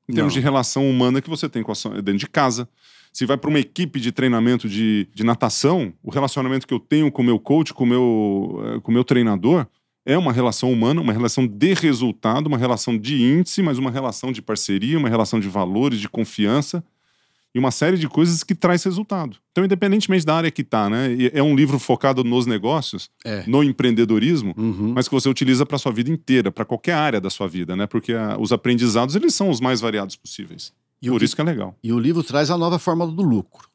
Em 0.10 0.14
termos 0.14 0.34
Não. 0.34 0.40
de 0.40 0.44
relação 0.44 0.90
humana 0.90 1.22
que 1.22 1.30
você 1.30 1.48
tem 1.48 1.64
com 1.64 1.72
a 1.72 1.76
sua, 1.76 2.02
dentro 2.02 2.18
de 2.18 2.28
casa. 2.28 2.68
Se 3.12 3.26
vai 3.26 3.38
para 3.38 3.50
uma 3.50 3.60
equipe 3.60 4.00
de 4.00 4.12
treinamento 4.12 4.70
de, 4.70 5.08
de 5.14 5.24
natação, 5.24 5.94
o 6.02 6.10
relacionamento 6.10 6.66
que 6.66 6.74
eu 6.74 6.80
tenho 6.80 7.12
com 7.12 7.22
o 7.22 7.26
meu 7.26 7.38
coach, 7.40 7.74
com 7.74 7.84
o 7.84 7.88
meu, 7.88 8.64
eh, 8.76 8.80
com 8.82 8.90
o 8.92 8.94
meu 8.94 9.04
treinador, 9.04 9.66
é 10.06 10.18
uma 10.18 10.32
relação 10.32 10.72
humana, 10.72 11.02
uma 11.02 11.14
relação 11.14 11.46
de 11.46 11.74
resultado, 11.74 12.48
uma 12.48 12.58
relação 12.58 12.98
de 12.98 13.22
índice, 13.22 13.62
mas 13.62 13.78
uma 13.78 13.92
relação 13.92 14.32
de 14.32 14.42
parceria, 14.42 14.98
uma 14.98 15.10
relação 15.10 15.40
de 15.40 15.48
valores, 15.50 16.00
de 16.00 16.08
confiança 16.10 16.84
e 17.54 17.60
uma 17.60 17.70
série 17.70 17.98
de 17.98 18.08
coisas 18.08 18.44
que 18.46 18.56
traz 18.56 18.82
resultado. 18.86 19.36
Então, 19.52 19.66
independentemente 19.66 20.26
da 20.26 20.34
área 20.36 20.50
que 20.50 20.62
está, 20.62 20.90
né? 20.90 21.10
É 21.34 21.44
um 21.44 21.54
livro 21.54 21.78
focado 21.78 22.24
nos 22.24 22.46
negócios, 22.46 23.10
É. 23.26 23.44
no 23.46 23.62
empreendedorismo, 23.62 24.54
Uhum. 24.58 24.94
mas 24.96 25.10
que 25.10 25.14
você 25.14 25.28
utiliza 25.28 25.66
para 25.66 25.78
sua 25.78 25.92
vida 25.92 26.10
inteira, 26.10 26.50
para 26.50 26.64
qualquer 26.64 26.94
área 26.94 27.20
da 27.20 27.30
sua 27.30 27.48
vida, 27.50 27.76
né? 27.76 27.86
Porque 27.86 28.14
ah, 28.14 28.38
os 28.40 28.54
aprendizados 28.54 29.16
eles 29.18 29.36
são 29.36 29.50
os 29.50 29.60
mais 29.60 29.82
variados 29.82 30.16
possíveis. 30.16 30.72
E 31.02 31.10
Por 31.10 31.24
isso 31.24 31.36
que 31.36 31.42
é 31.42 31.46
legal. 31.46 31.76
E 31.84 31.92
o 31.92 32.00
livro 32.00 32.24
traz 32.24 32.50
a 32.52 32.58
nova 32.58 32.78
fórmula 32.78 33.12
do 33.12 33.24
lucro. 33.24 33.68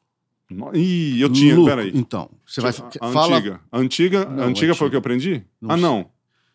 No- 0.49 0.73
Ih, 0.73 1.19
eu 1.19 1.29
tinha, 1.29 1.55
lucro. 1.55 1.75
peraí. 1.75 1.91
Então, 1.93 2.29
você 2.45 2.61
vai 2.61 2.71
a, 3.01 3.07
a 3.07 3.11
fala 3.11 3.35
antiga. 3.37 3.59
A 3.71 3.77
antiga, 3.79 4.25
Não, 4.25 4.43
a 4.43 4.47
antiga 4.47 4.73
foi 4.73 4.87
o 4.87 4.89
que 4.89 4.95
eu 4.95 4.99
aprendi? 4.99 5.43
Não 5.61 5.71
ah, 5.71 5.77
não. 5.77 6.05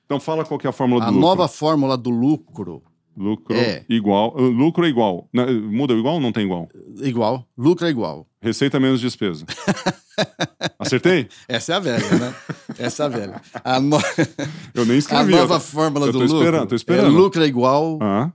Então 0.07 0.19
fala 0.19 0.45
qual 0.45 0.59
é 0.65 0.69
a 0.69 0.73
fórmula 0.73 1.01
do 1.03 1.07
a 1.07 1.11
lucro. 1.11 1.21
nova 1.21 1.47
fórmula 1.49 1.97
do 1.97 2.09
lucro 2.11 2.83
Lucro 3.15 3.55
É. 3.55 3.85
igual. 3.91 4.35
uh, 4.35 4.41
Lucro 4.49 4.87
é 4.87 4.89
igual. 4.89 5.29
Muda 5.71 5.93
igual 5.93 6.15
ou 6.15 6.21
não 6.21 6.33
tem 6.33 6.45
igual? 6.47 6.67
igual, 7.03 7.47
lucro 7.59 7.87
é 7.87 7.91
igual. 7.91 8.27
Receita 8.41 8.81
menos 8.81 9.03
despesa. 9.03 9.45
Acertei? 10.79 11.29
Essa 11.49 11.75
é 11.75 11.77
a 11.77 11.79
velha, 11.81 12.19
né? 12.19 12.35
Essa 12.79 13.03
é 13.03 13.07
a 13.07 13.09
velha. 13.11 13.43
A, 13.63 13.79
no- 13.81 13.99
Eu 14.75 14.85
nem 14.87 14.97
a 14.97 14.99
escrevi. 14.99 15.33
nova 15.33 15.55
eu- 15.57 15.61
fórmula 15.61 16.07
eu 16.07 16.13
do 16.13 16.19
tô 16.21 16.25
lucro 16.25 16.39
esperando, 16.39 16.69
tô 16.69 16.75
é 16.75 16.77
esperando. 16.77 17.11
lucro 17.17 17.43
é 17.43 17.47
igual, 17.47 17.99
Ah, 18.01 18.33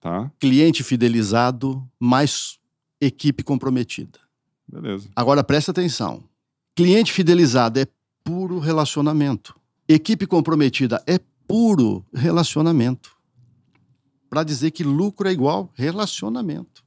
tá. 0.00 0.30
cliente 0.38 0.82
fidelizado, 0.82 1.86
mais 1.98 2.58
equipe 3.00 3.42
comprometida. 3.42 4.18
Beleza. 4.66 5.08
Agora 5.14 5.42
presta 5.42 5.70
atenção. 5.70 6.22
Cliente 6.74 7.12
fidelizado 7.12 7.80
é 7.80 7.86
puro 8.22 8.58
relacionamento. 8.58 9.58
Equipe 9.88 10.26
comprometida 10.26 11.02
é 11.06 11.18
puro 11.46 12.04
relacionamento. 12.12 13.16
Para 14.28 14.44
dizer 14.44 14.70
que 14.70 14.84
lucro 14.84 15.26
é 15.26 15.32
igual 15.32 15.70
relacionamento. 15.74 16.84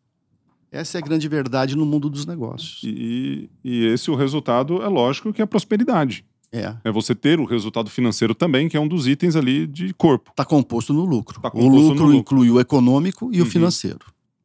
Essa 0.72 0.98
é 0.98 1.02
a 1.02 1.04
grande 1.04 1.28
verdade 1.28 1.76
no 1.76 1.86
mundo 1.86 2.10
dos 2.10 2.26
negócios. 2.26 2.82
E, 2.84 3.50
e 3.64 3.86
esse 3.88 4.10
o 4.10 4.16
resultado 4.16 4.82
é 4.82 4.88
lógico 4.88 5.34
que 5.34 5.42
é 5.42 5.44
a 5.44 5.48
prosperidade. 5.48 6.24
É. 6.52 6.76
É 6.84 6.92
você 6.92 7.16
ter 7.16 7.40
o 7.40 7.46
resultado 7.46 7.90
financeiro 7.90 8.36
também, 8.36 8.68
que 8.68 8.76
é 8.76 8.80
um 8.80 8.88
dos 8.88 9.08
itens 9.08 9.36
ali 9.36 9.66
de 9.66 9.94
corpo. 9.94 10.32
Está 10.32 10.44
composto 10.44 10.94
no 10.94 11.06
lucro. 11.06 11.40
Tá 11.40 11.48
o 11.48 11.52
composto 11.52 11.72
no 11.72 11.82
lucro 11.90 12.04
lucro. 12.06 12.16
inclui 12.18 12.52
o 12.52 12.60
econômico 12.60 13.30
e 13.34 13.40
o 13.42 13.46
Uhum. 13.46 13.50
financeiro. 13.50 14.00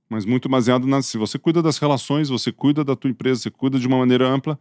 Mas 0.08 0.24
muito 0.24 0.48
baseado 0.48 0.86
na. 0.86 1.02
Se 1.02 1.18
você 1.18 1.36
cuida 1.36 1.60
das 1.60 1.78
relações, 1.78 2.28
você 2.28 2.52
cuida 2.52 2.84
da 2.84 2.94
tua 2.94 3.10
empresa, 3.10 3.40
você 3.40 3.50
cuida 3.50 3.76
de 3.78 3.88
uma 3.88 3.98
maneira 3.98 4.28
ampla, 4.28 4.56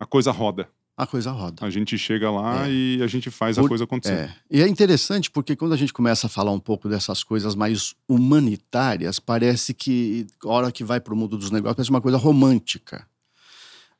a 0.00 0.06
coisa 0.06 0.30
roda. 0.32 0.66
A 0.96 1.06
coisa 1.06 1.30
roda. 1.30 1.64
A 1.64 1.70
gente 1.70 1.96
chega 1.98 2.30
lá 2.30 2.66
É. 2.68 2.72
e 2.72 3.02
a 3.02 3.06
gente 3.06 3.30
faz 3.30 3.58
a 3.58 3.62
Por- 3.62 3.68
coisa 3.68 3.84
acontecer. 3.84 4.12
É. 4.14 4.34
E 4.50 4.62
é 4.62 4.68
interessante 4.68 5.30
porque 5.30 5.54
quando 5.56 5.72
a 5.72 5.76
gente 5.76 5.92
começa 5.92 6.26
a 6.26 6.30
falar 6.30 6.52
um 6.52 6.60
pouco 6.60 6.88
dessas 6.88 7.22
coisas 7.24 7.54
mais 7.54 7.94
humanitárias, 8.08 9.18
parece 9.18 9.74
que 9.74 10.26
a 10.44 10.48
hora 10.48 10.72
que 10.72 10.84
vai 10.84 11.00
para 11.00 11.12
o 11.12 11.16
mundo 11.16 11.36
dos 11.36 11.50
negócios 11.50 11.76
parece 11.76 11.90
uma 11.90 12.00
coisa 12.00 12.16
romântica. 12.18 13.06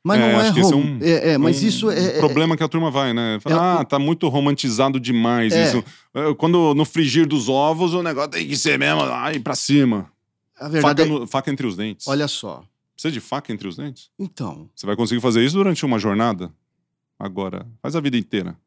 Mas 0.03 0.19
É, 0.19 0.33
não 0.33 0.41
é, 0.41 0.49
esse 0.49 0.59
é 0.59 0.63
rom... 0.63 0.75
um- 0.81 0.99
é, 1.01 1.29
é, 1.31 1.37
mas 1.37 1.63
um 1.63 1.65
isso 1.67 1.89
é, 1.89 2.17
é- 2.17 2.19
problema 2.19 2.57
que 2.57 2.63
a 2.63 2.67
turma 2.67 2.91
vai, 2.91 3.13
né? 3.13 3.39
Fala, 3.41 3.55
É- 3.55 3.81
ah, 3.81 3.85
tá 3.85 3.97
muito 3.97 4.27
romantizado 4.27 4.99
demais 4.99 5.53
É. 5.53 5.65
isso. 5.65 5.83
É, 6.13 6.33
Quando 6.33 6.73
no 6.73 6.83
frigir 6.83 7.25
dos 7.25 7.47
ovos, 7.47 7.93
o 7.93 8.03
negócio 8.03 8.31
tem 8.31 8.45
que 8.47 8.57
ser 8.57 8.77
mesmo, 8.77 9.01
ai, 9.03 9.39
pra 9.39 9.55
cima. 9.55 10.11
a 10.59 10.67
verdade. 10.67 11.01
Faca, 11.01 11.01
é- 11.03 11.19
no- 11.19 11.27
faca 11.27 11.51
entre 11.51 11.65
os 11.65 11.75
dentes. 11.77 12.07
Olha 12.07 12.27
só. 12.27 12.63
Precisa 12.95 13.11
de 13.13 13.19
faca 13.19 13.51
entre 13.53 13.67
os 13.67 13.75
dentes? 13.77 14.09
Então, 14.19 14.69
Você 14.75 14.85
vai 14.85 14.95
conseguir 14.95 15.19
fazer 15.21 15.43
isso 15.43 15.55
durante 15.55 15.83
uma 15.85 15.97
jornada? 15.97 16.51
Agora, 17.17 17.65
faz 17.81 17.95
a 17.95 18.01
vida 18.01 18.17
inteira. 18.17 18.57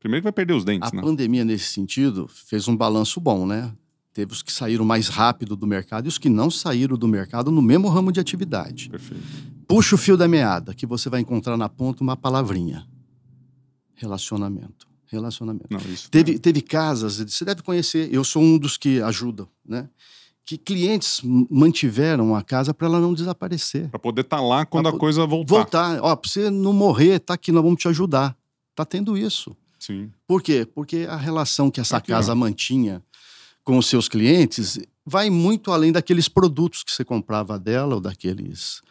Primeiro 0.00 0.20
que 0.22 0.24
vai 0.24 0.32
perder 0.32 0.54
os 0.54 0.64
dentes, 0.64 0.92
a 0.92 0.96
né? 0.96 1.00
pandemia 1.02 1.44
nesse 1.44 1.66
sentido 1.66 2.28
fez 2.28 2.66
um 2.66 2.76
balanço 2.76 3.20
bom, 3.20 3.46
né? 3.46 3.72
Teve 4.12 4.32
os 4.32 4.42
que 4.42 4.52
saíram 4.52 4.84
mais 4.84 5.08
rápido 5.08 5.54
do 5.56 5.66
mercado 5.66 6.06
e 6.06 6.08
os 6.08 6.18
que 6.18 6.28
não 6.28 6.50
saíram 6.50 6.96
do 6.98 7.08
mercado 7.08 7.50
no 7.50 7.62
mesmo 7.62 7.88
ramo 7.88 8.12
de 8.12 8.18
atividade. 8.20 8.90
Perfeito. 8.90 9.22
Puxa 9.72 9.94
o 9.94 9.98
fio 9.98 10.18
da 10.18 10.28
meada, 10.28 10.74
que 10.74 10.84
você 10.84 11.08
vai 11.08 11.22
encontrar 11.22 11.56
na 11.56 11.66
ponta 11.66 12.02
uma 12.02 12.14
palavrinha: 12.14 12.86
relacionamento. 13.94 14.86
Relacionamento. 15.06 15.68
Não, 15.70 15.80
isso. 15.90 16.10
Teve, 16.10 16.38
teve 16.38 16.60
casas, 16.60 17.16
você 17.16 17.42
deve 17.42 17.62
conhecer, 17.62 18.12
eu 18.12 18.22
sou 18.22 18.42
um 18.42 18.58
dos 18.58 18.76
que 18.76 19.00
ajudam, 19.00 19.48
né? 19.64 19.88
Que 20.44 20.58
clientes 20.58 21.22
mantiveram 21.50 22.34
a 22.34 22.42
casa 22.42 22.74
para 22.74 22.86
ela 22.86 23.00
não 23.00 23.14
desaparecer. 23.14 23.88
Pra 23.88 23.98
poder 23.98 24.22
estar 24.22 24.42
lá 24.42 24.66
quando 24.66 24.88
Pra 24.88 24.96
a 24.96 25.00
coisa 25.00 25.24
voltar. 25.26 25.54
Voltar, 25.54 26.00
ó, 26.02 26.16
para 26.16 26.30
você 26.30 26.50
não 26.50 26.74
morrer, 26.74 27.18
tá 27.20 27.34
aqui, 27.34 27.50
nós 27.50 27.62
vamos 27.62 27.80
te 27.80 27.88
ajudar. 27.88 28.36
Tá 28.74 28.84
tendo 28.84 29.16
isso. 29.16 29.56
Sim. 29.78 30.10
Por 30.26 30.42
quê? 30.42 30.66
Porque 30.66 31.06
a 31.08 31.16
relação 31.16 31.70
que 31.70 31.80
essa 31.80 31.96
Aqui, 31.96 32.08
casa 32.08 32.34
mantinha 32.34 33.02
com 33.64 33.78
os 33.78 33.86
seus 33.86 34.06
clientes 34.06 34.78
vai 35.06 35.30
muito 35.30 35.70
além 35.72 35.92
daqueles 35.92 36.28
produtos 36.28 36.82
que 36.82 36.92
você 36.92 37.04
comprava 37.04 37.58
dela 37.58 37.94
ou 37.94 38.00
daqueles 38.00 38.82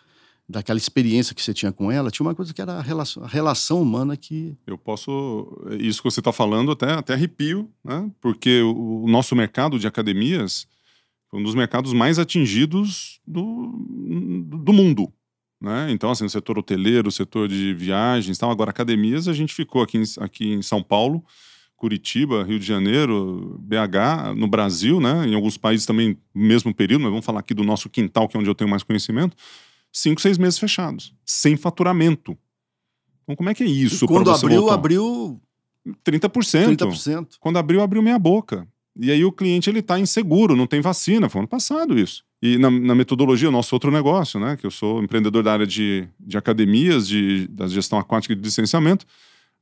daquela 0.51 0.77
experiência 0.77 1.33
que 1.33 1.41
você 1.41 1.53
tinha 1.53 1.71
com 1.71 1.91
ela. 1.91 2.11
Tinha 2.11 2.25
uma 2.25 2.35
coisa 2.35 2.53
que 2.53 2.61
era 2.61 2.73
a 2.73 2.81
relação, 2.81 3.23
a 3.23 3.27
relação 3.27 3.81
humana 3.81 4.15
que 4.15 4.55
Eu 4.67 4.77
posso. 4.77 5.65
Isso 5.79 6.01
que 6.01 6.11
você 6.11 6.19
está 6.19 6.31
falando, 6.31 6.71
até, 6.71 6.91
até 6.93 7.13
arrepio, 7.13 7.69
né? 7.83 8.11
Porque 8.21 8.61
o, 8.61 9.03
o 9.03 9.07
nosso 9.07 9.35
mercado 9.35 9.79
de 9.79 9.87
academias 9.87 10.67
foi 11.29 11.39
um 11.39 11.43
dos 11.43 11.55
mercados 11.55 11.93
mais 11.93 12.19
atingidos 12.19 13.21
do, 13.25 13.71
do 14.43 14.73
mundo. 14.73 15.11
Né? 15.61 15.91
Então, 15.91 16.11
assim, 16.11 16.25
o 16.25 16.29
setor 16.29 16.59
hoteleiro, 16.59 17.07
o 17.07 17.11
setor 17.11 17.47
de 17.47 17.73
viagens, 17.73 18.37
tal. 18.37 18.51
agora 18.51 18.71
academias, 18.71 19.27
a 19.27 19.33
gente 19.33 19.53
ficou 19.53 19.81
aqui 19.81 19.99
em, 19.99 20.03
aqui 20.19 20.53
em 20.53 20.61
São 20.61 20.81
Paulo, 20.83 21.23
Curitiba, 21.77 22.43
Rio 22.43 22.59
de 22.59 22.65
Janeiro, 22.65 23.59
BH, 23.59 24.35
no 24.35 24.47
Brasil, 24.47 24.99
né? 24.99 25.25
em 25.25 25.35
alguns 25.35 25.57
países 25.57 25.85
também, 25.85 26.17
mesmo 26.33 26.73
período, 26.73 27.03
mas 27.03 27.11
vamos 27.11 27.25
falar 27.25 27.39
aqui 27.39 27.53
do 27.53 27.63
nosso 27.63 27.89
quintal, 27.89 28.27
que 28.27 28.35
é 28.35 28.39
onde 28.39 28.49
eu 28.49 28.55
tenho 28.55 28.69
mais 28.69 28.83
conhecimento, 28.83 29.37
cinco, 29.91 30.21
seis 30.21 30.37
meses 30.37 30.57
fechados, 30.59 31.13
sem 31.25 31.55
faturamento. 31.57 32.37
Então, 33.23 33.35
como 33.35 33.49
é 33.49 33.53
que 33.53 33.63
é 33.63 33.67
isso? 33.67 34.05
E 34.05 34.07
quando 34.07 34.31
abriu, 34.31 34.59
voltar? 34.61 34.75
abriu 34.75 35.41
30%. 36.05 36.75
30%. 36.77 37.27
Quando 37.39 37.57
abriu, 37.57 37.81
abriu 37.81 38.01
meia 38.01 38.19
boca. 38.19 38.67
E 38.99 39.09
aí 39.11 39.23
o 39.23 39.31
cliente 39.31 39.69
ele 39.69 39.79
está 39.79 39.97
inseguro, 39.99 40.55
não 40.55 40.67
tem 40.67 40.81
vacina. 40.81 41.29
Foi 41.29 41.39
ano 41.39 41.47
passado 41.47 41.97
isso. 41.97 42.23
E 42.41 42.57
na, 42.57 42.69
na 42.69 42.93
metodologia, 42.95 43.49
nosso 43.49 43.73
outro 43.75 43.89
negócio, 43.91 44.39
né? 44.39 44.57
Que 44.57 44.65
eu 44.65 44.71
sou 44.71 45.01
empreendedor 45.01 45.43
da 45.43 45.53
área 45.53 45.67
de, 45.67 46.07
de 46.19 46.37
academias, 46.37 47.07
de, 47.07 47.47
da 47.47 47.67
gestão 47.67 47.97
aquática 47.99 48.33
e 48.33 48.35
de 48.35 48.41
licenciamento. 48.41 49.05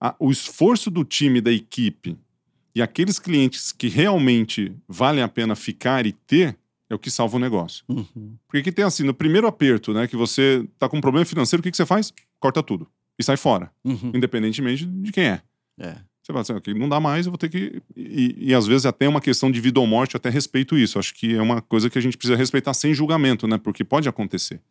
a- 0.01 0.15
o 0.19 0.31
esforço 0.31 0.89
do 0.89 1.03
time, 1.03 1.41
da 1.41 1.51
equipe 1.51 2.17
e 2.73 2.81
aqueles 2.81 3.19
clientes 3.19 3.71
que 3.71 3.87
realmente 3.87 4.71
valem 4.87 5.21
a 5.23 5.27
pena 5.27 5.55
ficar 5.55 6.05
e 6.05 6.11
ter 6.13 6.57
é 6.89 6.95
o 6.95 6.99
que 6.99 7.11
salva 7.11 7.37
o 7.37 7.39
negócio. 7.39 7.83
Uhum. 7.87 8.35
Porque 8.47 8.63
que 8.63 8.71
tem 8.71 8.83
assim, 8.83 9.03
no 9.03 9.13
primeiro 9.13 9.47
aperto, 9.47 9.93
né? 9.93 10.07
Que 10.07 10.15
você 10.15 10.67
tá 10.77 10.89
com 10.89 10.97
um 10.97 11.01
problema 11.01 11.25
financeiro, 11.25 11.61
o 11.61 11.63
que, 11.63 11.71
que 11.71 11.77
você 11.77 11.85
faz? 11.85 12.11
Corta 12.39 12.63
tudo. 12.63 12.87
E 13.17 13.23
sai 13.23 13.37
fora, 13.37 13.71
Uhum. 13.83 14.11
independentemente 14.15 14.85
de 14.85 15.11
quem 15.11 15.25
é. 15.25 15.41
É. 15.79 15.95
Você 16.21 16.33
fala 16.33 16.41
assim, 16.41 16.53
ok, 16.53 16.73
não 16.73 16.87
dá 16.87 16.99
mais, 16.99 17.25
eu 17.25 17.31
vou 17.31 17.37
ter 17.37 17.49
que. 17.49 17.81
E, 17.95 18.35
e 18.49 18.53
às 18.53 18.67
vezes 18.67 18.85
até 18.85 19.05
é 19.05 19.09
uma 19.09 19.19
questão 19.21 19.49
de 19.49 19.59
vida 19.59 19.79
ou 19.79 19.87
morte, 19.87 20.15
eu 20.15 20.19
até 20.19 20.29
respeito 20.29 20.77
isso. 20.77 20.99
Acho 20.99 21.13
que 21.13 21.35
é 21.35 21.41
uma 21.41 21.61
coisa 21.61 21.89
que 21.89 21.97
a 21.97 22.01
gente 22.01 22.17
precisa 22.17 22.37
respeitar 22.37 22.73
sem 22.73 22.93
julgamento, 22.93 23.47
né? 23.47 23.57
Porque 23.57 23.83
pode 23.83 24.07
acontecer. 24.07 24.61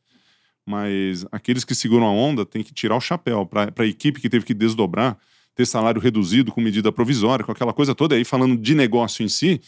Mas 0.66 1.24
aqueles 1.32 1.64
que 1.64 1.74
seguram 1.74 2.06
a 2.06 2.12
onda 2.12 2.44
têm 2.44 2.62
que 2.62 2.72
tirar 2.72 2.96
o 2.96 3.00
chapéu 3.00 3.46
para 3.46 3.72
a 3.76 3.86
equipe 3.86 4.20
que 4.20 4.28
teve 4.28 4.44
que 4.44 4.54
desdobrar, 4.54 5.18
ter 5.54 5.66
salário 5.66 6.00
reduzido 6.00 6.52
com 6.52 6.60
medida 6.60 6.92
provisória, 6.92 7.44
com 7.44 7.50
aquela 7.52 7.72
coisa 7.72 7.94
toda. 7.94 8.14
Aí 8.14 8.24
falando 8.24 8.56
de 8.56 8.74
negócio 8.74 9.24
em 9.24 9.28
si, 9.28 9.60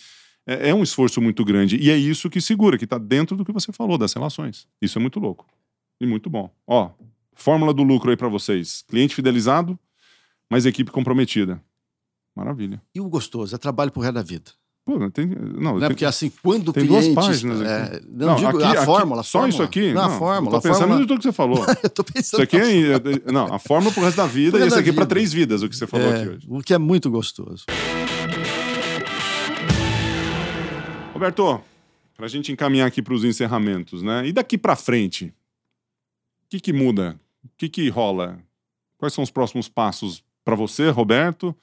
é, 0.53 0.71
é 0.71 0.75
um 0.75 0.83
esforço 0.83 1.21
muito 1.21 1.45
grande. 1.45 1.77
E 1.77 1.91
é 1.91 1.97
isso 1.97 2.29
que 2.31 2.41
segura, 2.41 2.77
que 2.79 2.85
está 2.85 2.99
dentro 2.99 3.37
do 3.37 3.45
que 3.45 3.53
você 3.53 3.73
falou, 3.73 3.97
das 3.99 4.13
relações. 4.13 4.67
Isso 4.81 4.99
é 4.99 5.01
muito 5.01 5.19
louco. 5.21 5.47
E 6.01 6.07
muito 6.07 6.29
bom. 6.31 6.51
Ó, 6.67 6.91
fórmula 7.35 7.73
do 7.75 7.83
lucro 7.83 8.11
aí 8.11 8.17
para 8.17 8.29
vocês: 8.29 8.83
cliente 8.89 9.15
fidelizado, 9.15 9.79
mas 10.51 10.67
equipe 10.67 10.91
comprometida. 10.91 11.61
Maravilha. 12.35 12.81
E 12.95 13.01
o 13.01 13.09
gostoso, 13.09 13.55
é 13.55 13.59
trabalho 13.59 13.91
pro 13.91 14.01
resto 14.01 14.15
da 14.15 14.23
vida. 14.23 14.51
Pô, 14.85 14.99
tem. 15.11 15.27
Não, 15.27 15.75
Né? 15.75 15.81
tem- 15.81 15.89
Porque 15.89 16.05
assim, 16.07 16.33
quando 16.43 16.69
o 16.71 16.73
tem 16.73 16.87
duas 16.87 17.01
cliente... 17.05 17.15
páginas 17.15 17.61
é, 17.61 17.83
aqui. 17.97 18.07
não, 18.11 18.35
digo, 18.37 18.49
aqui- 18.49 18.63
a 18.65 18.71
aqui- 18.73 18.85
fórmula, 18.87 19.21
a 19.21 19.25
Só 19.25 19.31
fórmula. 19.41 19.49
isso 19.55 19.63
aqui? 19.63 19.93
Não, 19.93 20.03
a 20.05 20.09
Não, 20.09 20.19
fórmula. 20.19 20.55
eu 20.55 20.59
a 20.59 20.61
Tô 20.61 20.69
pensando 20.69 20.79
fórmula... 20.79 21.03
em 21.03 21.07
tudo 21.07 21.19
que 21.19 21.25
você 21.25 21.33
falou. 21.33 21.59
Eu 21.85 21.91
tô 21.91 22.03
pensando 22.03 22.23
Isso 22.25 22.43
aqui 22.43 22.57
é. 22.57 23.29
é- 23.29 23.33
Não, 23.33 23.53
a 23.53 23.59
fórmula 23.59 23.93
pro 23.93 24.03
resto 24.03 24.17
da 24.17 24.27
vida 24.27 24.57
e 24.59 24.69
da 24.71 24.79
aqui 24.79 24.85
para 24.93 25.03
vida. 25.05 25.07
três 25.07 25.33
vidas, 25.33 25.63
o 25.63 25.69
que 25.69 25.77
você 25.77 25.87
falou 25.87 26.07
É, 26.11 26.21
aqui 26.23 26.29
hoje. 26.31 26.47
o 26.49 26.61
que 26.63 26.73
é 26.73 26.79
muito 26.79 27.11
gostoso. 27.11 27.67
Roberto, 31.25 31.61
pra 32.16 32.27
gente 32.29 32.51
encaminhar 32.51 32.89
aqui 32.89 33.03
para 33.03 33.12
os 33.12 33.25
encerramentos, 33.25 34.03
né? 34.03 34.27
E 34.27 34.33
daqui 34.33 34.57
para 34.57 34.75
frente? 34.75 35.27
O 35.27 36.49
que, 36.49 36.59
que 36.59 36.73
muda? 36.73 37.21
O 37.45 37.49
que, 37.59 37.68
que 37.68 37.89
rola? 37.91 38.39
Quais 38.97 39.12
são 39.12 39.23
os 39.23 39.31
próximos 39.31 39.68
passos 39.68 40.25
para 40.43 40.55
você, 40.57 40.89
Roberto, 40.89 41.55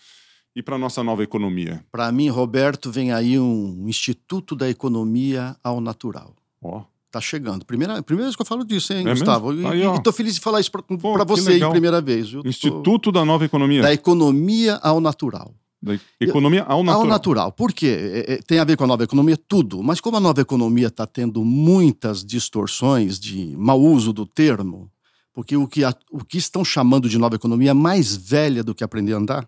e 0.56 0.62
para 0.62 0.78
nossa 0.78 1.04
nova 1.04 1.24
economia? 1.24 1.84
Para 1.92 2.12
mim, 2.12 2.30
Roberto, 2.30 2.92
vem 2.92 3.12
aí 3.12 3.40
um 3.40 3.86
Instituto 3.90 4.56
da 4.56 4.70
Economia 4.70 5.56
ao 5.64 5.82
Natural. 5.82 6.36
Ó, 6.62 6.84
Tá 7.10 7.20
chegando. 7.22 7.66
Primeira, 7.66 8.04
primeira 8.04 8.28
vez 8.28 8.36
que 8.36 8.42
eu 8.42 8.46
falo 8.46 8.64
disso, 8.66 8.94
hein, 8.94 9.08
É 9.08 9.12
Gustavo? 9.12 9.52
mesmo? 9.52 9.74
E, 9.74 9.88
Aí, 9.88 9.96
e 9.96 10.04
tô 10.04 10.12
feliz 10.12 10.36
de 10.36 10.42
falar 10.42 10.60
isso 10.60 10.70
para 10.72 10.84
você 11.26 11.50
legal. 11.50 11.72
primeira 11.72 12.00
vez. 12.02 12.30
viu? 12.30 12.44
Tô- 12.44 12.50
Instituto 12.50 13.12
da 13.12 13.24
Nova 13.26 13.44
Economia. 13.46 13.82
Da 13.82 13.92
Economia 13.94 14.76
ao 14.84 15.00
Natural. 15.00 15.52
Da 15.82 15.98
economia 16.20 16.64
ao 16.64 16.84
natural. 16.84 17.02
Ao 17.02 17.08
natural. 17.08 17.52
Por 17.52 17.72
quê? 17.72 17.86
É, 18.28 18.34
é, 18.34 18.38
tem 18.42 18.58
a 18.60 18.64
ver 18.64 18.76
com 18.78 18.84
a 18.84 18.88
nova 18.88 19.04
economia? 19.04 19.38
Tudo. 19.38 19.84
Mas 19.84 20.02
como 20.02 20.18
a 20.18 20.20
nova 20.20 20.42
economia 20.42 20.88
está 20.88 21.06
tendo 21.06 21.44
muitas 21.46 22.24
distorções 22.26 23.20
de 23.20 23.56
mau 23.58 23.80
uso 23.82 24.12
do 24.12 24.26
termo, 24.26 24.90
porque 25.34 25.56
o 25.56 25.68
que, 25.68 25.84
a- 25.84 25.94
o 26.12 26.24
que 26.26 26.38
estão 26.40 26.66
chamando 26.66 27.08
de 27.08 27.18
nova 27.20 27.36
economia 27.36 27.70
é 27.72 27.74
mais 27.74 28.16
velha 28.16 28.64
do 28.64 28.74
que 28.74 28.84
aprender 28.84 29.14
a 29.14 29.18
andar. 29.18 29.48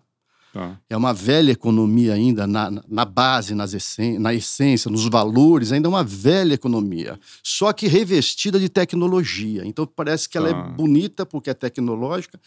Tá. 0.52 0.76
É 0.88 0.96
uma 0.96 1.12
velha 1.14 1.52
economia 1.52 2.12
ainda 2.14 2.44
na, 2.44 2.70
na- 2.88 3.04
base, 3.04 3.54
nas 3.54 3.72
essen- 3.72 4.18
na 4.18 4.34
essência, 4.34 4.90
nos 4.90 5.04
valores, 5.08 5.70
ainda 5.70 5.86
é 5.86 5.90
uma 5.90 6.02
velha 6.02 6.54
economia. 6.54 7.18
Só 7.42 7.72
que 7.72 7.86
revestida 7.86 8.58
de 8.58 8.68
tecnologia. 8.68 9.62
Então 9.64 9.86
parece 9.86 10.28
que 10.28 10.36
ela 10.36 10.50
Tá. 10.52 10.58
é 10.58 10.70
bonita 10.76 11.24
porque 11.24 11.50
é 11.50 11.54
tecnológica, 11.54 12.40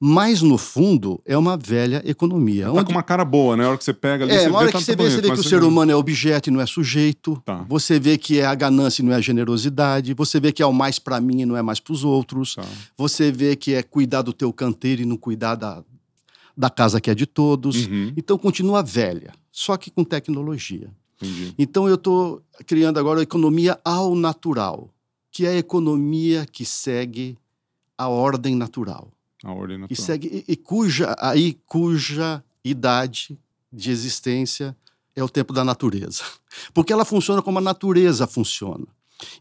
mas 0.00 0.42
no 0.42 0.58
fundo 0.58 1.20
é 1.24 1.36
uma 1.38 1.56
velha 1.56 2.02
economia. 2.04 2.66
Tá 2.66 2.72
onde- 2.72 2.84
com 2.86 2.92
uma 2.92 3.02
cara 3.02 3.24
boa, 3.24 3.56
né? 3.56 3.64
A 3.64 3.68
hora 3.68 3.78
que 3.78 3.84
você 3.84 3.94
pega 3.94 4.24
ali, 4.24 4.32
é, 4.34 4.40
você 4.40 4.48
uma 4.48 4.58
hora 4.58 4.66
vê, 4.66 4.72
que 4.72 4.78
tá- 4.78 4.84
você 4.84 4.96
tá 4.96 5.02
vê, 5.02 5.10
você 5.10 5.16
bonito, 5.16 5.28
vê 5.30 5.34
que 5.34 5.46
o 5.46 5.48
ser 5.48 5.62
humano 5.62 5.90
é 5.92 5.96
objeto 5.96 6.48
e 6.50 6.52
não 6.52 6.60
é 6.60 6.66
sujeito. 6.66 7.40
Tá. 7.44 7.64
Você 7.68 7.98
vê 7.98 8.18
que 8.18 8.38
é 8.40 8.46
a 8.46 8.54
ganância 8.54 9.02
e 9.02 9.04
não 9.04 9.12
é 9.12 9.16
a 9.16 9.20
generosidade. 9.20 10.12
Você 10.14 10.38
vê 10.40 10.52
que 10.52 10.62
é 10.62 10.66
o 10.66 10.72
mais 10.72 10.98
para 10.98 11.20
mim 11.20 11.40
e 11.42 11.46
não 11.46 11.56
é 11.56 11.62
mais 11.62 11.80
para 11.80 11.92
os 11.92 12.04
outros. 12.04 12.54
Tá. 12.56 12.64
Você 12.96 13.30
vê 13.32 13.56
que 13.56 13.72
é 13.74 13.82
cuidar 13.82 14.22
do 14.22 14.32
teu 14.32 14.52
canteiro 14.52 15.02
e 15.02 15.04
não 15.04 15.16
cuidar 15.16 15.54
da, 15.54 15.82
da 16.56 16.68
casa 16.70 17.00
que 17.00 17.10
é 17.10 17.14
de 17.14 17.26
todos. 17.26 17.86
Uhum, 17.86 18.12
Então 18.16 18.36
continua 18.36 18.82
velha, 18.82 19.32
só 19.50 19.76
que 19.76 19.90
com 19.90 20.04
tecnologia. 20.04 20.90
entendi. 21.20 21.54
Então 21.58 21.88
eu 21.88 21.94
estou 21.94 22.42
criando 22.66 22.98
agora 22.98 23.20
a 23.20 23.22
economia 23.22 23.78
ao 23.84 24.14
natural, 24.14 24.90
que 25.30 25.46
é 25.46 25.50
a 25.50 25.56
economia 25.56 26.46
que 26.50 26.64
segue 26.64 27.36
a 27.96 28.08
ordem 28.08 28.54
natural 28.54 29.08
A 29.44 29.52
ordem 29.52 29.78
natural. 29.78 29.88
que 29.88 29.96
segue 30.02 30.44
e, 30.48 30.52
e 30.52 30.56
cuja 30.56 31.14
aí 31.20 31.58
cuja 31.66 32.42
idade 32.64 33.38
de 33.72 33.90
existência 33.90 34.76
é 35.14 35.22
o 35.22 35.28
tempo 35.28 35.52
da 35.52 35.62
natureza, 35.64 36.22
porque 36.74 36.92
ela 36.92 37.04
funciona 37.04 37.40
como 37.42 37.58
a 37.58 37.62
natureza 37.62 38.26
funciona 38.26 38.86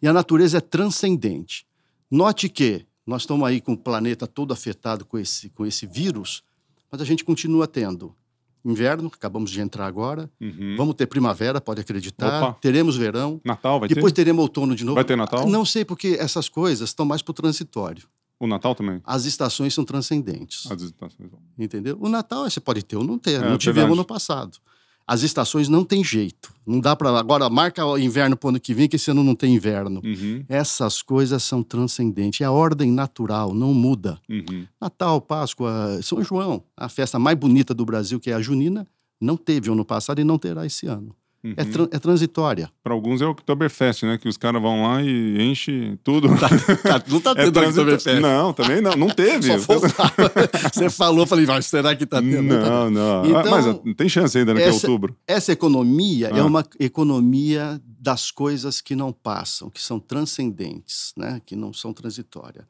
e 0.02 0.08
a 0.08 0.14
natureza 0.14 0.58
é 0.60 0.62
transcendente. 0.62 1.66
Note 2.12 2.48
que 2.50 2.86
nós 3.06 3.24
estamos 3.24 3.48
aí 3.48 3.60
com 3.60 3.74
o 3.74 3.78
planeta 3.78 4.28
todo 4.28 4.54
afetado 4.54 5.04
com 5.06 5.18
esse 5.18 5.50
com 5.50 5.66
esse 5.66 5.86
vírus, 5.88 6.44
mas 6.92 7.02
a 7.02 7.06
gente 7.06 7.24
continua 7.26 7.68
tendo 7.68 8.16
inverno, 8.66 9.12
acabamos 9.14 9.52
de 9.52 9.60
entrar 9.60 9.86
agora, 9.88 10.30
Uhum. 10.40 10.76
vamos 10.78 10.96
ter 10.96 11.06
primavera, 11.08 11.60
pode 11.60 11.82
acreditar, 11.82 12.42
Opa. 12.44 12.58
teremos 12.62 12.96
verão, 12.96 13.42
Natal 13.44 13.80
vai 13.80 13.90
depois 13.90 14.14
ter? 14.14 14.22
teremos 14.22 14.42
outono 14.44 14.74
de 14.76 14.86
novo. 14.86 14.96
Vai 14.96 15.04
ter 15.04 15.18
Natal? 15.18 15.48
Não 15.50 15.66
sei 15.66 15.84
porque 15.84 16.16
essas 16.20 16.48
coisas 16.48 16.90
estão 16.90 17.06
mais 17.06 17.22
para 17.22 17.32
o 17.32 17.34
transitório. 17.34 18.08
O 18.44 18.48
Natal 18.48 18.76
também? 18.76 19.00
As 19.06 19.24
estações 19.24 19.74
são 19.74 19.86
transcendentes. 19.86 20.70
As 20.70 20.82
estações. 20.82 21.30
Entendeu? 21.58 21.98
O 22.02 22.10
Natal 22.10 22.44
você 22.44 22.60
pode 22.60 22.84
ter 22.84 22.98
ou 22.98 23.04
não 23.04 23.18
ter. 23.18 23.42
É, 23.42 23.50
não 23.50 23.58
tivemos 23.58 23.84
verdade. 23.84 23.98
no 24.00 24.04
passado. 24.04 24.58
As 25.08 25.22
estações 25.22 25.70
não 25.70 25.86
tem 25.86 26.04
jeito. 26.04 26.54
Não 26.68 26.82
dá 26.82 26.94
para 26.94 27.18
agora 27.18 27.50
marca 27.50 27.86
o 27.86 27.98
inverno 27.98 28.36
para 28.36 28.48
o 28.48 28.50
ano 28.50 28.60
que 28.60 28.74
vem 28.74 28.90
que 28.90 28.98
esse 28.98 29.10
ano 29.10 29.24
não 29.24 29.34
tem 29.34 29.56
inverno. 29.56 30.02
Uhum, 30.04 30.44
Essas 30.50 31.02
coisas 31.02 31.42
são 31.42 31.64
transcendentes. 31.64 32.42
É 32.42 32.44
a 32.44 32.52
ordem 32.52 32.92
natural, 32.92 33.54
não 33.54 33.74
muda. 33.74 34.20
uhum. 34.30 34.68
Natal, 34.82 35.22
Páscoa, 35.22 36.02
São 36.04 36.22
João, 36.22 36.66
a 36.76 36.90
festa 36.90 37.18
mais 37.18 37.38
bonita 37.38 37.74
do 37.74 37.86
Brasil, 37.86 38.20
que 38.20 38.30
é 38.30 38.34
a 38.34 38.42
junina, 38.42 38.86
não 39.22 39.38
teve 39.38 39.72
ano 39.72 39.86
passado 39.86 40.20
e 40.20 40.26
não 40.26 40.38
terá 40.38 40.66
esse 40.66 40.86
ano. 40.86 41.16
Uhum. 41.44 41.54
É, 41.58 41.64
tran- 41.66 41.88
é 41.92 42.00
transitória. 42.00 42.70
Para 42.84 42.94
alguns 42.94 43.22
é 43.22 43.26
o 43.26 43.30
Oktoberfest, 43.32 44.04
né? 44.04 44.18
Que 44.18 44.28
os 44.28 44.38
caras 44.38 44.62
vão 44.62 44.84
lá 44.84 45.02
e 45.04 45.42
enchem 45.42 46.00
tudo. 46.04 46.28
não 46.28 46.38
tá 46.38 46.48
É 47.38 47.52
transito- 47.52 48.22
Não, 48.22 48.54
também 48.54 48.82
não. 48.82 48.96
Não 48.96 49.08
teve. 49.10 49.50
Você 50.74 50.90
falou, 50.90 51.26
falei, 51.26 51.46
mas 51.46 51.66
será 51.66 51.96
que 51.96 52.06
tá 52.06 52.22
tendo? 52.22 52.42
Não 52.44 52.62
tá 52.62 52.70
Não, 52.70 52.90
não. 52.90 53.26
Então, 53.26 53.40
Ah, 53.42 53.50
Mas 53.50 53.68
ah, 53.68 53.80
tem 53.96 54.08
chance 54.10 54.38
ainda, 54.38 54.54
né? 54.54 54.62
Que 54.62 54.68
é 54.70 54.72
outubro. 54.72 55.16
Essa 55.28 55.52
economia 55.52 56.28
é 56.30 56.40
Ah. 56.40 56.46
uma 56.46 56.66
economia 56.80 57.82
das 58.00 58.32
coisas 58.32 58.82
que 58.82 58.96
não 58.96 59.12
passam, 59.12 59.70
que 59.70 59.82
são 59.82 60.00
transcendentes, 60.00 61.14
né? 61.18 61.42
que 61.46 61.56
não 61.56 61.74
são 61.74 61.94
transitórias. 61.94 62.66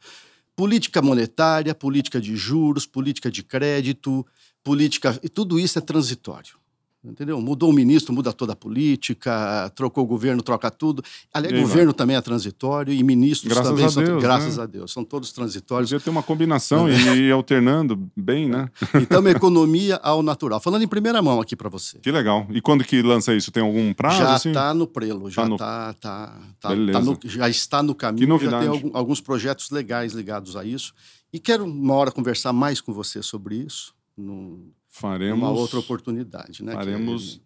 Política 0.55 1.01
monetária, 1.01 1.73
política 1.73 2.21
de 2.21 2.35
juros, 2.35 2.85
política 2.85 3.31
de 3.31 3.41
crédito, 3.43 4.25
política. 4.63 5.19
e 5.23 5.29
Tudo 5.29 5.59
isso 5.59 5.79
é 5.79 5.81
transitório. 5.81 6.55
Entendeu? 7.03 7.41
Mudou 7.41 7.69
o 7.69 7.73
ministro, 7.73 8.13
muda 8.13 8.31
toda 8.31 8.53
a 8.53 8.55
política, 8.55 9.71
trocou 9.75 10.03
o 10.03 10.07
governo, 10.07 10.41
troca 10.41 10.71
tudo. 10.71 11.03
Aliás, 11.33 11.59
governo 11.59 11.91
também 11.93 12.15
é 12.15 12.21
transitório 12.21 12.93
e 12.93 13.03
ministros 13.03 13.51
Graças 13.51 13.69
também 13.69 13.85
a 13.85 13.89
são. 13.89 14.03
Deus, 14.03 14.21
graças 14.23 14.57
né? 14.57 14.63
a 14.63 14.65
Deus, 14.65 14.91
são 14.91 15.03
todos 15.03 15.31
transitórios. 15.31 15.89
Podia 15.89 16.03
ter 16.03 16.09
uma 16.09 16.23
combinação 16.23 16.89
e 16.89 17.31
alternando 17.31 18.09
bem, 18.15 18.47
né? 18.49 18.69
Então, 19.01 19.27
economia 19.27 19.95
ao 19.97 20.23
natural. 20.23 20.59
Falando 20.59 20.83
em 20.83 20.87
primeira 20.87 21.21
mão 21.21 21.41
aqui 21.41 21.55
para 21.55 21.69
você. 21.69 21.99
Que 21.99 22.11
legal. 22.11 22.47
E 22.51 22.61
quando 22.61 22.83
que 22.83 23.01
lança 23.01 23.33
isso? 23.33 23.51
Tem 23.51 23.61
algum 23.63 23.93
prazo? 23.93 24.17
já 24.19 24.33
assim? 24.35 24.49
está 24.49 24.73
no 24.73 24.87
prelo, 24.87 25.29
já 25.29 25.41
Tá 25.43 25.49
no- 25.49 25.57
tá, 25.57 25.93
tá, 25.93 26.39
tá, 26.59 26.69
tá 26.69 26.99
no- 27.01 27.19
já 27.25 27.49
está 27.49 27.83
no 27.83 27.93
caminho. 27.93 28.19
Que 28.25 28.27
novidade. 28.27 28.65
Já 28.65 28.71
tem 28.71 28.91
alguns 28.93 29.19
projetos 29.19 29.69
legais 29.71 30.13
ligados 30.13 30.55
a 30.55 30.63
isso. 30.63 30.93
E 31.31 31.39
quero 31.39 31.65
uma 31.65 31.93
hora 31.95 32.11
conversar 32.11 32.53
mais 32.53 32.79
com 32.79 32.93
você 32.93 33.21
sobre 33.23 33.55
isso, 33.55 33.93
num- 34.15 34.69
Faremos. 34.93 35.39
numa 35.39 35.51
outra 35.51 35.79
oportunidade, 35.79 36.63
né? 36.63 36.71
que- 36.71 36.77
Faremos. 36.77 37.41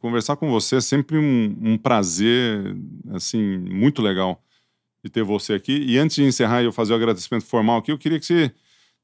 Conversar 0.00 0.36
com 0.36 0.50
você 0.50 0.76
é 0.76 0.80
sempre 0.80 1.16
um, 1.18 1.56
um 1.62 1.78
prazer, 1.78 2.76
assim, 3.10 3.56
muito 3.58 4.00
legal 4.02 4.42
de 5.02 5.10
ter 5.10 5.22
você 5.24 5.54
aqui. 5.54 5.72
E 5.72 5.98
antes 5.98 6.14
de 6.16 6.22
encerrar 6.24 6.62
e 6.62 6.66
eu 6.66 6.72
fazer 6.72 6.92
o 6.92 6.96
agradecimento 6.96 7.44
formal 7.46 7.78
aqui, 7.78 7.90
eu 7.90 7.98
queria 7.98 8.20
que 8.20 8.26
você 8.26 8.52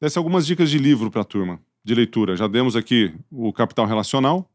desse 0.01 0.17
algumas 0.19 0.47
dicas 0.47 0.71
de 0.71 0.79
livro 0.79 1.11
para 1.11 1.23
a 1.23 1.25
turma, 1.25 1.59
de 1.83 1.95
leitura. 1.95 2.37
Já 2.37 2.47
demos 2.47 2.77
aqui 2.77 3.13
o 3.31 3.51
Capital 3.53 3.87
Relacional, 3.87 4.49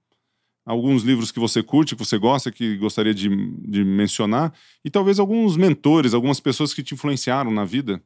alguns 0.65 1.03
livros 1.03 1.31
que 1.31 1.39
você 1.39 1.61
curte, 1.63 1.95
que 1.95 2.05
você 2.05 2.17
gosta, 2.17 2.51
que 2.51 2.77
gostaria 2.77 3.13
de, 3.13 3.27
de 3.67 3.83
mencionar, 3.83 4.53
e 4.85 4.89
talvez 4.91 5.19
alguns 5.19 5.57
mentores, 5.57 6.13
algumas 6.13 6.39
pessoas 6.39 6.73
que 6.73 6.83
te 6.83 6.93
influenciaram 6.93 7.51
na 7.51 7.65
vida. 7.65 8.01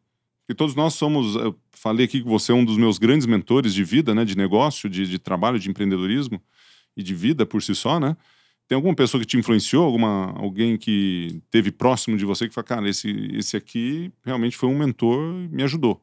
Que 0.48 0.56
todos 0.56 0.76
nós 0.76 0.94
somos, 0.94 1.36
eu 1.36 1.60
falei 1.72 2.06
aqui 2.06 2.22
que 2.22 2.28
você 2.28 2.52
é 2.52 2.56
um 2.56 2.64
dos 2.64 2.78
meus 2.78 2.98
grandes 2.98 3.28
mentores 3.28 3.74
de 3.74 3.84
vida, 3.84 4.16
né, 4.16 4.24
de 4.24 4.38
negócio, 4.38 4.90
de, 4.90 5.06
de 5.06 5.20
trabalho, 5.20 5.60
de 5.60 5.70
empreendedorismo 5.70 6.42
e 6.96 7.04
de 7.04 7.14
vida 7.14 7.46
por 7.46 7.62
si 7.62 7.76
só, 7.76 8.00
né? 8.00 8.16
Tem 8.68 8.76
alguma 8.76 8.96
pessoa 8.96 9.22
que 9.22 9.28
te 9.28 9.38
influenciou, 9.38 9.86
alguma 9.86 10.34
alguém 10.38 10.78
que 10.78 11.42
teve 11.50 11.72
próximo 11.72 12.18
de 12.18 12.26
você 12.26 12.48
que 12.48 12.54
fala, 12.54 12.66
cara, 12.66 12.90
esse 12.90 13.10
esse 13.34 13.56
aqui 13.56 14.12
realmente 14.26 14.58
foi 14.58 14.68
um 14.68 14.78
mentor, 14.78 15.34
me 15.50 15.64
ajudou. 15.64 16.02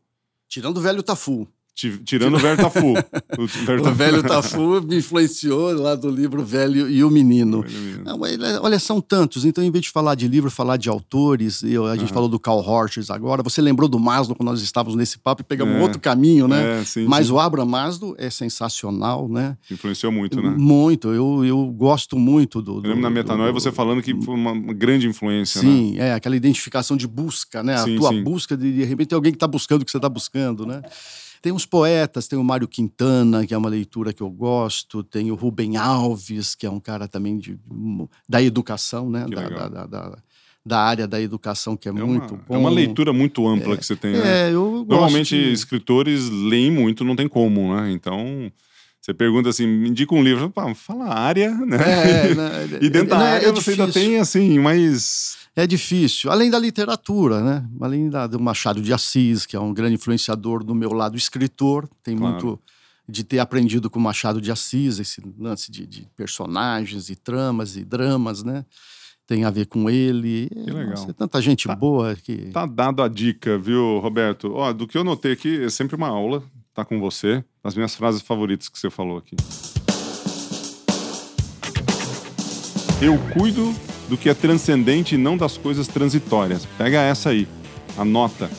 Tirando 0.48 0.78
o 0.78 0.80
velho 0.80 1.02
Tafu. 1.02 1.46
Ti- 1.74 1.98
Tirando 2.04 2.34
o 2.36 2.38
velho 2.38 2.56
Tafu. 2.56 2.94
O 3.36 3.46
velho 3.46 3.82
O 3.88 3.92
velho 3.94 4.22
Tafu 4.22 4.80
me 4.82 4.98
influenciou 4.98 5.72
lá 5.74 5.96
do 5.96 6.08
livro 6.08 6.44
Velho 6.44 6.88
e 6.88 7.02
o 7.02 7.10
Menino. 7.10 7.64
Não, 8.04 8.24
ele- 8.24 8.44
olha, 8.60 8.78
são 8.78 9.00
tantos. 9.00 9.44
Então, 9.44 9.62
em 9.64 9.70
vez 9.72 9.84
de 9.86 9.90
falar 9.90 10.14
de 10.14 10.28
livro, 10.28 10.50
falar 10.52 10.76
de 10.76 10.88
autores, 10.88 11.62
eu- 11.64 11.86
a 11.86 11.96
gente 11.96 12.12
falou 12.12 12.28
do 12.28 12.38
Carl 12.38 12.60
Rogers 12.60 13.10
agora. 13.10 13.42
Você 13.42 13.60
lembrou 13.60 13.88
do 13.88 13.98
Maslow 13.98 14.36
quando 14.36 14.50
nós 14.50 14.62
estávamos 14.62 14.96
nesse 14.96 15.18
papo 15.18 15.42
e 15.42 15.44
pegamos 15.44 15.74
É. 15.74 15.78
um 15.78 15.82
outro 15.82 16.00
caminho, 16.00 16.46
né? 16.46 16.80
É, 16.80 16.84
sim, 16.84 17.06
Mas 17.06 17.26
sim. 17.26 17.32
o 17.32 17.40
Abraham 17.40 17.66
Maslow 17.66 18.14
é 18.18 18.30
sensacional, 18.30 19.28
né? 19.28 19.56
influenciou 19.70 20.12
muito, 20.12 20.40
né? 20.40 20.54
Muito. 20.56 21.08
Eu, 21.12 21.44
eu 21.44 21.66
gosto 21.72 22.16
muito 22.16 22.62
do. 22.62 22.74
Eu 22.76 22.80
lembro 22.82 23.00
na 23.02 23.08
do- 23.08 23.14
Metanoia 23.14 23.52
do- 23.52 23.60
você 23.60 23.72
falando 23.72 24.00
que 24.00 24.14
foi 24.22 24.34
uma, 24.34 24.54
grande 24.72 25.08
influência, 25.08 25.60
né? 25.62 25.68
Sim, 25.68 25.98
é 25.98 26.14
aquela 26.14 26.36
identificação 26.36 26.96
de 26.96 27.08
busca, 27.08 27.62
né? 27.64 27.76
Sim, 27.78 27.96
a 27.96 27.98
tua 27.98 28.10
sim. 28.10 28.22
busca 28.22 28.56
de, 28.56 28.72
de 28.72 28.84
repente 28.84 29.08
tem 29.08 29.16
alguém 29.16 29.32
que 29.32 29.36
está 29.36 29.48
buscando 29.48 29.82
o 29.82 29.84
que 29.84 29.90
você 29.90 29.98
está 29.98 30.08
buscando, 30.08 30.64
né? 30.64 30.80
Tem 31.44 31.52
uns 31.52 31.66
poetas, 31.66 32.26
tem 32.26 32.38
o 32.38 32.42
Mário 32.42 32.66
Quintana, 32.66 33.46
que 33.46 33.52
é 33.52 33.58
uma 33.58 33.68
leitura 33.68 34.14
que 34.14 34.22
eu 34.22 34.30
gosto, 34.30 35.04
tem 35.04 35.30
o 35.30 35.34
Rubem 35.34 35.76
Alves, 35.76 36.54
que 36.54 36.64
é 36.64 36.70
um 36.70 36.80
cara 36.80 37.06
também 37.06 37.36
de, 37.36 37.58
da 38.26 38.42
educação, 38.42 39.10
né? 39.10 39.26
Da, 39.28 39.50
da, 39.50 39.68
da, 39.86 40.16
da- 40.64 40.80
área 40.80 41.06
da 41.06 41.20
educação, 41.20 41.76
que 41.76 41.86
é, 41.86 41.90
É 41.90 41.92
muito 41.94 42.32
uma, 42.34 42.42
bom. 42.48 42.54
é 42.54 42.56
uma 42.56 42.70
leitura 42.70 43.12
muito 43.12 43.46
ampla 43.46 43.76
que 43.76 43.84
você 43.84 43.94
tem, 43.94 44.12
né? 44.12 44.48
É, 44.48 44.52
gosto 44.54 44.88
Normalmente 44.88 45.36
de- 45.36 45.52
escritores 45.52 46.30
leem 46.30 46.70
muito, 46.70 47.04
não 47.04 47.14
tem 47.14 47.28
como, 47.28 47.76
né? 47.76 47.92
Então, 47.92 48.50
você 48.98 49.12
pergunta 49.12 49.50
assim, 49.50 49.66
me 49.66 49.90
indica 49.90 50.14
um 50.14 50.22
livro, 50.22 50.48
pá, 50.48 50.74
fala 50.74 51.12
área, 51.12 51.50
né? 51.50 51.76
É, 51.76 52.32
né? 52.34 52.78
E 52.80 52.88
dentro 52.88 53.10
da 53.10 53.22
é- 53.22 53.32
área 53.34 53.48
é 53.48 53.52
você 53.52 53.72
ainda 53.72 53.92
tem, 53.92 54.18
assim, 54.18 54.58
mais... 54.58 55.36
É 55.56 55.66
difícil. 55.66 56.30
Além 56.32 56.50
da 56.50 56.58
literatura, 56.58 57.40
né? 57.40 57.68
Além 57.80 58.10
da, 58.10 58.26
do 58.26 58.40
Machado 58.40 58.82
de 58.82 58.92
Assis, 58.92 59.46
que 59.46 59.54
é 59.54 59.60
um 59.60 59.72
grande 59.72 59.94
influenciador 59.94 60.64
do 60.64 60.74
meu 60.74 60.92
lado 60.92 61.16
escritor, 61.16 61.88
tem 62.02 62.16
Claro. 62.16 62.32
muito 62.34 62.60
de 63.08 63.22
ter 63.22 63.38
aprendido 63.38 63.88
com 63.88 64.00
Machado 64.00 64.40
de 64.40 64.50
Assis, 64.50 64.98
esse 64.98 65.22
lance 65.38 65.70
de, 65.70 65.86
de 65.86 66.08
personagens 66.16 67.08
e 67.08 67.14
tramas 67.14 67.76
e 67.76 67.84
dramas, 67.84 68.42
né? 68.42 68.64
Tem 69.26 69.44
a 69.44 69.50
ver 69.50 69.66
com 69.66 69.88
ele. 69.88 70.48
Que 70.50 70.70
legal. 70.70 70.90
Nossa, 70.90 71.10
é 71.10 71.12
tanta 71.12 71.40
gente 71.40 71.66
Tá. 71.68 71.74
boa 71.76 72.14
que. 72.16 72.50
Tá 72.50 72.66
dado 72.66 73.02
a 73.02 73.08
dica, 73.08 73.56
viu, 73.56 73.98
Roberto? 74.00 74.52
Ó, 74.52 74.72
do 74.72 74.86
que 74.88 74.98
eu 74.98 75.04
notei 75.04 75.32
aqui, 75.32 75.62
é 75.64 75.70
sempre 75.70 75.94
uma 75.96 76.08
aula, 76.08 76.42
tá 76.74 76.84
com 76.84 76.98
você, 76.98 77.44
das 77.62 77.74
minhas 77.76 77.94
frases 77.94 78.20
favoritas 78.22 78.68
que 78.68 78.78
você 78.78 78.90
falou 78.90 79.18
aqui. 79.18 79.36
Eu 83.00 83.18
cuido 83.32 83.74
do 84.08 84.16
que 84.16 84.28
é 84.28 84.34
transcendente 84.34 85.14
e 85.14 85.18
não 85.18 85.36
das 85.36 85.56
coisas 85.56 85.88
transitórias. 85.88 86.66
Pega 86.78 87.00
essa 87.00 87.30
aí, 87.30 87.48
anota. 87.96 88.50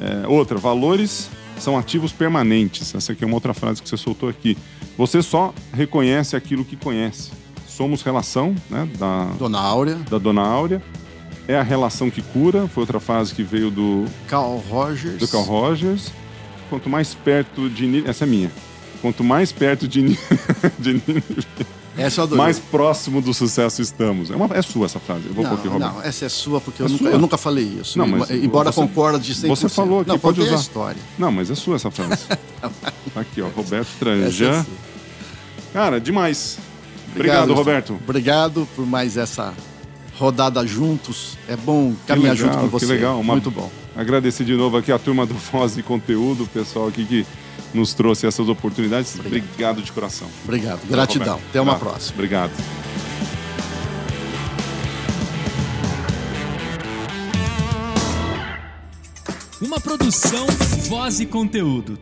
É, 0.00 0.26
outra, 0.26 0.58
valores 0.58 1.28
são 1.58 1.78
ativos 1.78 2.12
permanentes. 2.12 2.94
Essa 2.94 3.12
aqui 3.12 3.22
é 3.24 3.26
uma 3.26 3.36
outra 3.36 3.54
frase 3.54 3.82
que 3.82 3.88
você 3.88 3.96
soltou 3.96 4.28
aqui. 4.28 4.56
Você 4.98 5.22
só 5.22 5.54
reconhece 5.72 6.36
aquilo 6.36 6.64
que 6.64 6.76
conhece. 6.76 7.30
Somos 7.68 8.02
relação, 8.02 8.54
né, 8.68 8.88
da, 8.98 9.24
Dona 9.38 9.60
Áurea, 9.60 9.96
da 10.10 10.18
Dona 10.18 10.42
Áurea. 10.42 10.82
É 11.48 11.56
a 11.56 11.62
relação 11.62 12.10
que 12.10 12.22
cura, 12.22 12.68
foi 12.68 12.82
outra 12.82 13.00
frase 13.00 13.34
que 13.34 13.42
veio 13.42 13.70
do, 13.70 14.04
Carl 14.28 14.58
Rogers. 14.70 15.18
do 15.18 15.28
Carl 15.28 15.44
Rogers. 15.44 16.12
Quanto 16.68 16.88
mais 16.88 17.14
perto 17.14 17.68
de 17.68 18.06
essa 18.06 18.24
é 18.24 18.26
minha. 18.26 18.50
Quanto 19.00 19.24
mais 19.24 19.50
perto 19.50 19.88
de, 19.88 20.16
de 20.78 21.02
Essa 21.96 22.20
eu 22.20 22.24
adorei. 22.24 22.42
mais 22.44 22.58
próximo 22.58 23.20
do 23.20 23.34
sucesso 23.34 23.82
estamos. 23.82 24.30
É, 24.30 24.34
uma, 24.36 24.46
é 24.56 24.62
sua 24.62 24.86
essa 24.86 24.98
frase. 24.98 25.26
Eu 25.26 25.34
vou 25.34 25.44
não, 25.44 25.78
não, 25.78 26.02
essa 26.02 26.24
é 26.24 26.28
sua, 26.28 26.60
porque 26.60 26.82
É 26.82 26.86
eu, 26.86 26.88
nunca, 26.88 27.04
sua. 27.04 27.12
eu 27.12 27.18
nunca 27.18 27.36
falei 27.38 27.64
isso. 27.64 27.98
Não, 27.98 28.06
mas 28.06 28.30
Embora 28.30 28.72
você- 28.72 28.80
concorde 28.80 29.34
100%. 29.34 29.48
você 29.48 29.68
falou 29.68 30.00
aqui, 30.00 30.08
não, 30.08 30.18
pode 30.18 30.38
contei 30.38 30.52
a 30.52 30.54
usar. 30.56 30.62
história. 30.62 31.02
Não, 31.18 31.30
mas 31.30 31.50
é 31.50 31.54
sua 31.54 31.76
essa 31.76 31.90
frase. 31.90 32.24
aqui, 33.14 33.42
ó. 33.42 33.48
Roberto 33.48 33.88
é 33.88 33.98
Tranjan. 33.98 34.64
sua. 34.64 34.74
Cara, 35.72 36.00
demais. 36.00 36.58
Obrigado, 37.14 37.40
Gustavo. 37.48 37.58
Roberto. 37.58 37.98
Obrigado 38.02 38.68
por 38.74 38.86
mais 38.86 39.16
essa 39.16 39.52
rodada 40.18 40.66
juntos. 40.66 41.36
É 41.48 41.56
bom 41.56 41.94
caminhar 42.06 42.34
legal, 42.34 42.48
junto 42.52 42.58
com 42.70 42.78
que 42.78 42.84
você. 42.86 42.92
legal, 42.92 43.20
uma- 43.20 43.34
Muito 43.34 43.50
bom. 43.50 43.70
Agradecer 43.94 44.44
de 44.44 44.54
novo 44.54 44.78
aqui 44.78 44.90
a 44.90 44.98
turma 44.98 45.26
do 45.26 45.34
Foz 45.34 45.74
de 45.74 45.82
Conteúdo, 45.82 46.44
o 46.44 46.46
pessoal 46.46 46.88
aqui 46.88 47.04
que 47.04 47.26
nos 47.74 47.94
trouxe 47.94 48.26
essas 48.26 48.48
oportunidades. 48.48 49.14
Obrigado. 49.18 49.44
Obrigado 49.50 49.82
de 49.82 49.92
coração. 49.92 50.28
Obrigado. 50.44 50.80
Gratidão. 50.88 51.40
Até 51.50 51.60
uma 51.60 51.72
Ah, 51.72 51.78
próxima. 51.78 52.14
Obrigado. 52.14 52.52
Uma 59.60 59.80
produção, 59.80 60.46
voz 60.88 61.20
e 61.20 61.26
conteúdo. 61.26 61.98